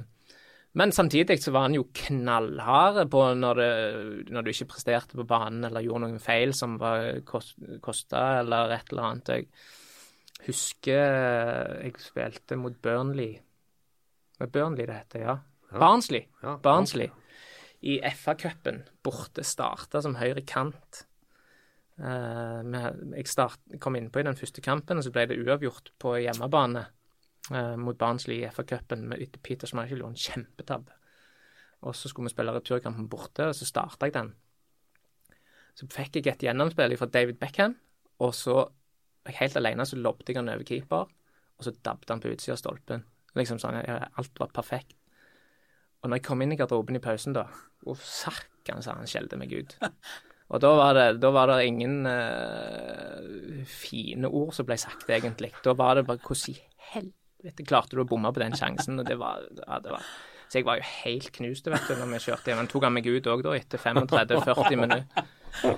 men 0.80 0.92
samtidig 0.94 1.40
så 1.42 1.52
var 1.52 1.66
han 1.68 1.76
jo 1.76 1.88
knallhard 1.94 3.10
på 3.10 3.24
når, 3.36 3.60
det, 3.60 4.30
når 4.30 4.46
du 4.46 4.52
ikke 4.52 4.70
presterte 4.76 5.18
på 5.18 5.26
banen 5.28 5.66
eller 5.66 5.86
gjorde 5.86 6.06
noen 6.06 6.22
feil 6.22 6.54
som 6.54 6.78
var 6.82 7.24
kost, 7.28 7.58
kosta 7.82 8.40
eller 8.44 8.76
et 8.76 8.94
eller 8.94 9.08
annet. 9.08 9.32
Jeg 9.34 10.46
husker 10.46 11.82
jeg 11.84 11.96
spilte 12.04 12.60
mot 12.60 12.78
Burnley. 12.86 13.40
Er 14.40 14.52
Burnley 14.54 14.86
det 14.86 15.00
heter, 15.02 15.26
ja. 15.26 15.40
Barnsley. 15.74 16.24
Ja, 16.42 16.56
Barnsley. 16.58 17.10
I 17.82 18.00
FA-cupen. 18.16 18.84
Borte 19.06 19.44
starta 19.46 20.02
som 20.02 20.18
høyre 20.18 20.42
kant. 20.48 21.04
Eh, 22.00 22.78
jeg 23.18 23.28
start, 23.30 23.60
kom 23.82 23.98
innpå 24.00 24.22
i 24.22 24.30
den 24.30 24.38
første 24.40 24.64
kampen, 24.66 25.02
og 25.02 25.06
så 25.06 25.14
ble 25.14 25.28
det 25.30 25.42
uavgjort 25.42 25.94
på 26.02 26.16
hjemmebane 26.24 26.86
eh, 27.52 27.76
mot 27.80 27.98
Barnsley 27.98 28.42
i 28.42 28.50
FA-cupen 28.52 29.08
med 29.10 29.24
etter 29.24 29.42
Peter 29.44 29.70
Schmeichel 29.70 30.02
gjorde 30.02 30.16
en 30.16 30.24
kjempetabbe. 30.26 30.96
Og 31.88 31.96
så 31.96 32.12
skulle 32.12 32.28
vi 32.28 32.36
spille 32.36 32.54
returkampen 32.56 33.08
borte, 33.12 33.48
og 33.50 33.56
så 33.56 33.68
starta 33.68 34.10
jeg 34.10 34.16
den. 34.18 34.34
Så 35.80 35.88
fikk 35.88 36.20
jeg 36.20 36.28
et 36.34 36.44
gjennomspill 36.44 36.98
fra 37.00 37.08
David 37.08 37.40
Beckham, 37.40 37.78
og 38.20 38.34
så 38.36 38.66
helt 39.30 39.56
alene, 39.56 39.86
så 39.88 40.00
lobbet 40.00 40.32
jeg 40.32 40.40
han 40.40 40.52
over 40.52 40.68
keeper, 40.68 41.08
og 41.60 41.66
så 41.66 41.76
dabbet 41.86 42.12
han 42.12 42.24
på 42.24 42.32
utsida 42.34 42.56
av 42.58 42.62
stolpen. 42.62 43.06
Liksom 43.38 43.60
sånn, 43.62 43.78
Alt 43.80 44.42
var 44.42 44.52
perfekt. 44.56 44.96
Og 46.00 46.10
når 46.10 46.20
jeg 46.20 46.26
kom 46.30 46.42
inn 46.42 46.56
i 46.56 46.58
garderoben 46.60 46.98
i 46.98 47.04
pausen, 47.04 47.36
da 47.36 47.46
Å, 47.88 47.94
sakkan, 47.96 48.82
sa 48.84 48.98
han, 48.98 49.08
skjelte 49.08 49.40
meg 49.40 49.54
ut. 49.56 49.78
Og 50.50 50.60
da 50.64 50.72
var 50.76 50.96
det, 50.98 51.06
da 51.22 51.30
var 51.32 51.52
det 51.52 51.68
ingen 51.70 52.08
uh, 52.10 53.62
fine 53.70 54.28
ord 54.28 54.52
som 54.58 54.66
ble 54.68 54.76
sagt, 54.82 55.06
egentlig. 55.14 55.52
Da 55.64 55.76
var 55.78 56.00
det 56.00 56.08
bare 56.10 56.20
Hvordan 56.26 56.56
i 56.56 56.60
helvete 56.90 57.19
klarte 57.68 57.96
du 57.98 58.04
å 58.04 58.08
bomme 58.10 58.32
på 58.36 58.44
den 58.44 58.58
sjansen? 58.58 59.00
Og 59.02 59.08
det 59.08 59.20
var, 59.20 59.46
ja, 59.62 59.80
det 59.84 59.94
var 59.96 60.06
Så 60.50 60.60
jeg 60.60 60.66
var 60.66 60.80
jo 60.80 60.88
helt 60.90 61.32
knust, 61.36 61.68
vet 61.70 61.88
du, 61.88 61.96
når 62.00 62.14
vi 62.16 62.22
kjørte 62.26 62.52
hjem. 62.52 62.64
Han 62.64 62.72
tok 62.72 62.88
han 62.88 62.96
meg 62.96 63.08
ut 63.10 63.28
òg, 63.30 63.46
da, 63.46 63.56
etter 63.60 63.82
35-40 63.84 64.80
minutter. 64.82 65.78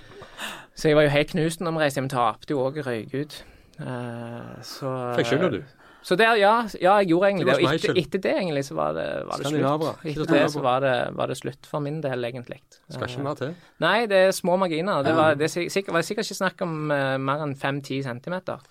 Så 0.76 0.89
jeg 0.89 0.97
var 0.97 1.05
jo 1.05 1.12
helt 1.14 1.34
knust 1.34 1.62
når 1.62 1.76
vi 1.76 1.84
reiste 1.84 1.99
hjem. 1.99 2.09
Tapte 2.14 2.55
jo 2.55 2.64
òg, 2.64 2.80
røyk 2.86 3.14
ut. 3.14 3.38
Eh, 3.82 4.57
så 4.66 4.95
Fikk 5.18 5.34
skylda, 5.34 5.49
du. 5.57 5.62
Så 6.01 6.16
der, 6.18 6.34
ja, 6.39 6.53
ja, 6.82 6.95
jeg 6.97 7.12
gjorde 7.12 7.28
egentlig 7.30 7.47
Det. 7.47 7.55
Og 7.55 7.74
etter, 7.76 7.97
etter 8.01 8.22
det, 8.24 8.32
egentlig, 8.39 8.64
så 8.66 8.76
var 8.78 8.95
det, 8.97 9.07
var 9.28 9.38
det 9.38 9.51
slutt. 9.51 10.05
Etter 10.05 10.32
det 10.34 10.45
så 10.51 10.62
var 10.66 10.80
det, 10.82 10.95
var 11.18 11.30
det 11.30 11.38
slutt 11.38 11.68
for 11.70 11.84
min 11.86 11.99
del, 12.01 12.26
egentlig. 12.26 12.57
Skal 12.89 13.09
ikke 13.09 13.26
mer 13.26 13.38
til. 13.38 13.51
Nei, 13.84 13.97
det 14.09 14.22
er 14.28 14.32
små 14.34 14.55
marginer. 14.57 15.03
Det 15.05 15.14
var, 15.18 15.36
det 15.38 15.45
er 15.45 15.70
sikkert, 15.70 15.93
var 15.93 16.07
sikkert 16.07 16.26
ikke 16.26 16.39
snakk 16.39 16.64
om 16.66 16.74
uh, 16.89 17.18
mer 17.22 17.45
enn 17.45 17.53
5-10 17.53 18.01
centimeter. 18.07 18.66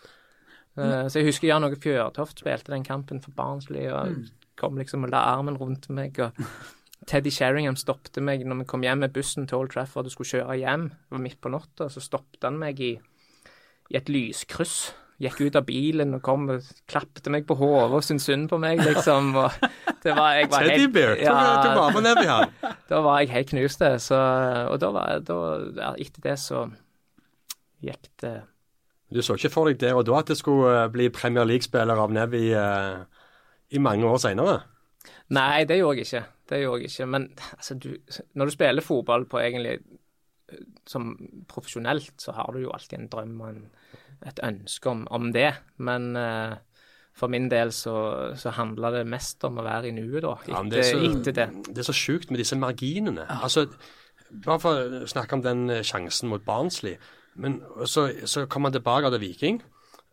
Eh, 0.78 1.06
så 1.10 1.18
jeg 1.20 1.26
husker 1.30 1.48
Jan 1.50 1.64
Åge 1.66 1.80
Fjørtoft 1.82 2.38
spilte 2.44 2.72
den 2.72 2.84
kampen 2.86 3.20
for 3.24 3.34
Barnsley 3.36 3.88
og 3.90 4.14
kom 4.60 4.76
liksom 4.78 5.04
og 5.04 5.10
la 5.14 5.24
armen 5.34 5.56
rundt 5.58 5.88
meg. 5.90 6.18
og 6.20 6.36
Teddy 7.08 7.30
Sheringham 7.32 7.76
stoppte 7.80 8.20
meg 8.20 8.44
når 8.46 8.60
vi 8.62 8.68
kom 8.70 8.82
hjem 8.84 9.00
med 9.06 9.12
bussen 9.14 9.46
til 9.48 9.56
Old 9.62 9.70
Trafford 9.72 10.06
og 10.06 10.12
skulle 10.12 10.28
kjøre 10.34 10.58
hjem. 10.60 10.88
Det 10.92 11.16
var 11.16 11.22
midt 11.24 11.40
på 11.40 11.52
natta, 11.52 11.88
så 11.88 12.02
stoppet 12.04 12.44
han 12.44 12.58
meg 12.60 12.80
i, 12.84 12.92
i 13.90 13.96
et 13.96 14.08
lyskryss. 14.12 14.92
Gikk 15.20 15.40
ut 15.50 15.56
av 15.58 15.66
bilen 15.68 16.14
og 16.16 16.22
kom 16.24 16.46
og 16.48 16.68
klappte 16.88 17.28
meg 17.32 17.44
på 17.48 17.56
hodet 17.60 17.90
og 17.98 18.04
syntes 18.04 18.24
synd 18.30 18.46
på 18.48 18.56
meg, 18.60 18.80
liksom. 18.80 19.34
Og 19.36 19.50
det 20.04 20.14
var, 20.16 20.36
jeg 20.38 20.48
var 20.48 20.62
helt- 20.70 20.84
her. 22.30 22.76
da 22.88 23.00
var 23.04 23.18
jeg 23.20 23.32
helt 23.34 23.50
knust. 23.52 23.82
det. 23.84 23.92
og 24.70 24.78
da 24.80 24.90
var 24.96 25.18
da, 25.20 25.92
Etter 25.98 26.24
det 26.24 26.38
så 26.40 26.62
gikk 27.84 28.08
det 28.22 28.34
Du 29.10 29.22
så 29.22 29.34
ikke 29.34 29.50
for 29.50 29.70
deg 29.70 29.80
der 29.80 29.96
og 29.98 30.04
da 30.06 30.20
at 30.20 30.30
det 30.30 30.38
skulle 30.38 30.70
eh, 30.84 30.90
bli 30.92 31.08
Premier 31.14 31.46
League-spiller 31.48 31.98
av 31.98 32.12
Nevi 32.14 32.52
eh, 32.54 33.00
i 33.74 33.82
mange 33.82 34.06
år 34.06 34.20
seinere? 34.22 34.60
Nei, 35.34 35.64
det 35.66 35.80
gjorde 35.80 35.98
jeg 35.98 36.06
ikke. 36.06 36.24
Det 36.50 36.60
gjorde 36.62 36.82
jeg 36.84 36.90
ikke. 36.92 37.06
Men 37.10 37.28
altså, 37.56 37.74
du, 37.74 37.90
når 38.34 38.50
du 38.50 38.54
spiller 38.54 38.86
fotball 38.86 39.26
på 39.30 39.42
egentlig 39.42 39.76
eh, 39.80 40.64
som 40.86 41.12
profesjonelt, 41.50 42.12
så 42.22 42.34
har 42.38 42.50
du 42.54 42.64
jo 42.64 42.72
alltid 42.74 42.98
en 42.98 43.10
drøm 43.12 43.36
og 43.40 43.52
en, 43.52 43.62
et 44.26 44.42
ønske 44.46 44.90
om, 44.90 45.06
om 45.10 45.30
det. 45.34 45.52
Men 45.78 46.10
eh, 46.18 46.58
for 47.16 47.30
min 47.32 47.48
del 47.50 47.72
så, 47.74 47.94
så 48.38 48.52
handla 48.56 48.92
det 48.94 49.06
mest 49.10 49.42
om 49.44 49.58
å 49.58 49.64
være 49.66 49.90
i 49.90 49.94
nuet, 49.96 50.22
da. 50.24 50.36
Etter, 50.42 50.54
Ja, 50.54 50.62
det, 50.70 50.82
er 50.84 50.90
så, 50.90 51.00
etter 51.10 51.38
det. 51.40 51.48
det 51.70 51.82
er 51.82 51.88
så 51.90 51.96
sjukt 51.96 52.30
med 52.30 52.42
disse 52.42 52.58
marginene. 52.58 53.26
Altså, 53.40 53.66
bare 54.30 54.60
for 54.62 55.00
å 55.02 55.08
snakke 55.10 55.38
om 55.38 55.42
den 55.46 55.66
eh, 55.70 55.82
sjansen 55.86 56.30
mot 56.30 56.44
Barnsley. 56.46 56.98
Men 57.34 57.60
så, 57.86 58.08
så 58.28 58.46
kom 58.50 58.66
han 58.66 58.74
tilbake 58.74 59.10
til 59.12 59.22
Viking, 59.22 59.60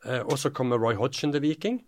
eh, 0.05 0.21
og 0.21 0.37
så 0.39 0.51
kommer 0.53 0.79
Roy 0.81 0.97
Hodgson 0.99 1.33
til 1.33 1.41
Viking, 1.41 1.81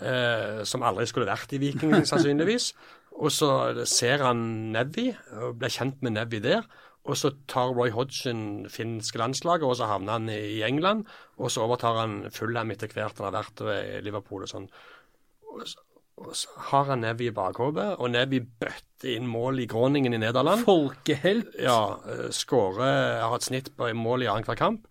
eh, 0.00 0.62
som 0.68 0.84
aldri 0.86 1.06
skulle 1.10 1.28
vært 1.28 1.52
i 1.52 1.62
Viking, 1.62 1.94
sannsynligvis. 2.10 2.72
Og 3.18 3.32
så 3.34 3.50
ser 3.88 4.22
han 4.22 4.70
Nevi, 4.74 5.10
og 5.42 5.58
blir 5.58 5.72
kjent 5.74 6.02
med 6.06 6.14
Nevi 6.14 6.42
der. 6.44 6.68
Og 7.08 7.16
så 7.16 7.32
tar 7.48 7.72
Roy 7.72 7.90
Hodgson 7.90 8.68
finske 8.70 9.18
landslaget, 9.18 9.64
og 9.64 9.78
så 9.78 9.88
havner 9.88 10.18
han 10.18 10.28
i 10.28 10.60
England. 10.66 11.06
Og 11.40 11.50
så 11.50 11.64
overtar 11.64 12.02
han 12.02 12.18
Fulham 12.34 12.70
etter 12.74 12.92
hvert 12.92 13.18
han 13.18 13.30
har 13.30 13.38
vært 13.38 13.64
ved 13.64 14.04
Liverpool 14.04 14.44
og 14.44 14.50
sånn. 14.52 14.68
Og 16.18 16.34
så, 16.36 16.50
har 16.70 16.88
han 16.90 17.04
Nevi 17.04 17.28
i 17.30 17.34
bakhodet, 17.34 17.92
og 18.02 18.10
Nevi 18.10 18.40
bøtter 18.42 19.12
inn 19.14 19.28
mål 19.30 19.62
i 19.62 19.68
Groningen 19.70 20.16
i 20.16 20.20
Nederland. 20.20 20.64
Folkehelt. 20.66 21.54
Ja, 21.62 21.98
eh, 22.10 22.28
skårer, 22.34 23.22
har 23.22 23.36
et 23.36 23.46
snitt 23.46 23.70
på 23.76 23.90
mål 23.94 24.26
i 24.26 24.30
annenhver 24.30 24.58
kamp. 24.58 24.88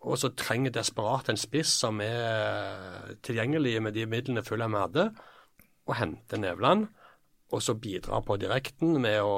Og 0.00 0.16
så 0.16 0.30
trenger 0.32 0.72
desperat 0.72 1.28
en 1.28 1.40
spiss 1.40 1.74
som 1.82 2.00
er 2.00 2.22
eh, 2.24 3.10
tilgjengelig 3.26 3.76
med 3.84 3.96
de 3.98 4.06
midlene 4.08 4.44
Fulham 4.46 4.78
hadde, 4.78 5.10
og 5.86 5.98
henter 6.00 6.40
Nevland. 6.40 6.88
Og 7.52 7.62
så 7.62 7.74
bidra 7.74 8.22
på 8.24 8.38
direkten 8.40 8.96
med 9.02 9.20
å 9.22 9.36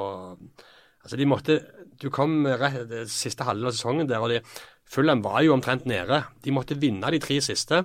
Altså, 1.02 1.16
de 1.18 1.24
måtte 1.26 1.54
Du 1.98 2.10
kom 2.14 2.44
rett, 2.46 2.84
det 2.86 3.08
siste 3.10 3.42
halvdel 3.42 3.72
av 3.72 3.74
sesongen 3.74 4.06
der, 4.06 4.22
og 4.22 4.30
de, 4.30 4.38
Fulham 4.86 5.22
var 5.24 5.42
jo 5.42 5.56
omtrent 5.56 5.86
nede. 5.86 6.20
De 6.44 6.54
måtte 6.54 6.78
vinne 6.78 7.10
de 7.10 7.18
tre 7.22 7.40
siste 7.42 7.82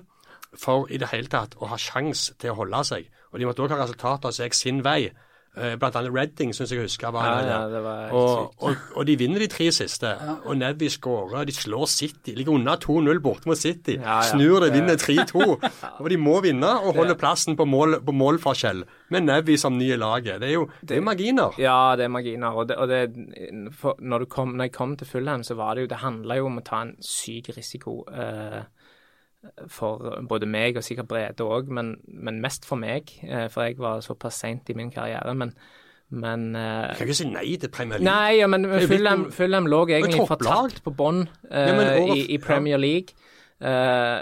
for 0.57 0.87
i 0.93 0.97
det 1.01 1.09
hele 1.11 1.29
tatt 1.31 1.57
å 1.59 1.69
ha 1.71 1.77
sjans 1.81 2.31
til 2.39 2.53
å 2.53 2.59
holde 2.61 2.83
seg. 2.87 3.09
Og 3.37 3.41
de 3.41 3.45
måtte 3.45 3.61
òg 3.61 3.69
ha 3.75 3.83
resultater 3.83 4.33
som 4.33 4.47
gikk 4.47 4.57
sin 4.57 4.81
vei 4.81 5.11
Eh, 5.57 5.73
Blant 5.79 5.95
annet 5.97 6.13
Redding, 6.13 6.51
syns 6.53 6.71
jeg 6.71 6.83
husker. 6.83 7.11
Var 7.13 7.25
Ja, 7.25 7.37
ja, 7.47 7.61
det 7.69 7.81
var 7.81 8.11
og, 8.13 8.53
og, 8.61 8.75
og 8.93 9.05
de 9.07 9.15
vinner 9.17 9.41
de 9.41 9.47
tre 9.49 9.71
siste. 9.73 10.11
Og 10.45 10.57
Nevy 10.57 10.89
skårer. 10.93 11.47
De 11.49 11.55
slår 11.55 11.87
City. 11.89 12.35
Ligger 12.37 12.53
unna 12.59 12.75
2-0 12.77 13.21
borte 13.23 13.49
mot 13.49 13.57
City. 13.57 13.97
Ja, 13.97 14.19
ja. 14.19 14.27
Snur 14.29 14.61
det, 14.61 14.73
vinner 14.75 14.99
3-2. 15.01 15.57
Og 16.03 16.09
de 16.13 16.19
må 16.21 16.37
vinne 16.45 16.69
og 16.77 16.93
holde 16.99 17.17
plassen 17.17 17.57
på, 17.57 17.65
mål, 17.65 17.99
på 18.05 18.13
målforskjell. 18.13 18.83
Med 19.09 19.25
Nevy 19.25 19.57
som 19.57 19.77
nye 19.79 19.97
laget. 19.97 20.41
Det 20.43 20.51
er 20.51 20.55
jo 20.59 20.67
det 20.81 20.99
er 20.99 21.05
marginer. 21.05 21.57
Ja, 21.57 21.95
det 21.97 22.05
er 22.05 22.13
marginer. 22.13 22.53
Og, 22.53 22.69
det, 22.69 22.77
og 22.77 22.87
det, 22.91 23.71
for 23.79 23.97
når, 23.99 24.25
du 24.25 24.31
kom, 24.37 24.53
når 24.57 24.69
jeg 24.69 24.77
kom 24.77 24.97
til 24.99 25.09
Fulham, 25.09 25.43
så 25.47 25.57
var 25.57 25.75
det 25.75 25.87
jo 25.87 25.93
Det 25.95 26.03
handla 26.03 26.37
jo 26.37 26.51
om 26.51 26.61
å 26.61 26.65
ta 26.65 26.83
en 26.85 26.93
syk 27.01 27.49
risiko 27.57 28.03
eh, 28.13 28.61
for 29.67 30.21
både 30.29 30.45
meg 30.49 30.77
og 30.77 30.83
sikkert 30.85 31.07
Brede 31.07 31.43
òg, 31.45 31.67
men, 31.73 31.95
men 32.07 32.41
mest 32.43 32.65
for 32.65 32.79
meg. 32.79 33.11
Eh, 33.23 33.47
for 33.53 33.67
jeg 33.67 33.77
var 33.81 34.01
såpass 34.05 34.39
seint 34.43 34.69
i 34.69 34.75
min 34.77 34.91
karriere. 34.91 35.33
Men, 35.35 35.53
men 36.09 36.47
eh, 36.55 36.87
Jeg 36.91 36.97
kan 37.01 37.07
ikke 37.07 37.19
si 37.21 37.29
nei 37.29 37.57
til 37.61 37.69
Premier 37.73 37.99
League. 37.99 38.09
Nei, 38.13 38.37
ja, 38.39 38.47
men 38.47 38.65
Fulham, 38.87 39.27
Fulham 39.31 39.67
lå 39.69 39.83
egentlig 39.89 40.27
fortalt 40.29 40.81
på 40.85 40.93
bånn 40.95 41.25
over- 41.51 42.15
i, 42.15 42.25
i 42.35 42.37
Premier 42.37 42.77
League. 42.77 43.15
Uh, 43.57 44.21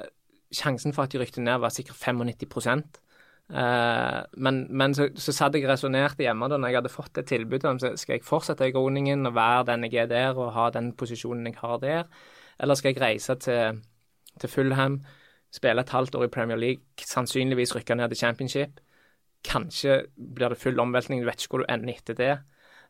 sjansen 0.55 0.93
for 0.95 1.03
at 1.03 1.11
de 1.11 1.19
rykte 1.19 1.41
ned, 1.43 1.57
var 1.59 1.73
sikkert 1.75 1.97
95 1.99 3.01
Uh, 3.45 4.23
Men, 4.41 4.65
men 4.73 4.95
så, 4.97 5.05
så 5.21 5.29
satt 5.35 5.53
jeg 5.53 5.67
og 5.67 5.69
resonnerte 5.69 6.23
hjemme 6.25 6.47
da 6.49 6.57
når 6.57 6.71
jeg 6.71 6.77
hadde 6.79 6.89
fått 6.89 7.19
et 7.21 7.27
tilbud 7.29 7.67
om 7.69 7.77
så 7.77 7.91
skal 8.01 8.15
jeg 8.17 8.23
fortsette 8.25 8.65
i 8.65 8.73
Groningen 8.73 9.27
og 9.29 9.35
være 9.35 9.67
den 9.67 9.83
jeg 9.85 9.99
er 10.01 10.07
der, 10.09 10.39
og 10.41 10.49
ha 10.55 10.71
den 10.73 10.87
posisjonen 10.97 11.45
jeg 11.51 11.59
har 11.59 11.77
der, 11.83 12.07
eller 12.57 12.73
skal 12.79 12.95
jeg 12.95 13.01
reise 13.03 13.35
til, 13.35 13.83
til 14.41 14.51
Fulham, 14.51 14.99
spille 15.53 15.81
et 15.81 15.89
halvt 15.89 16.15
år 16.15 16.27
i 16.27 16.33
Premier 16.33 16.59
League, 16.59 16.83
sannsynligvis 17.07 17.75
rykke 17.75 17.95
ned 17.95 18.11
til 18.11 18.17
championship. 18.17 18.81
Kanskje 19.45 20.01
blir 20.35 20.51
det 20.51 20.59
full 20.59 20.79
omveltning, 20.79 21.21
du 21.21 21.29
vet 21.29 21.41
ikke 21.41 21.55
hvor 21.55 21.63
du 21.63 21.69
ender 21.69 21.93
etter 21.93 22.17
det. 22.19 22.33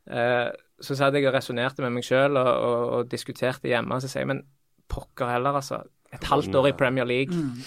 Eh, 0.08 0.50
så 0.82 0.96
satt 0.98 1.16
jeg 1.16 1.28
og 1.28 1.36
resonnerte 1.36 1.84
med 1.84 1.94
meg 1.96 2.06
sjøl 2.06 2.38
og, 2.38 2.52
og, 2.52 2.90
og 2.98 3.12
diskuterte 3.12 3.70
hjemme. 3.70 3.96
Og 3.96 4.04
så 4.04 4.12
sier 4.12 4.26
jeg 4.26 4.32
men 4.34 4.44
pokker 4.92 5.30
heller, 5.32 5.62
altså. 5.62 5.84
Et 6.14 6.24
halvt 6.24 6.56
år 6.56 6.68
i 6.70 6.78
Premier 6.78 7.04
League 7.04 7.36
mm. 7.36 7.62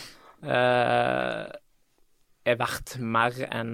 er 0.49 1.51
verdt 2.57 2.95
mer 3.03 3.35
enn 3.51 3.73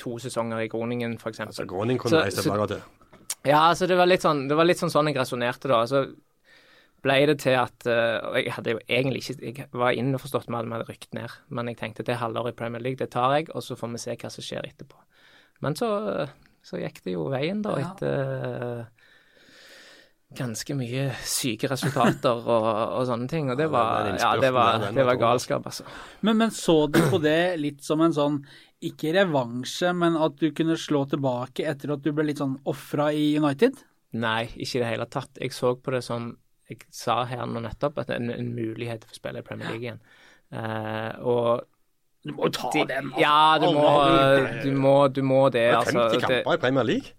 to 0.00 0.16
sesonger 0.18 0.64
i 0.64 0.68
Groningen, 0.72 1.18
f.eks. 1.20 1.40
Altså, 1.40 1.66
Groningen 1.70 2.00
kunne 2.02 2.24
reist 2.24 2.42
tilbake 2.42 2.66
til. 2.72 2.82
Ja, 3.44 3.68
altså 3.68 3.86
det 3.86 3.96
var 3.98 4.08
litt 4.08 4.24
sånn, 4.24 4.46
det 4.48 4.56
var 4.56 4.66
litt 4.66 4.80
sånn, 4.80 4.92
sånn 4.92 5.10
jeg 5.10 5.18
resonnerte 5.18 5.70
da. 5.70 5.82
Så 5.88 6.04
ble 7.04 7.18
det 7.30 7.38
til 7.44 7.56
at 7.60 7.86
eh, 7.90 8.16
og 8.24 8.38
Jeg 8.40 8.54
hadde 8.56 8.74
jo 8.74 8.80
egentlig 8.88 9.22
ikke 9.34 9.66
Jeg 9.68 9.80
var 9.80 9.96
innforstått 9.96 10.48
med 10.48 10.62
at 10.62 10.68
vi 10.68 10.76
hadde 10.78 10.88
rykt 10.90 11.16
ned, 11.16 11.38
men 11.54 11.70
jeg 11.70 11.80
tenkte 11.80 12.06
det 12.06 12.20
halvåret 12.20 12.56
i 12.56 12.58
Premier 12.58 12.82
League, 12.82 13.00
det 13.00 13.12
tar 13.14 13.36
jeg, 13.38 13.50
og 13.54 13.64
så 13.64 13.76
får 13.78 13.94
vi 13.94 14.02
se 14.02 14.16
hva 14.18 14.32
som 14.32 14.46
skjer 14.46 14.68
etterpå. 14.70 14.98
Men 15.64 15.76
så, 15.78 15.88
så 16.64 16.80
gikk 16.80 17.02
det 17.04 17.14
jo 17.14 17.28
veien, 17.32 17.62
da, 17.64 17.76
etter 17.80 18.34
eh, 18.34 19.04
ganske 20.34 20.76
mye 20.76 21.06
syke 21.28 21.68
resultater 21.70 22.42
og, 22.42 22.68
og 22.98 23.06
sånne 23.08 23.30
ting. 23.30 23.50
Og 23.52 23.58
det 23.60 23.68
var, 23.72 24.10
var 24.10 24.20
ja, 24.20 24.30
det 24.40 24.50
var, 24.54 24.86
det 24.96 25.06
var 25.06 25.20
galskap, 25.20 25.66
altså. 25.70 25.86
Men, 26.26 26.40
men 26.42 26.54
så 26.54 26.84
du 26.90 27.00
på 27.12 27.20
det 27.22 27.56
litt 27.62 27.84
som 27.86 28.02
en 28.04 28.14
sånn, 28.16 28.40
ikke 28.84 29.14
revansje, 29.16 29.94
men 29.96 30.18
at 30.20 30.36
du 30.40 30.50
kunne 30.56 30.76
slå 30.80 31.04
tilbake 31.08 31.66
etter 31.70 31.94
at 31.94 32.04
du 32.04 32.10
ble 32.12 32.28
litt 32.28 32.42
sånn 32.42 32.58
ofra 32.68 33.10
i 33.16 33.32
United? 33.38 33.78
Nei, 34.20 34.46
ikke 34.54 34.78
i 34.78 34.82
det 34.82 34.90
hele 34.90 35.06
tatt. 35.10 35.40
Jeg 35.40 35.54
så 35.54 35.74
på 35.78 35.94
det 35.94 36.04
som 36.06 36.34
jeg 36.68 36.78
sa 36.90 37.24
her 37.28 37.44
nå 37.46 37.60
nettopp, 37.60 37.98
at 37.98 38.08
det 38.08 38.16
en, 38.20 38.30
en 38.30 38.54
mulighet 38.56 39.00
til 39.04 39.10
å 39.12 39.18
spille 39.18 39.42
i 39.42 39.46
Premier 39.46 39.68
League 39.74 39.84
igjen. 39.84 40.00
Uh, 40.54 41.12
og 41.26 41.64
Du 42.24 42.32
må 42.32 42.46
jo 42.48 42.52
ta 42.56 42.70
de, 42.72 42.84
den. 42.88 43.10
altså. 43.12 43.20
Ja, 43.20 43.58
du 43.60 43.66
må, 43.76 43.90
du 44.64 44.70
må, 44.80 44.94
du 45.12 45.22
må 45.22 45.42
det. 45.52 45.60
Det 45.60 45.68
er 45.68 45.76
Altså, 45.76 45.98
50 45.98 46.14
det, 46.14 46.22
kamper 46.24 46.54
i 46.56 46.62
Premier 46.66 46.84
League. 46.88 47.12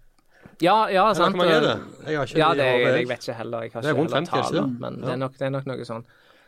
ja, 0.62 0.76
ja, 0.90 1.04
Eller 1.10 1.14
sant. 1.14 1.36
hvor 1.36 1.44
mange 1.44 1.54
er 1.54 1.60
det? 1.68 1.76
Jeg 2.08 2.16
har 2.18 2.26
ikke 2.26 2.38
Ja, 2.40 2.48
det, 2.58 2.66
jeg, 2.66 2.86
jeg 3.00 3.08
vet 3.08 3.26
ikke 3.28 3.34
heller. 3.38 3.62
Jeg 3.66 3.72
har 3.74 3.82
Det 3.82 3.88
er 3.90 3.94
ikke 3.94 4.00
rundt 4.00 4.14
heller 4.14 4.30
50, 4.30 4.38
ikke 4.38 4.46
tallene, 4.48 4.72
det? 4.72 4.80
men 4.80 4.94
Ja. 5.00 5.06
det, 5.06 5.12
er 5.12 5.16
nok, 5.22 5.32
det 5.38 5.46
er 5.46 5.50
nok 5.60 5.66
noe 5.70 5.84
sånn. 5.90 6.06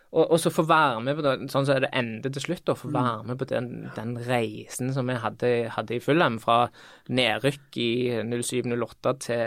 Og, 0.09 0.31
og 0.33 0.39
så 0.41 0.49
få 0.51 0.63
være 0.65 1.01
med 1.05 1.17
på 1.19 1.23
det, 1.27 1.33
sånn 1.53 1.67
så 1.69 1.75
er 1.77 1.81
det 1.85 1.91
ende 1.93 2.31
til 2.33 2.41
slutt, 2.41 2.65
å 2.73 2.73
Mm. 2.75 2.81
få 2.81 2.91
være 2.95 3.25
med 3.29 3.39
på 3.39 3.49
den, 3.51 3.67
den 3.95 4.15
reisen 4.25 4.95
som 4.97 5.07
vi 5.07 5.19
hadde, 5.21 5.51
hadde 5.75 5.95
i 5.99 6.01
Fulham, 6.01 6.39
fra 6.41 6.71
nedrykk 7.13 7.77
i 7.77 7.91
07-08 8.25 9.13
til 9.21 9.43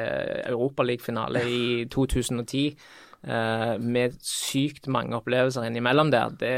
Europaligafinale 0.54 1.42
i 1.50 1.62
2010. 1.90 2.76
eh, 3.24 3.74
med 3.82 4.16
sykt 4.26 4.88
mange 4.92 5.16
opplevelser 5.18 5.68
innimellom 5.68 6.12
der. 6.14 6.34
Det 6.40 6.54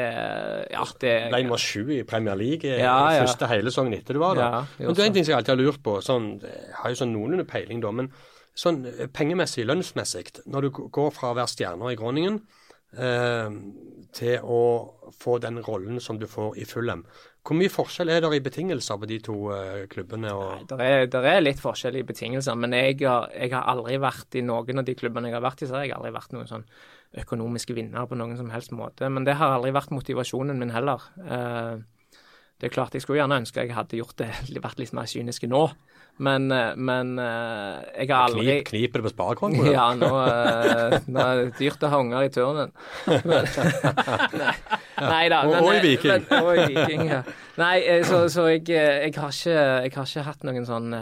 Ja, 0.74 0.86
det 1.02 1.14
Ble 1.32 1.44
nummer 1.46 1.62
sju 1.62 1.92
i 1.98 2.04
Premier 2.08 2.36
League 2.40 2.70
Ja, 2.70 2.98
ja. 3.14 3.24
første 3.24 3.50
hele 3.52 3.72
sesongen 3.74 3.98
etter 4.00 4.18
du 4.18 4.24
var 4.24 4.38
der. 4.40 4.60
Ja, 4.80 4.88
men 4.88 4.96
det 4.96 5.06
er 5.06 5.12
en 5.12 5.18
ting 5.18 5.28
som 5.28 5.34
jeg 5.34 5.42
alltid 5.42 5.56
har 5.56 5.64
lurt 5.64 5.84
på. 5.84 5.98
Sånn, 6.06 6.30
jeg 6.44 6.78
har 6.82 6.94
jo 6.94 7.02
sånn 7.04 7.14
noenlunde 7.16 7.48
peiling, 7.50 7.84
da. 7.84 7.92
Men 7.92 8.12
sånn 8.56 8.84
eh, 8.90 9.08
pengemessig, 9.12 9.68
lønnsmessig, 9.70 10.28
når 10.46 10.68
du 10.68 10.84
går 10.94 11.14
fra 11.16 11.34
å 11.34 11.38
være 11.40 11.52
stjerner 11.52 11.94
i 11.94 12.00
Groningen 12.00 12.42
eh, 12.98 13.50
til 14.14 14.44
å 14.44 14.64
få 15.20 15.40
den 15.44 15.62
rollen 15.66 16.00
som 16.04 16.20
du 16.22 16.28
får 16.30 16.58
i 16.62 16.68
Fulham, 16.70 17.06
hvor 17.44 17.58
mye 17.60 17.72
forskjell 17.72 18.08
er 18.14 18.22
det 18.24 18.30
i 18.38 18.44
betingelser 18.44 19.00
på 19.00 19.08
de 19.10 19.18
to 19.24 19.36
eh, 19.52 19.84
klubbene? 19.92 20.32
Og, 20.32 20.68
Det 20.70 21.20
er, 21.20 21.42
litt 21.44 21.60
forskjell 21.60 21.98
i 22.00 22.06
betingelser, 22.08 22.56
men 22.56 22.76
jeg 22.78 23.02
har, 23.04 23.28
jeg 23.36 23.52
har 23.52 23.68
aldri 23.68 23.98
vært 24.00 24.38
i 24.40 24.44
noen 24.48 24.80
av 24.80 24.88
de 24.88 24.96
klubbene 24.96 25.28
jeg 25.28 25.36
har 25.36 25.44
vært 25.44 25.66
i, 25.66 25.68
så 25.68 25.76
har 25.76 25.84
jeg 25.84 25.98
aldri 25.98 26.14
vært 26.16 26.36
noen 26.36 26.48
sånn 26.48 26.64
økonomiske 27.20 27.76
vinner 27.76 28.08
på 28.08 28.16
noen 28.18 28.38
som 28.40 28.52
helst 28.54 28.72
måte. 28.76 29.10
Men 29.12 29.28
det 29.28 29.36
har 29.42 29.58
aldri 29.58 29.74
vært 29.76 29.92
motivasjonen 29.92 30.62
min 30.62 30.72
heller. 30.72 31.04
Eh, 31.20 31.84
det 32.64 32.70
er 32.70 32.76
klart, 32.78 32.96
jeg 32.96 33.04
skulle 33.04 33.20
gjerne 33.20 33.42
ønske 33.44 33.66
jeg 33.66 33.76
hadde 33.76 34.00
gjort 34.00 34.24
det, 34.24 34.32
vært 34.64 34.80
litt 34.80 34.96
mer 34.96 35.12
kynisk 35.12 35.44
nå, 35.52 35.66
men, 36.18 36.52
eh, 36.52 36.76
men 36.78 37.18
eh, 37.20 37.80
jeg 38.04 38.10
har 38.12 38.28
aldri 38.30 38.44
knip, 38.46 38.68
kniper 38.70 39.02
det 39.02 39.08
på 39.08 39.12
sparekontoen? 39.16 39.70
Ja, 39.78 39.86
nå, 39.98 40.10
eh, 40.24 40.98
nå 41.10 41.24
er 41.26 41.40
det 41.42 41.58
dyrt 41.58 41.84
å 41.84 41.90
ha 41.94 42.00
unger 42.04 42.28
i 42.28 42.32
turnen. 42.34 42.74
Men, 43.26 43.48
nei, 44.42 44.56
nei 45.02 45.24
da. 45.34 45.40
Og- 45.48 45.56
men- 45.56 45.64
og 45.64 45.72
i 45.74 45.80
Viking. 45.88 46.12
Men, 46.30 46.44
og 46.44 46.52
i 46.58 46.68
Viking, 46.70 47.06
ja. 47.10 47.22
Nei, 47.58 47.76
så, 48.06 48.24
så 48.34 48.48
jeg, 48.52 48.66
jeg, 48.70 49.14
har 49.18 49.34
ikke, 49.34 49.56
jeg 49.58 49.96
har 49.98 50.06
ikke 50.12 50.28
hatt 50.30 50.44
noen 50.48 50.66
sånn 50.70 50.94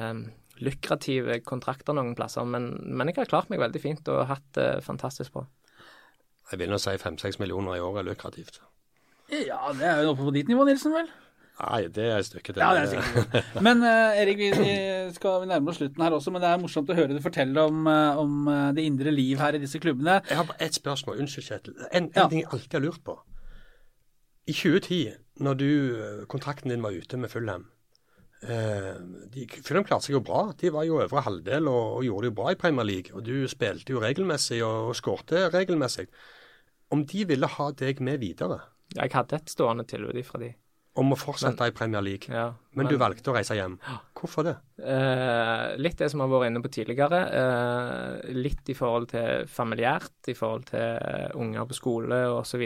lukrative 0.61 1.39
kontrakter 1.43 1.95
noen 1.97 2.13
plasser, 2.15 2.45
men, 2.45 2.71
men 2.85 3.09
jeg 3.09 3.17
har 3.17 3.29
klart 3.31 3.49
meg 3.49 3.59
veldig 3.63 3.81
fint 3.81 4.11
og 4.13 4.27
hatt 4.29 4.45
det 4.57 4.67
fantastisk 4.85 5.33
bra. 5.33 5.47
Jeg 6.51 6.59
vil 6.61 6.69
nå 6.73 6.77
si 6.83 6.93
fem-seks 6.99 7.39
millioner 7.41 7.77
i 7.77 7.81
året 7.83 8.03
er 8.03 8.09
lukrativt. 8.11 8.59
Ja, 9.31 9.61
det 9.73 9.87
er 9.87 10.01
jo 10.03 10.11
oppe 10.11 10.25
på 10.27 10.33
ditt 10.35 10.49
nivå, 10.51 10.65
Nilsen, 10.67 10.91
vel? 10.93 11.07
Nei, 11.61 11.81
det 11.93 12.05
er 12.09 12.17
et 12.17 12.25
stykke 12.25 12.53
til. 12.55 12.61
Ja, 12.63 12.69
det 12.73 12.81
er 12.81 12.91
sikkert. 12.95 13.49
Men 13.61 13.83
uh, 13.85 14.17
Erik, 14.17 14.39
vi, 14.41 14.47
vi 14.57 15.13
skal 15.13 15.43
nærme 15.49 15.69
oss 15.69 15.77
slutten 15.81 16.01
her 16.01 16.15
også, 16.17 16.31
men 16.33 16.41
det 16.41 16.49
er 16.49 16.61
morsomt 16.63 16.89
å 16.89 16.95
høre 16.97 17.13
du 17.13 17.21
fortelle 17.21 17.65
om, 17.69 17.83
eh, 17.91 18.21
om 18.21 18.47
eh, 18.49 18.69
det 18.77 18.85
indre 18.87 19.13
liv 19.13 19.37
her 19.43 19.57
i 19.57 19.61
disse 19.61 19.79
klubbene. 19.83 20.19
Jeg 20.29 20.39
har 20.39 20.47
bare 20.49 20.63
ett 20.65 20.77
spørsmål. 20.79 21.19
Unnskyld, 21.21 21.45
Kjetil. 21.51 21.75
En, 21.91 22.07
en 22.07 22.09
Ja. 22.17 22.25
ting 22.31 22.41
jeg 22.41 22.49
alltid 22.51 22.79
har 22.79 22.85
lurt 22.87 23.03
på. 23.05 23.17
I 24.49 24.55
2010, 24.57 24.97
når 25.45 25.59
du, 25.59 25.69
kontrakten 26.33 26.73
din 26.73 26.81
var 26.83 26.97
ute 26.97 27.17
med 27.21 27.29
Fulham 27.29 27.67
eh, 28.41 28.95
de, 29.31 29.45
Fulham 29.61 29.85
klarte 29.85 30.07
seg 30.09 30.15
jo 30.17 30.23
bra. 30.25 30.47
De 30.57 30.71
var 30.73 30.87
jo 30.87 30.97
øvre 31.03 31.21
halvdel 31.27 31.69
og, 31.69 31.99
og 31.99 32.05
gjorde 32.07 32.25
det 32.25 32.31
jo 32.31 32.37
bra 32.41 32.51
i 32.55 32.59
Premier 32.63 32.87
League. 32.89 33.13
Og 33.13 33.21
du 33.27 33.45
spilte 33.51 33.93
jo 33.93 34.01
regelmessig 34.01 34.63
og, 34.65 34.89
og 34.91 34.97
skårte 34.97 35.45
regelmessig. 35.53 36.07
Om 36.91 37.05
de 37.07 37.27
ville 37.29 37.47
ha 37.47 37.69
deg 37.77 38.01
med 38.03 38.17
videre, 38.25 38.59
Jeg 38.97 39.13
hadde 39.13 39.37
et 39.37 39.49
stående 39.53 39.85
tilbud 39.87 40.17
fra 40.27 40.41
de. 40.41 40.49
Om 40.99 41.13
å 41.13 41.17
fortsette 41.19 41.69
i 41.69 41.73
Premier 41.75 42.03
League, 42.03 42.27
Ja, 42.27 42.49
men, 42.75 42.89
du 42.89 42.97
valgte 42.99 43.31
å 43.31 43.35
reise 43.37 43.55
hjem, 43.55 43.77
hvorfor 44.17 44.43
det? 44.43 44.55
Eh, 44.83 45.77
litt 45.79 46.01
det 46.01 46.09
som 46.11 46.23
har 46.23 46.31
vært 46.31 46.51
inne 46.51 46.63
på 46.63 46.71
tidligere. 46.73 47.21
Eh, 47.39 48.33
litt 48.35 48.67
i 48.69 48.75
forhold 48.75 49.11
til 49.13 49.47
familiært, 49.47 50.27
i 50.27 50.35
forhold 50.35 50.67
til 50.73 50.83
eh, 50.83 51.29
unger 51.39 51.69
på 51.69 51.77
skole 51.77 52.25
osv. 52.35 52.65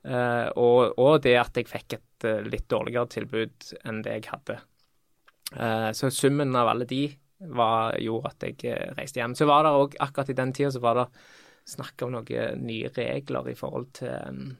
Uh, 0.00 0.48
og, 0.56 0.94
og 0.96 1.18
det 1.20 1.34
at 1.36 1.58
jeg 1.60 1.68
fikk 1.68 1.98
et 1.98 2.24
eh, 2.24 2.44
litt 2.48 2.70
dårligere 2.72 3.10
tilbud 3.12 3.72
enn 3.84 3.98
det 4.04 4.14
jeg 4.16 4.30
hadde. 4.32 4.56
Eh, 5.56 5.90
så 5.92 6.10
summen 6.14 6.54
av 6.56 6.70
alle 6.72 6.86
de 6.88 7.02
var, 7.52 7.96
gjorde 8.00 8.32
at 8.32 8.46
jeg 8.46 8.70
eh, 8.70 8.94
reiste 8.96 9.20
hjem. 9.20 9.34
Så 9.36 9.48
var 9.50 9.66
det 9.66 9.74
òg, 9.76 9.96
akkurat 10.00 10.32
i 10.32 10.38
den 10.38 10.54
tida, 10.56 10.70
så 10.72 10.82
var 10.82 10.98
det 10.98 11.06
snakk 11.68 12.06
om 12.06 12.14
noen 12.14 12.64
nye 12.64 12.90
regler 12.96 13.50
i 13.52 13.56
forhold 13.58 13.90
til 14.00 14.40
mm, 14.40 14.50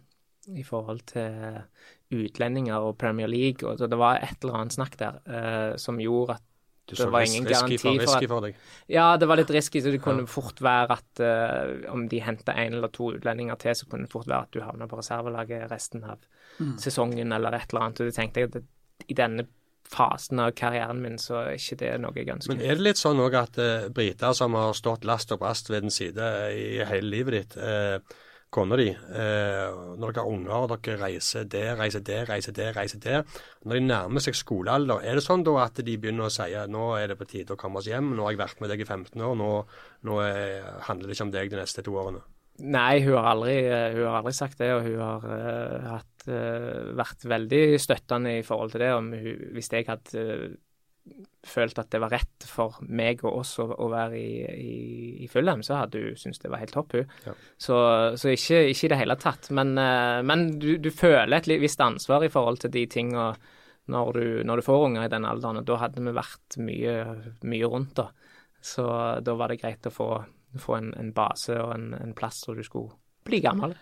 i 0.61 0.64
forhold 0.64 1.03
til 1.11 1.61
utlendinger 2.11 2.78
og 2.82 2.96
Premier 2.98 3.28
League. 3.30 3.62
og 3.68 3.78
Det 3.78 3.98
var 3.98 4.16
et 4.22 4.36
eller 4.42 4.54
annet 4.61 4.72
snakk 4.76 4.96
der 4.98 5.20
eh, 5.26 5.76
som 5.76 5.98
gjorde 5.98 6.36
at 6.38 6.42
Du 6.90 6.96
Det 6.96 7.06
var 7.12 7.20
ingen 7.22 7.44
risky 7.46 7.52
for, 7.54 7.61
garanti 7.61 7.78
for 7.78 8.00
risky 8.02 8.24
at- 8.24 8.28
for 8.30 8.40
deg. 8.40 8.54
Ja, 8.88 9.16
det 9.16 9.28
var 9.28 9.36
litt 9.36 9.50
risky, 9.54 9.78
så 9.80 9.92
det 9.92 10.00
kunne 10.02 10.26
fort 10.26 10.58
være 10.61 10.90
at 10.96 11.20
eh, 11.20 11.92
om 11.92 12.08
de 12.08 12.18
henta 12.20 12.52
en 12.58 12.74
eller 12.74 12.88
to 12.88 13.12
utlendinger 13.14 13.54
til, 13.62 13.70
så 13.78 13.86
kunne 13.88 14.06
det 14.08 14.11
fort 14.11 14.26
være 14.26 14.42
at 14.42 14.50
du 14.50 14.61
havna 14.61 14.88
på 14.90 14.98
reservelaget 14.98 15.70
resten 15.70 16.02
av 16.02 16.18
sesongen 16.82 17.32
eller 17.32 17.54
et 17.54 17.70
eller 17.72 17.84
annet. 17.84 18.00
Og 18.00 18.06
det 18.11 18.14
tenkte 18.16 18.40
jeg 18.40 18.48
at 18.48 18.52
det- 18.54 18.66
i 19.08 19.14
denne 19.14 19.46
fasen 19.88 20.40
av 20.40 20.50
karrieren 20.52 21.00
min, 21.00 21.16
så 21.18 21.34
er 21.46 21.54
ikke 21.54 21.76
det 21.78 22.00
noe 22.00 22.12
jeg 22.14 22.26
ønsker. 22.26 22.48
Men 22.56 22.61
er 22.66 22.74
det 22.74 22.82
litt 22.82 22.96
sånn 22.96 23.18
òg 23.22 23.34
at 23.34 23.58
eh, 23.58 23.88
briter 23.88 24.32
som 24.34 24.54
har 24.54 24.72
stått 24.72 25.04
last 25.04 25.30
og 25.32 25.38
brast 25.40 25.70
ved 25.70 25.82
din 25.82 25.90
side 25.90 26.18
i 26.52 26.84
hele 26.84 27.08
livet 27.11 27.32
ditt, 27.32 27.56
eh, 27.56 27.98
kona 28.51 28.76
di, 28.78 28.88
eh, 28.90 29.68
når 29.94 30.12
dere 30.12 30.24
har 30.24 30.30
unger, 30.30 30.55
og 30.57 30.72
dere 30.72 30.98
reiser 31.05 31.46
der, 31.51 31.76
reiser 31.78 32.03
der, 32.07 32.26
reiser 32.26 32.55
der, 32.57 32.72
reiser 32.74 33.03
der. 33.03 33.22
Når 33.64 33.78
de 33.78 33.84
nærmer 33.86 34.24
seg 34.24 34.38
skolealder, 34.38 35.05
er 35.07 35.18
det 35.18 35.24
sånn 35.24 35.44
da 35.46 35.57
at 35.64 35.78
de 35.86 35.96
begynner 35.96 36.26
å 36.26 36.34
si 36.34 36.51
nå 36.70 36.88
er 36.98 37.12
det 37.12 37.18
på 37.20 37.28
tide 37.30 37.55
å 37.55 37.61
komme 37.61 37.78
oss 37.78 37.88
hjem, 37.90 38.12
nå 38.16 38.26
har 38.26 38.34
jeg 38.34 38.42
vært 38.42 38.61
med 38.64 38.72
deg 38.72 38.82
i 38.82 38.88
15 38.88 39.22
år, 39.22 39.38
nå, 39.38 39.51
nå 40.09 40.20
er, 40.26 40.68
handler 40.88 41.09
det 41.09 41.16
ikke 41.16 41.28
om 41.28 41.34
deg 41.36 41.53
de 41.53 41.61
neste 41.62 41.86
to 41.86 41.94
årene? 41.94 42.24
Nei, 42.61 43.01
hun 43.07 43.16
har 43.16 43.30
aldri, 43.30 43.55
hun 43.94 44.03
har 44.05 44.18
aldri 44.18 44.34
sagt 44.36 44.59
det, 44.61 44.72
og 44.74 44.84
hun 44.84 44.98
har 45.01 45.22
uh, 45.24 45.86
hatt, 45.94 46.26
uh, 46.28 46.90
vært 46.98 47.24
veldig 47.24 47.62
støttende 47.80 48.34
i 48.36 48.42
forhold 48.44 48.74
til 48.74 48.82
det. 48.82 48.90
Hun, 48.92 49.14
hvis 49.55 49.70
jeg 49.72 49.86
hadde 49.88 50.24
uh, 50.26 50.51
følt 51.46 51.78
at 51.80 51.88
det 51.90 52.01
var 52.03 52.12
rett 52.12 52.46
for 52.46 52.76
meg 52.86 53.22
og 53.24 53.40
oss 53.40 53.55
å, 53.62 53.66
å 53.72 53.86
være 53.90 54.18
i, 54.18 54.32
i, 54.51 54.74
i 55.24 55.28
Fulham, 55.32 55.62
så 55.66 55.80
hadde 55.80 56.03
hun 56.03 56.18
syntes 56.20 56.42
det 56.42 56.51
var 56.53 56.62
helt 56.62 56.74
topp, 56.76 56.96
hun. 56.98 57.14
Ja. 57.26 57.36
Så, 57.57 57.78
så 58.20 58.34
ikke, 58.34 58.61
ikke, 58.70 58.86
i 58.86 58.92
det 58.92 59.01
hele 59.01 59.16
tatt. 59.20 59.48
Men, 59.57 59.72
men 60.26 60.46
du, 60.61 60.74
du, 60.82 60.90
føler 60.94 61.38
et 61.40 61.48
visst 61.62 61.80
ansvar 61.84 62.26
i 62.26 62.32
forhold 62.32 62.61
til 62.64 62.74
de 62.74 62.84
tinga 62.92 63.30
når 63.90 64.12
du, 64.14 64.26
når 64.46 64.61
du 64.61 64.66
får 64.66 64.84
unger 64.90 65.07
i 65.07 65.12
den 65.12 65.26
alderen. 65.26 65.62
Og 65.62 65.66
da 65.66 65.80
hadde 65.80 66.05
vi 66.05 66.14
vært 66.14 66.61
mye, 66.62 66.98
mye 67.48 67.72
rundt, 67.72 67.96
da. 67.98 68.11
Så 68.61 68.84
da 69.24 69.34
var 69.40 69.51
det 69.51 69.62
greit 69.62 69.88
å 69.88 69.94
få 69.94 70.11
få 70.59 70.74
en, 70.74 70.94
en 70.94 71.12
base 71.14 71.55
og 71.61 71.74
en, 71.74 71.92
en, 71.94 72.14
plass 72.16 72.42
hvor 72.46 72.59
du 72.59 72.64
skulle 72.66 72.96
bli 73.26 73.40
gammel. 73.44 73.76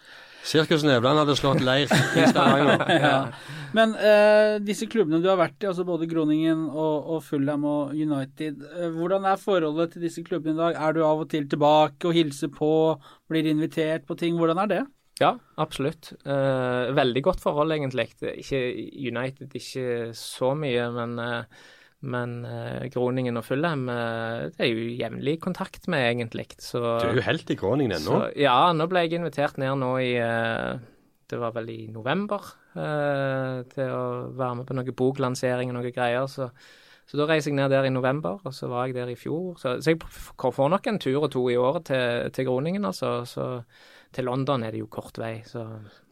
Sirkus 0.46 0.84
Nevland 0.86 1.20
hadde 1.22 1.36
slått 1.36 1.62
leir 1.64 1.90
i 1.90 2.26
Stavanger. 2.30 2.84
ja. 3.04 3.16
Men 3.76 3.94
eh, 4.00 4.58
disse 4.64 4.88
klubbene 4.90 5.20
du 5.22 5.28
har 5.28 5.40
vært 5.40 5.64
i, 5.64 5.68
altså 5.70 5.84
både 5.88 6.08
Groningen 6.08 6.66
og, 6.68 7.10
og 7.16 7.24
Fulham 7.26 7.66
og 7.68 7.96
United, 7.96 8.62
eh, 8.72 8.92
hvordan 8.94 9.26
er 9.28 9.42
forholdet 9.42 9.94
til 9.94 10.06
disse 10.06 10.24
klubbene 10.24 10.56
i 10.56 10.62
dag? 10.62 10.78
Er 10.88 10.96
du 10.96 11.02
av 11.04 11.24
og 11.24 11.28
til 11.32 11.48
tilbake 11.50 12.08
og 12.08 12.16
hilser 12.16 12.52
på, 12.54 12.70
blir 13.28 13.50
invitert 13.50 14.06
på 14.08 14.16
ting? 14.20 14.38
Hvordan 14.40 14.62
er 14.64 14.72
det? 14.72 14.84
Ja, 15.18 15.34
absolutt. 15.58 16.12
Eh, 16.24 16.94
veldig 16.94 17.24
godt 17.26 17.42
forhold, 17.42 17.74
egentlig. 17.74 18.08
Ikke 18.38 18.62
United, 18.94 19.50
ikke 19.58 20.14
så 20.16 20.54
mye, 20.54 20.86
men 20.94 21.18
eh, 21.22 21.66
men 22.00 22.44
uh, 22.46 22.84
Groningen 22.94 23.40
og 23.40 23.44
Fulham 23.46 23.88
uh, 23.90 24.46
det 24.54 24.62
er 24.62 24.70
jo 24.70 24.84
jevnlig 25.00 25.38
kontakt 25.42 25.88
med, 25.90 26.04
egentlig. 26.12 26.46
Så, 26.62 26.78
du 26.78 27.08
er 27.08 27.18
jo 27.18 27.26
helt 27.26 27.50
i 27.50 27.56
Groningen 27.58 27.96
ennå? 27.96 28.20
Ja, 28.38 28.70
nå 28.76 28.86
ble 28.90 29.02
jeg 29.06 29.18
invitert 29.18 29.58
ned 29.58 29.80
nå 29.80 29.90
i 30.04 30.12
uh, 30.22 30.78
Det 31.28 31.40
var 31.42 31.56
vel 31.58 31.72
i 31.74 31.80
november 31.92 32.54
til 32.78 33.88
å 33.90 34.02
være 34.38 34.54
med 34.60 34.66
på 34.68 34.74
noe 34.76 34.92
boklansering 34.94 35.72
og 35.72 35.80
noe 35.80 35.90
greier. 35.90 36.28
Så, 36.30 36.46
så, 37.02 37.16
da 37.18 37.24
reiser 37.26 37.50
jeg 37.50 37.56
ned 37.58 37.72
der 37.74 37.88
i 37.88 37.90
november, 37.90 38.36
og 38.46 38.54
så 38.54 38.68
var 38.70 38.86
jeg 38.86 38.94
der 39.00 39.10
i 39.10 39.16
fjor. 39.18 39.56
Så, 39.58 39.72
så 39.82 39.96
jeg 39.96 39.98
får 40.06 40.70
nok 40.70 40.86
en 40.86 41.00
tur 41.02 41.24
og 41.24 41.32
to 41.34 41.42
i 41.50 41.56
året 41.58 41.88
til, 41.90 42.30
til 42.36 42.46
Groningen, 42.46 42.86
altså. 42.86 43.16
Så 43.26 43.48
til 44.12 44.24
London 44.24 44.62
er 44.64 44.72
det 44.72 44.80
jo 44.80 44.88
kort 44.90 45.18
vei. 45.20 45.42
Så. 45.46 45.64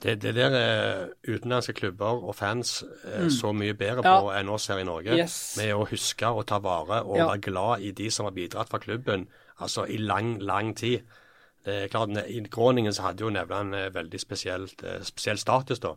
Det, 0.03 0.19
det 0.23 0.35
der 0.37 0.55
er 0.59 1.07
utenlandske 1.27 1.73
klubber 1.79 2.25
og 2.29 2.35
fans 2.37 2.83
er 3.05 3.27
mm. 3.27 3.31
så 3.33 3.53
mye 3.57 3.77
bedre 3.79 4.05
på 4.05 4.33
enn 4.37 4.51
oss 4.53 4.69
her 4.73 4.83
i 4.83 4.87
Norge. 4.87 5.17
Yes. 5.17 5.57
Med 5.61 5.73
å 5.75 5.87
huske 5.89 6.29
og 6.29 6.45
ta 6.51 6.61
vare 6.63 7.03
og 7.07 7.17
ja. 7.17 7.31
være 7.31 7.45
glad 7.49 7.87
i 7.87 7.95
de 7.97 8.11
som 8.13 8.29
har 8.29 8.37
bidratt 8.37 8.73
fra 8.73 8.83
klubben 8.83 9.29
altså 9.65 9.87
i 9.89 9.97
lang, 9.97 10.37
lang 10.43 10.75
tid. 10.77 11.07
Det 11.67 11.79
er 11.85 11.89
klart, 11.91 12.13
I 12.29 12.43
Groningen 12.53 12.95
så 12.95 13.09
hadde 13.09 13.25
jo 13.25 13.33
Nevland 13.33 13.75
en 13.75 13.95
veldig 13.95 14.21
spesielt, 14.23 14.85
eh, 14.87 15.01
spesiell 15.03 15.41
status 15.41 15.81
da. 15.83 15.97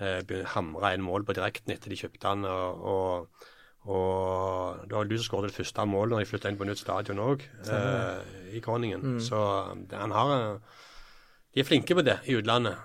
Eh, 0.00 0.34
Hamra 0.52 0.92
en 0.92 1.06
mål 1.06 1.24
på 1.24 1.38
direkten 1.38 1.72
etter 1.72 1.94
de 1.94 1.96
kjøpte 2.02 2.28
han. 2.28 2.44
og, 2.44 2.82
og 2.82 3.46
og 3.88 4.82
det 4.84 4.92
var 4.92 5.06
du 5.08 5.14
som 5.16 5.24
skåret 5.24 5.48
det 5.48 5.56
første 5.56 5.84
målet 5.88 6.12
når 6.12 6.20
de 6.20 6.28
flytta 6.28 6.50
inn 6.50 6.58
på 6.60 6.66
nytt 6.68 6.80
stadion 6.82 7.22
òg, 7.24 7.44
eh, 7.72 8.56
i 8.58 8.60
Groningen. 8.60 9.14
Mm. 9.14 9.20
Så 9.22 9.38
han 9.94 10.12
har 10.12 10.60
de 11.58 11.64
er 11.64 11.66
flinke 11.66 11.96
på 11.98 12.04
det 12.06 12.20
i 12.30 12.36
utlandet. 12.38 12.78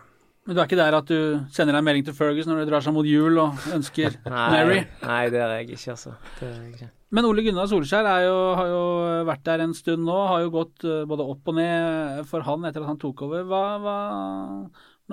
Men 0.44 0.58
du 0.58 0.60
er 0.60 0.66
ikke 0.66 0.80
der 0.80 0.96
at 0.98 1.08
du 1.08 1.18
sender 1.54 1.78
en 1.78 1.86
melding 1.86 2.08
til 2.08 2.16
Fergus 2.18 2.48
når 2.50 2.64
du 2.64 2.72
drar 2.72 2.84
seg 2.84 2.96
mot 2.96 3.06
jul 3.06 3.38
og 3.40 3.68
ønsker 3.72 4.16
Mary? 4.34 4.80
Nei, 5.06 5.20
det 5.32 5.40
er 5.40 5.54
jeg 5.60 5.68
ikke, 5.70 5.94
altså. 5.94 6.16
Det 6.40 6.48
er 6.48 6.56
jeg 6.58 6.72
ikke. 6.74 6.88
Men 7.14 7.28
Ole 7.30 7.44
Gunnar 7.46 7.70
Solskjær 7.70 8.10
jo, 8.26 8.40
har 8.58 8.72
jo 8.72 8.82
vært 9.30 9.44
der 9.46 9.62
en 9.64 9.76
stund 9.78 10.02
nå. 10.08 10.16
Har 10.32 10.42
jo 10.42 10.50
gått 10.56 10.88
uh, 10.90 11.04
både 11.08 11.28
opp 11.36 11.52
og 11.54 11.56
ned 11.60 12.26
for 12.32 12.44
han 12.48 12.66
etter 12.66 12.82
at 12.82 12.90
han 12.90 13.00
tok 13.00 13.22
over. 13.28 13.46
Hva, 13.52 13.62
hva, 13.84 13.98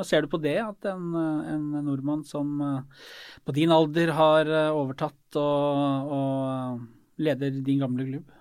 nå 0.01 0.07
ser 0.09 0.25
du 0.25 0.31
på 0.33 0.41
det, 0.41 0.57
at 0.65 0.89
en, 0.89 1.13
en 1.53 1.69
nordmann 1.85 2.25
som 2.25 2.57
uh, 2.65 3.05
på 3.45 3.55
din 3.55 3.77
alder 3.77 4.15
har 4.17 4.49
uh, 4.49 4.81
overtatt 4.81 5.39
og, 5.39 6.17
og 6.17 7.21
leder 7.21 7.61
din 7.61 7.85
gamle 7.85 8.09
klubb? 8.09 8.33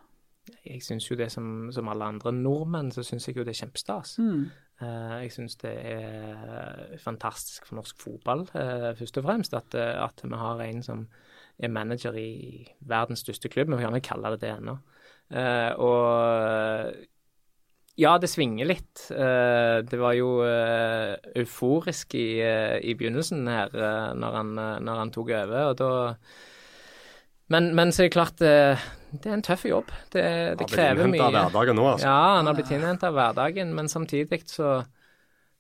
Jeg 0.64 0.82
syns 0.88 1.06
jo 1.12 1.20
det 1.20 1.28
som, 1.34 1.68
som, 1.76 1.92
alle 1.92 2.08
andre 2.16 2.34
nordmenn, 2.34 2.90
så 2.96 3.04
syns 3.06 3.28
jeg 3.28 3.38
jo 3.38 3.46
det 3.46 3.54
er 3.54 3.62
kjempestas. 3.62 4.16
Mm. 4.24 4.48
Eh, 4.80 5.16
jeg 5.26 5.34
syns 5.36 5.58
det 5.60 5.74
er 5.92 6.96
fantastisk 7.04 7.66
for 7.68 7.80
norsk 7.82 8.00
fotball, 8.00 8.46
eh, 8.56 8.94
først 8.96 9.18
og 9.20 9.26
fremst, 9.26 9.54
at, 9.58 9.76
eh, 9.76 9.96
at, 10.00 10.22
vi 10.24 10.36
har 10.40 10.62
en 10.64 10.84
som 10.84 11.08
er 11.60 11.68
manager 11.68 12.16
i 12.16 12.64
verdens 12.80 13.20
største 13.26 13.50
klubb. 13.52 13.68
Vi 13.68 13.76
kan 13.76 13.90
gjerne 13.90 14.02
kalle 14.02 14.32
det 14.32 14.42
det 14.42 14.54
ennå. 14.54 14.78
Og 15.84 16.94
ja, 18.00 18.18
det 18.18 18.30
svinger 18.32 18.66
litt. 18.66 19.10
Det 19.10 20.00
var 20.00 20.14
jo 20.16 20.40
euforisk 21.36 22.16
i, 22.16 22.40
i 22.40 22.96
begynnelsen 22.96 23.46
her, 23.48 23.76
når 24.16 24.38
han, 24.38 24.54
når 24.56 25.02
han 25.04 25.12
tok 25.12 25.30
over. 25.36 25.66
og 25.66 25.78
da 25.78 25.92
men, 27.50 27.74
men, 27.76 27.92
så 27.94 28.04
er 28.04 28.10
det 28.10 28.14
klart 28.14 28.38
det, 28.42 28.54
det 29.12 29.32
er 29.32 29.36
en 29.40 29.46
tøff 29.46 29.66
jobb. 29.66 29.92
Det, 30.14 30.24
det 30.60 30.70
krever 30.70 31.10
mye. 31.10 31.22
Han 31.22 31.36
har 31.36 31.50
blitt 31.50 31.50
innhentet 31.50 31.50
av 31.50 31.50
hverdagen 31.50 31.80
nå, 31.80 31.86
altså. 31.96 32.08
Ja, 32.08 32.22
han 32.38 32.50
har 32.50 32.58
blitt 32.58 32.74
innhentet 32.76 33.08
av 33.10 33.18
hverdagen, 33.18 33.76
men 33.78 33.92
samtidig 33.92 34.42
så, 34.52 34.74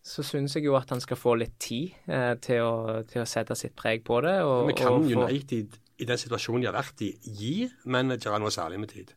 så 0.05 0.25
syns 0.25 0.57
jeg 0.57 0.67
jo 0.69 0.77
at 0.77 0.93
han 0.93 1.01
skal 1.01 1.19
få 1.19 1.35
litt 1.41 1.57
tid 1.61 1.97
eh, 2.05 2.35
til, 2.45 2.61
å, 2.65 2.99
til, 3.09 3.23
å, 3.23 3.29
sette 3.29 3.57
sitt 3.57 3.73
preg 3.79 4.05
på 4.05 4.21
det. 4.25 4.37
Og, 4.45 4.69
men 4.69 4.77
kan 4.77 5.01
United, 5.01 5.79
i 5.99 6.07
den 6.07 6.21
situasjonen 6.21 6.63
de 6.63 6.69
har 6.69 6.77
vært 6.77 7.05
i, 7.05 7.13
gi 7.39 7.55
managere 7.89 8.41
noe 8.41 8.53
særlig 8.53 8.83
med 8.85 8.93
tid? 8.93 9.15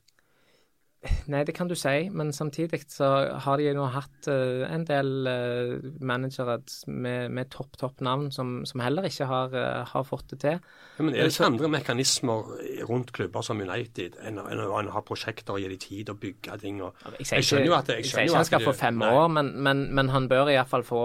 Nei, 1.27 1.41
det 1.43 1.55
kan 1.57 1.67
du 1.67 1.75
si, 1.75 2.07
men 2.15 2.29
samtidig 2.35 2.85
så 2.93 3.07
har 3.43 3.59
de 3.59 3.73
nå 3.75 3.89
hatt 3.91 4.29
uh, 4.31 4.63
en 4.71 4.85
del 4.87 5.27
uh, 5.27 5.87
managere 5.99 6.61
med, 6.87 7.33
med 7.35 7.51
topp, 7.51 7.75
topp 7.81 8.03
navn 8.07 8.29
som, 8.31 8.61
som, 8.69 8.83
heller 8.85 9.09
ikke 9.09 9.27
har, 9.27 9.51
uh, 9.51 9.83
har, 9.89 10.05
fått 10.07 10.31
det 10.31 10.39
til. 10.45 10.61
Ja, 10.99 11.03
men 11.03 11.17
Er 11.17 11.27
det 11.27 11.35
ikke 11.35 11.49
andre 11.51 11.71
mekanismer 11.75 12.53
rundt 12.87 13.11
klubber 13.17 13.43
som 13.43 13.59
United 13.59 14.21
enn, 14.23 14.39
å 14.39 14.83
ha 14.95 15.03
prosjekter 15.07 15.57
og 15.57 15.65
gi 15.65 15.73
dem 15.73 15.81
tid 15.83 16.13
å 16.13 16.19
bygge 16.23 16.59
ting? 16.63 16.79
Og, 16.87 16.95
jeg, 17.19 17.27
jeg, 17.33 17.49
skjønner 17.49 17.73
jo 17.73 17.79
at 17.81 17.91
jeg, 17.91 18.05
jeg 18.07 18.31
ikke 18.31 18.39
han 18.39 18.51
skal 18.53 18.67
få 18.69 18.77
fem 18.85 19.03
nei. 19.03 19.09
år, 19.11 19.27
men, 19.41 19.51
men, 19.59 19.83
men, 19.91 20.13
han 20.15 20.31
bør 20.31 20.53
iallfall 20.55 20.87
få, 20.87 21.03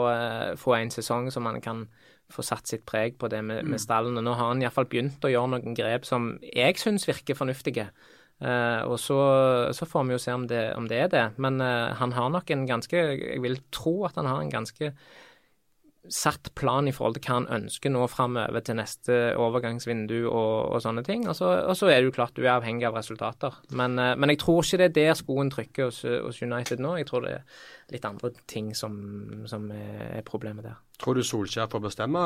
få 0.61 0.77
en 0.77 0.93
sesong 0.93 1.31
som 1.33 1.49
han 1.49 1.57
kan 1.63 1.87
få 2.29 2.43
satt 2.45 2.69
sitt 2.69 2.85
preg 2.85 3.15
på 3.17 3.31
det 3.31 3.39
med, 3.41 3.63
med 3.63 3.79
mm. 3.79 3.81
stallen. 3.81 4.19
Og 4.19 4.25
nå 4.25 4.37
har 4.37 4.51
han 4.51 4.61
iallfall 4.61 4.89
begynt 4.91 5.25
å 5.25 5.31
gjøre 5.31 5.55
noen 5.55 5.77
grep 5.77 6.05
som 6.05 6.35
jeg 6.43 6.77
syns 6.81 7.07
virker 7.09 7.39
fornuftige. 7.39 7.87
Uh, 8.37 8.85
og 8.85 8.99
så, 9.01 9.15
så, 9.73 9.85
får 9.89 10.03
vi 10.05 10.13
jo 10.13 10.21
se 10.21 10.33
om 10.37 10.43
det, 10.49 10.61
om 10.77 10.85
det 10.89 10.99
er 11.01 11.07
det. 11.09 11.23
Men 11.41 11.61
uh, 11.61 11.93
han 11.97 12.13
har 12.13 12.29
nok 12.29 12.51
en 12.53 12.67
ganske 12.69 12.97
Jeg 12.97 13.41
vil 13.41 13.57
tro 13.73 14.03
at 14.05 14.19
han 14.19 14.29
har 14.29 14.43
en 14.43 14.53
ganske 14.53 14.93
satt 16.07 16.53
plan 16.55 16.87
i 16.87 16.93
forhold 16.95 17.17
til 17.17 17.25
hva 17.25 17.33
han 17.33 17.49
ønsker 17.51 17.91
nå 17.91 18.05
framover 18.07 18.61
til 18.63 18.77
neste 18.77 19.15
overgangsvindu 19.35 20.29
og, 20.29 20.69
og 20.69 20.83
sånne 20.85 21.03
ting. 21.03 21.25
Og 21.27 21.35
så, 21.35 21.49
og 21.65 21.75
så, 21.75 21.89
er 21.89 21.99
det 21.99 22.11
jo 22.11 22.13
klart 22.15 22.37
du 22.37 22.45
er 22.45 22.53
avhengig 22.53 22.85
av 22.87 22.95
resultater. 22.95 23.57
Men, 23.73 23.97
uh, 23.97 24.13
men 24.13 24.35
jeg 24.35 24.43
tror 24.45 24.61
ikke 24.61 24.83
det 24.83 24.91
er 24.91 24.95
der 24.99 25.17
skoen 25.17 25.49
trykker 25.51 25.89
hos, 25.89 26.03
hos, 26.05 26.43
United 26.45 26.83
nå. 26.83 26.93
Jeg 27.01 27.09
tror 27.09 27.25
det 27.25 27.33
er 27.39 27.65
litt 27.97 28.05
andre 28.05 28.31
ting 28.45 28.69
som, 28.77 29.01
som 29.49 29.65
er, 29.73 30.21
problemet 30.29 30.69
der. 30.69 30.77
Tror 31.01 31.17
du 31.17 31.25
Solskjær 31.25 31.73
får 31.73 31.89
bestemme 31.89 32.21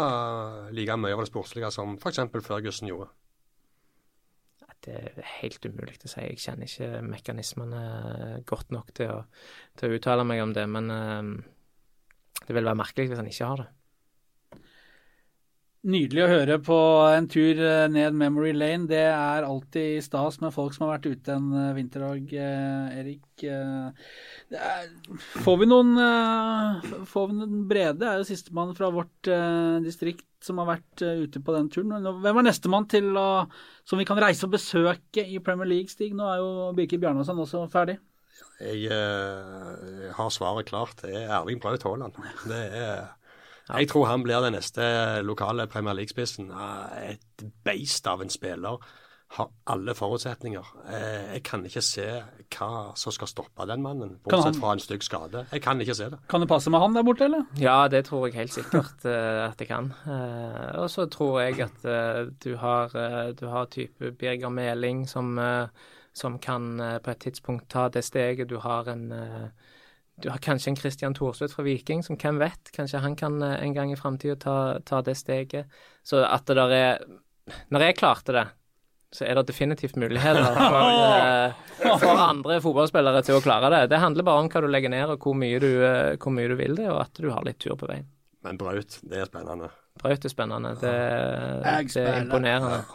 like 0.75 0.99
mye 0.99 1.15
over 1.15 1.23
det 1.23 1.31
sportslige 1.31 1.71
som 1.71 1.95
f.eks. 1.95 2.25
Ferguson 2.43 2.91
gjorde? 2.91 3.13
Det 4.81 4.93
er 4.97 5.27
helt 5.39 5.65
umulig 5.65 5.99
å 6.01 6.09
si. 6.09 6.23
Jeg 6.25 6.41
kjenner 6.41 6.69
ikke 6.69 7.03
mekanismene 7.05 7.81
godt 8.49 8.73
nok 8.73 8.93
til 8.97 9.11
å, 9.13 9.19
til 9.77 9.91
å 9.91 9.99
uttale 9.99 10.25
meg 10.25 10.41
om 10.41 10.55
det. 10.57 10.65
Men 10.69 10.89
uh, 10.89 12.41
det 12.47 12.55
vil 12.55 12.65
være 12.65 12.79
merkelig 12.79 13.11
hvis 13.11 13.21
han 13.21 13.29
ikke 13.29 13.51
har 13.51 13.63
det. 13.63 13.69
Nydelig 15.81 16.21
å 16.21 16.29
høre 16.29 16.55
på 16.61 16.75
en 17.09 17.25
tur 17.25 17.57
eh, 17.57 17.87
ned 17.89 18.13
memory 18.13 18.51
lane. 18.53 18.85
Det 18.85 19.01
er 19.01 19.47
alltid 19.47 20.03
stas 20.05 20.35
med 20.43 20.53
folk 20.53 20.75
som 20.75 20.85
har 20.85 20.99
vært 20.99 21.07
ute 21.09 21.33
en 21.33 21.47
eh, 21.57 21.71
vinterdag, 21.73 22.33
Erik. 22.99 23.23
Er, 23.41 24.91
får 25.41 25.55
vi 25.57 25.65
noen 25.65 25.95
Får 27.09 27.31
vi 27.31 27.37
noen 27.39 27.63
Brede 27.65 28.05
er 28.05 28.19
jo 28.19 28.27
sistemann 28.27 28.75
fra 28.77 28.91
vårt 28.93 29.29
distrikt 29.81 30.27
som 30.45 30.59
har 30.61 30.67
vært 30.75 31.01
ute 31.01 31.41
på 31.41 31.55
den 31.55 31.71
turen. 31.73 32.05
Hvem 32.21 32.41
er 32.43 32.45
nestemann 32.45 32.85
til 32.91 33.09
som 33.17 33.97
vi 33.97 34.05
kan 34.05 34.21
reise 34.21 34.45
og 34.45 34.53
besøke 34.53 35.25
i 35.25 35.41
Premier 35.41 35.71
League, 35.71 35.89
Stig? 35.89 36.13
Nå 36.13 36.27
er 36.29 36.43
jo 36.43 36.51
Birke 36.77 37.01
Bjarnason 37.01 37.41
også 37.41 37.63
ferdig. 37.73 37.97
Jeg 38.61 38.85
jeg 38.85 40.13
har 40.19 40.29
svaret 40.29 40.69
klart. 40.69 41.01
Det 41.01 41.15
er 41.23 41.33
Erling 41.39 41.61
Braut 41.63 41.87
Haaland. 41.87 42.21
Det 42.45 42.61
er 42.69 43.09
jeg 43.79 43.87
tror 43.91 44.05
han 44.09 44.23
blir 44.23 44.41
den 44.43 44.57
neste 44.57 45.21
lokale 45.23 45.67
Premier 45.67 45.93
League-spissen. 45.93 46.51
Et 47.05 47.45
beist 47.63 48.07
av 48.07 48.21
en 48.21 48.29
spiller. 48.29 48.77
har 49.31 49.47
alle 49.71 49.93
forutsetninger. 49.95 50.65
Eh, 50.91 51.33
jeg 51.33 51.43
kan 51.47 51.61
ikke 51.63 51.81
se 51.81 52.07
hva 52.51 52.91
som 52.99 53.13
skal 53.15 53.29
stoppe 53.31 53.63
den 53.69 53.79
mannen, 53.79 54.17
bortsett 54.25 54.57
fra 54.59 54.73
en 54.75 54.81
stygg 54.83 55.05
skade. 55.07 55.45
Jeg 55.53 55.61
kan 55.63 55.79
ikke 55.79 55.95
se 55.95 56.09
det. 56.11 56.19
Kan 56.27 56.43
det 56.43 56.49
passe 56.51 56.69
med 56.73 56.83
han 56.83 56.97
der 56.97 57.05
borte, 57.07 57.29
eller? 57.29 57.45
Ja, 57.55 57.87
det 57.87 58.05
tror 58.09 58.25
jeg 58.27 58.35
helt 58.35 58.51
sikkert 58.51 59.05
eh, 59.07 59.45
at 59.45 59.55
det 59.59 59.69
kan. 59.69 59.93
Eh, 60.03 60.75
og 60.81 60.89
så 60.91 61.07
tror 61.07 61.39
jeg 61.45 61.63
at 61.63 61.87
du 62.43 62.57
har 62.59 62.91
du 63.39 63.45
har 63.47 63.71
type 63.71 64.11
Birger 64.19 64.49
Meling 64.51 65.07
som, 65.07 65.39
som 66.13 66.39
kan 66.39 66.99
på 67.03 67.11
et 67.11 67.23
tidspunkt 67.23 67.69
ta 67.69 67.87
det 67.87 68.03
steget. 68.03 68.49
Du 68.49 68.59
har 68.59 68.91
en 68.91 69.13
du 70.21 70.29
har 70.29 70.37
kanskje 70.43 70.71
en 70.71 70.77
Christian 70.79 71.15
Thorsvedt 71.17 71.53
fra 71.55 71.65
Viking, 71.65 72.03
som 72.03 72.17
hvem 72.19 72.39
vet? 72.41 72.71
Kanskje 72.75 73.01
han 73.03 73.15
kan 73.19 73.41
eh, 73.43 73.57
en 73.63 73.75
gang 73.75 73.91
i 73.93 73.99
framtida 73.99 74.37
ta, 74.39 74.55
ta 74.85 75.01
det 75.05 75.17
steget. 75.19 75.69
Så 76.03 76.23
at 76.25 76.45
det 76.49 76.57
der 76.59 76.73
er 76.77 77.05
Når 77.73 77.87
jeg 77.87 77.97
klarte 77.97 78.35
det, 78.35 78.45
så 79.11 79.25
er 79.27 79.35
det 79.35 79.49
definitivt 79.49 79.97
muligheter 79.99 80.45
for, 80.55 80.91
eh, 81.89 81.97
for 81.99 82.21
andre 82.21 82.61
fotballspillere 82.63 83.23
til 83.27 83.39
å 83.39 83.43
klare 83.43 83.71
det. 83.73 83.81
Det 83.91 83.99
handler 83.99 84.27
bare 84.27 84.45
om 84.45 84.51
hva 84.51 84.61
du 84.63 84.69
legger 84.71 84.93
ned, 84.93 85.09
og 85.11 85.25
hvor 85.25 85.35
mye 85.35 85.59
du, 85.59 85.71
eh, 85.83 86.15
hvor 86.21 86.35
mye 86.35 86.51
du 86.51 86.55
vil 86.59 86.77
det, 86.79 86.87
og 86.91 87.01
at 87.03 87.19
du 87.19 87.27
har 87.33 87.43
litt 87.47 87.59
tur 87.59 87.75
på 87.79 87.89
veien. 87.91 88.07
Men 88.45 88.57
Braut, 88.57 89.01
det 89.03 89.19
er 89.19 89.27
spennende. 89.27 89.67
Braut 90.01 90.23
er 90.25 90.31
spennende. 90.31 90.71
Det, 90.79 90.95
det 91.65 92.05
er 92.05 92.23
imponerende. 92.23 92.85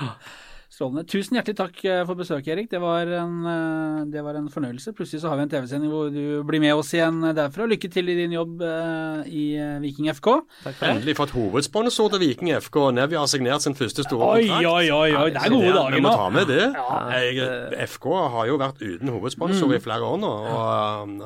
Strålende. 0.80 1.02
Tusen 1.04 1.36
hjertelig 1.36 1.58
takk 1.58 1.80
eh, 1.84 1.98
for 2.08 2.16
besøket, 2.16 2.54
Erik. 2.54 2.68
Det 2.72 2.78
var, 2.80 3.04
en, 3.20 3.34
eh, 3.44 3.96
det 4.08 4.22
var 4.24 4.38
en 4.38 4.46
fornøyelse. 4.48 4.94
Plutselig 4.96 5.20
så 5.20 5.28
har 5.28 5.36
vi 5.36 5.44
en 5.44 5.50
TV-sending 5.52 5.90
hvor 5.92 6.08
du 6.08 6.40
blir 6.48 6.62
med 6.62 6.72
oss 6.72 6.94
igjen 6.96 7.18
derfra. 7.36 7.66
Lykke 7.68 7.90
til 7.92 8.08
i 8.08 8.14
din 8.16 8.32
jobb 8.32 8.64
eh, 8.64 9.28
i 9.28 9.44
Viking 9.84 10.08
FK. 10.16 10.30
Takk 10.64 10.78
for 10.78 10.86
det. 10.86 10.94
Endelig 10.94 11.16
fått 11.18 11.34
hovedsponsor 11.36 12.14
til 12.14 12.24
Viking 12.24 12.54
FK. 12.64 12.80
Nevi 12.96 13.20
har 13.20 13.28
signert 13.28 13.66
sin 13.66 13.76
første 13.76 14.06
store 14.08 14.30
Oi, 14.38 14.48
kontrakt. 14.48 14.70
oi, 14.72 14.88
oi, 14.88 15.12
oi. 15.20 15.28
Det 15.34 15.44
er 15.44 15.52
gode 15.52 15.68
dager 15.68 15.80
dager 15.82 15.98
Vi 15.98 16.04
må 16.06 16.16
ta 16.16 16.32
med 16.32 16.48
det. 16.48 16.64
Ja. 16.80 16.98
Jeg, 17.18 17.86
FK 17.98 18.10
har 18.38 18.48
jo 18.48 18.60
vært 18.64 18.80
uten 18.80 19.12
hovedsponsor 19.18 19.76
i 19.76 19.84
flere 19.84 20.08
år 20.14 20.20
nå. 20.24 20.32
og 20.56 21.04
um, 21.04 21.18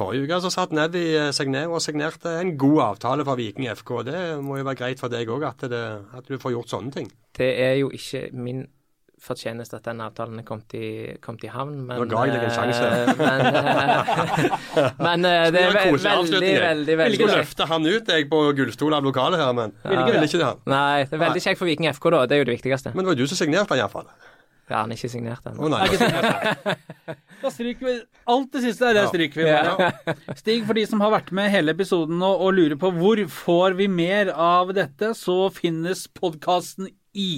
Forrige 0.00 0.24
uke 0.26 0.40
så 0.46 0.50
satt 0.56 0.72
Nevi 0.76 1.04
seg 1.36 1.52
ned 1.52 1.68
og 1.68 1.84
signerte 1.84 2.34
en 2.40 2.54
god 2.60 2.80
avtale 2.88 3.24
for 3.28 3.36
Viking 3.40 3.68
FK. 3.76 3.94
Det 4.08 4.18
må 4.40 4.56
jo 4.60 4.64
være 4.66 4.80
greit 4.80 5.00
for 5.02 5.12
deg 5.12 5.28
òg 5.30 5.44
at, 5.52 5.64
at 5.70 6.28
du 6.28 6.38
får 6.40 6.56
gjort 6.56 6.72
sånne 6.72 6.92
ting. 6.98 7.10
Det 7.36 7.52
er 7.60 7.74
jo 7.82 7.90
ikke 7.94 8.30
min 8.32 8.64
fortjeneste 9.20 9.76
at 9.76 9.84
den 9.84 9.98
avtalen 10.00 10.38
er 10.40 10.44
kommet 10.48 10.72
i, 10.78 10.86
kommet 11.20 11.42
i 11.44 11.50
havn, 11.52 11.74
men 11.84 11.98
Nå 12.00 12.06
ga 12.08 12.22
jeg 12.24 12.38
deg 12.38 12.46
en 12.46 12.54
sjanse. 12.56 12.86
eh, 12.88 13.10
Men, 13.20 13.42
eh, 13.60 14.94
men 15.06 15.26
eh, 15.28 15.50
det 15.52 15.60
er 15.66 15.76
veldig, 15.76 16.40
veldig, 16.62 16.96
veldig, 17.02 17.18
skulle 17.18 17.34
kjekt. 17.34 17.42
løfte 17.42 17.66
han 17.68 17.84
ut 17.90 18.08
jeg 18.14 18.28
på 18.32 18.40
gullstol 18.56 18.96
av 18.96 19.04
lokalet 19.04 19.42
her, 19.42 19.52
men 19.58 19.74
Ville 19.84 20.06
ikke 20.06 20.14
ville 20.16 20.30
ikke 20.30 20.40
det. 20.40 20.48
han. 20.48 20.62
Nei, 20.72 21.04
det 21.04 21.18
er 21.18 21.24
veldig 21.26 21.42
kjekt 21.44 21.60
for 21.60 21.68
Viking 21.68 21.90
FK, 21.92 22.08
da. 22.16 22.22
Det 22.30 22.38
er 22.38 22.40
jo 22.40 22.48
det 22.48 22.56
viktigste. 22.56 22.94
Men 22.96 23.04
det 23.04 23.12
var 23.12 23.20
du 23.20 23.26
som 23.28 23.40
signerte 23.42 23.76
iallfall. 23.76 24.08
Ja, 24.70 24.84
han 24.84 24.92
er 24.92 24.98
ikke 24.98 25.10
signert 25.10 25.46
ennå. 25.50 25.68
nei. 25.72 25.86
Da 27.40 27.48
stryker 27.48 27.86
vi 27.86 27.92
Alt 28.30 28.50
det 28.52 28.60
siste 28.66 28.90
er 28.90 28.98
det 28.98 29.04
stryker 29.08 29.40
vi 29.40 29.46
bare. 29.48 30.14
Stig, 30.38 30.60
for 30.68 30.76
de 30.76 30.84
som 30.86 31.00
har 31.02 31.10
vært 31.14 31.30
med 31.34 31.48
hele 31.50 31.72
episoden 31.74 32.20
og, 32.22 32.42
og 32.44 32.52
lurer 32.58 32.76
på 32.78 32.90
hvor 32.98 33.22
får 33.32 33.78
vi 33.80 33.88
mer 33.90 34.30
av 34.34 34.70
dette, 34.76 35.14
så 35.16 35.48
finnes 35.54 36.04
podkasten 36.20 36.90
i 37.16 37.30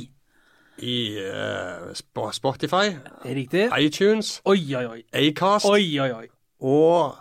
I 0.82 0.96
uh, 1.22 1.92
Spotify, 2.34 2.96
iTunes, 3.78 4.40
Oi, 4.44 4.58
oi, 4.74 4.84
oi. 4.96 5.00
Acast 5.22 5.68
Oi, 5.70 5.84
oi, 6.02 6.10
oi. 6.24 6.26
og 6.60 7.14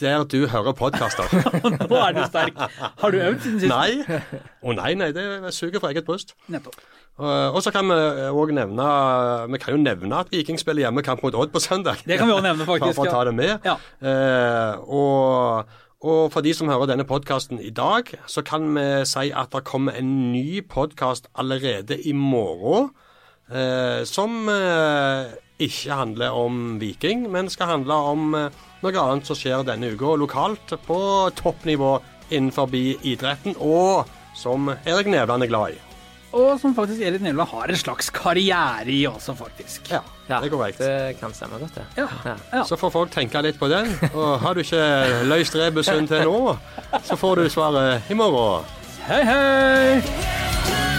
der 0.00 0.24
du 0.24 0.46
hører 0.50 0.72
podkaster. 0.74 1.28
Nå 1.90 1.98
er 2.00 2.16
du 2.16 2.22
sterk. 2.26 2.56
Har 2.98 3.12
du 3.14 3.18
øvd 3.20 3.44
siden 3.44 3.60
sist? 3.60 3.70
Nei. 3.70 4.32
Å 4.64 4.74
nei, 4.74 4.94
nei, 4.98 5.12
det 5.14 5.52
suger 5.54 5.78
fra 5.82 5.92
eget 5.92 6.08
bryst. 6.08 6.32
Nettopp. 6.50 6.80
Uh, 7.18 7.50
og 7.50 7.58
så 7.64 7.72
kan 7.74 7.82
vi 7.90 7.96
òg 8.30 8.52
nevne 8.54 8.84
Vi 9.50 9.58
kan 9.58 9.74
jo 9.74 9.80
nevne 9.82 10.20
at 10.22 10.28
Viking 10.30 10.58
spiller 10.60 10.84
hjemmekamp 10.84 11.24
mot 11.24 11.34
Odd 11.34 11.50
på 11.50 11.58
søndag. 11.58 12.04
Det 12.06 12.18
kan 12.20 12.28
vi 12.30 12.34
også 12.36 12.46
nevne, 12.46 12.66
faktisk. 12.70 12.94
for 12.94 13.10
å 13.10 13.14
ta 13.16 13.24
det 13.26 13.34
med. 13.34 13.56
Ja. 13.66 13.74
Eh, 13.98 14.78
og, 14.86 15.72
og 16.06 16.20
for 16.30 16.46
de 16.46 16.52
som 16.54 16.70
hører 16.70 16.92
denne 16.92 17.06
podkasten 17.08 17.58
i 17.58 17.72
dag, 17.74 18.12
så 18.30 18.44
kan 18.46 18.70
vi 18.76 18.86
si 19.10 19.32
at 19.34 19.50
det 19.50 19.64
kommer 19.66 19.98
en 19.98 20.12
ny 20.30 20.62
podkast 20.62 21.26
allerede 21.34 21.98
i 22.06 22.14
morgen. 22.14 22.92
eh, 23.50 24.04
som 24.04 24.48
eh, 24.52 25.34
ikke 25.58 25.98
handler 25.98 26.36
om 26.38 26.78
Viking, 26.80 27.26
men 27.32 27.50
skal 27.50 27.72
handle 27.72 27.94
om 28.12 28.34
eh, 28.38 28.62
noe 28.84 29.02
annet 29.02 29.26
som 29.26 29.34
skjer 29.38 29.64
denne 29.66 29.90
uka 29.96 30.14
lokalt 30.20 30.76
på 30.86 31.00
toppnivå 31.34 31.96
innenfor 32.30 32.70
idretten, 32.78 33.56
og 33.58 34.06
som 34.36 34.68
Erik 34.84 35.08
Nevland 35.10 35.42
er 35.42 35.50
glad 35.50 35.74
i. 35.74 35.87
Og 36.36 36.58
som 36.60 36.74
faktisk 36.76 37.00
Erik 37.00 37.22
Nevland 37.24 37.48
har 37.48 37.70
en 37.72 37.76
slags 37.80 38.10
karriere 38.12 38.84
i 38.92 38.98
også, 39.08 39.32
faktisk. 39.38 39.88
Ja, 39.90 40.02
Ja, 40.28 40.40
det 40.42 40.50
er 40.50 40.52
korrekt. 40.52 40.78
det 40.78 41.16
kan 41.20 41.32
stemme 41.32 41.56
godt, 41.58 41.74
det. 41.74 41.84
Ja. 41.96 42.06
Ja. 42.24 42.34
Ja. 42.52 42.64
Så 42.68 42.76
får 42.76 42.90
folk 42.92 43.10
tenke 43.14 43.40
litt 43.42 43.56
på 43.58 43.68
den. 43.72 43.88
Og 44.12 44.38
har 44.42 44.54
du 44.54 44.60
ikke 44.60 45.24
løst 45.24 45.56
rebusen 45.56 46.06
til 46.10 46.26
nå, 46.28 46.56
så 47.08 47.16
får 47.16 47.36
du 47.40 47.48
svaret 47.48 48.10
i 48.12 48.14
morgen. 48.14 48.64
Hei, 49.08 49.22
hei! 49.24 50.97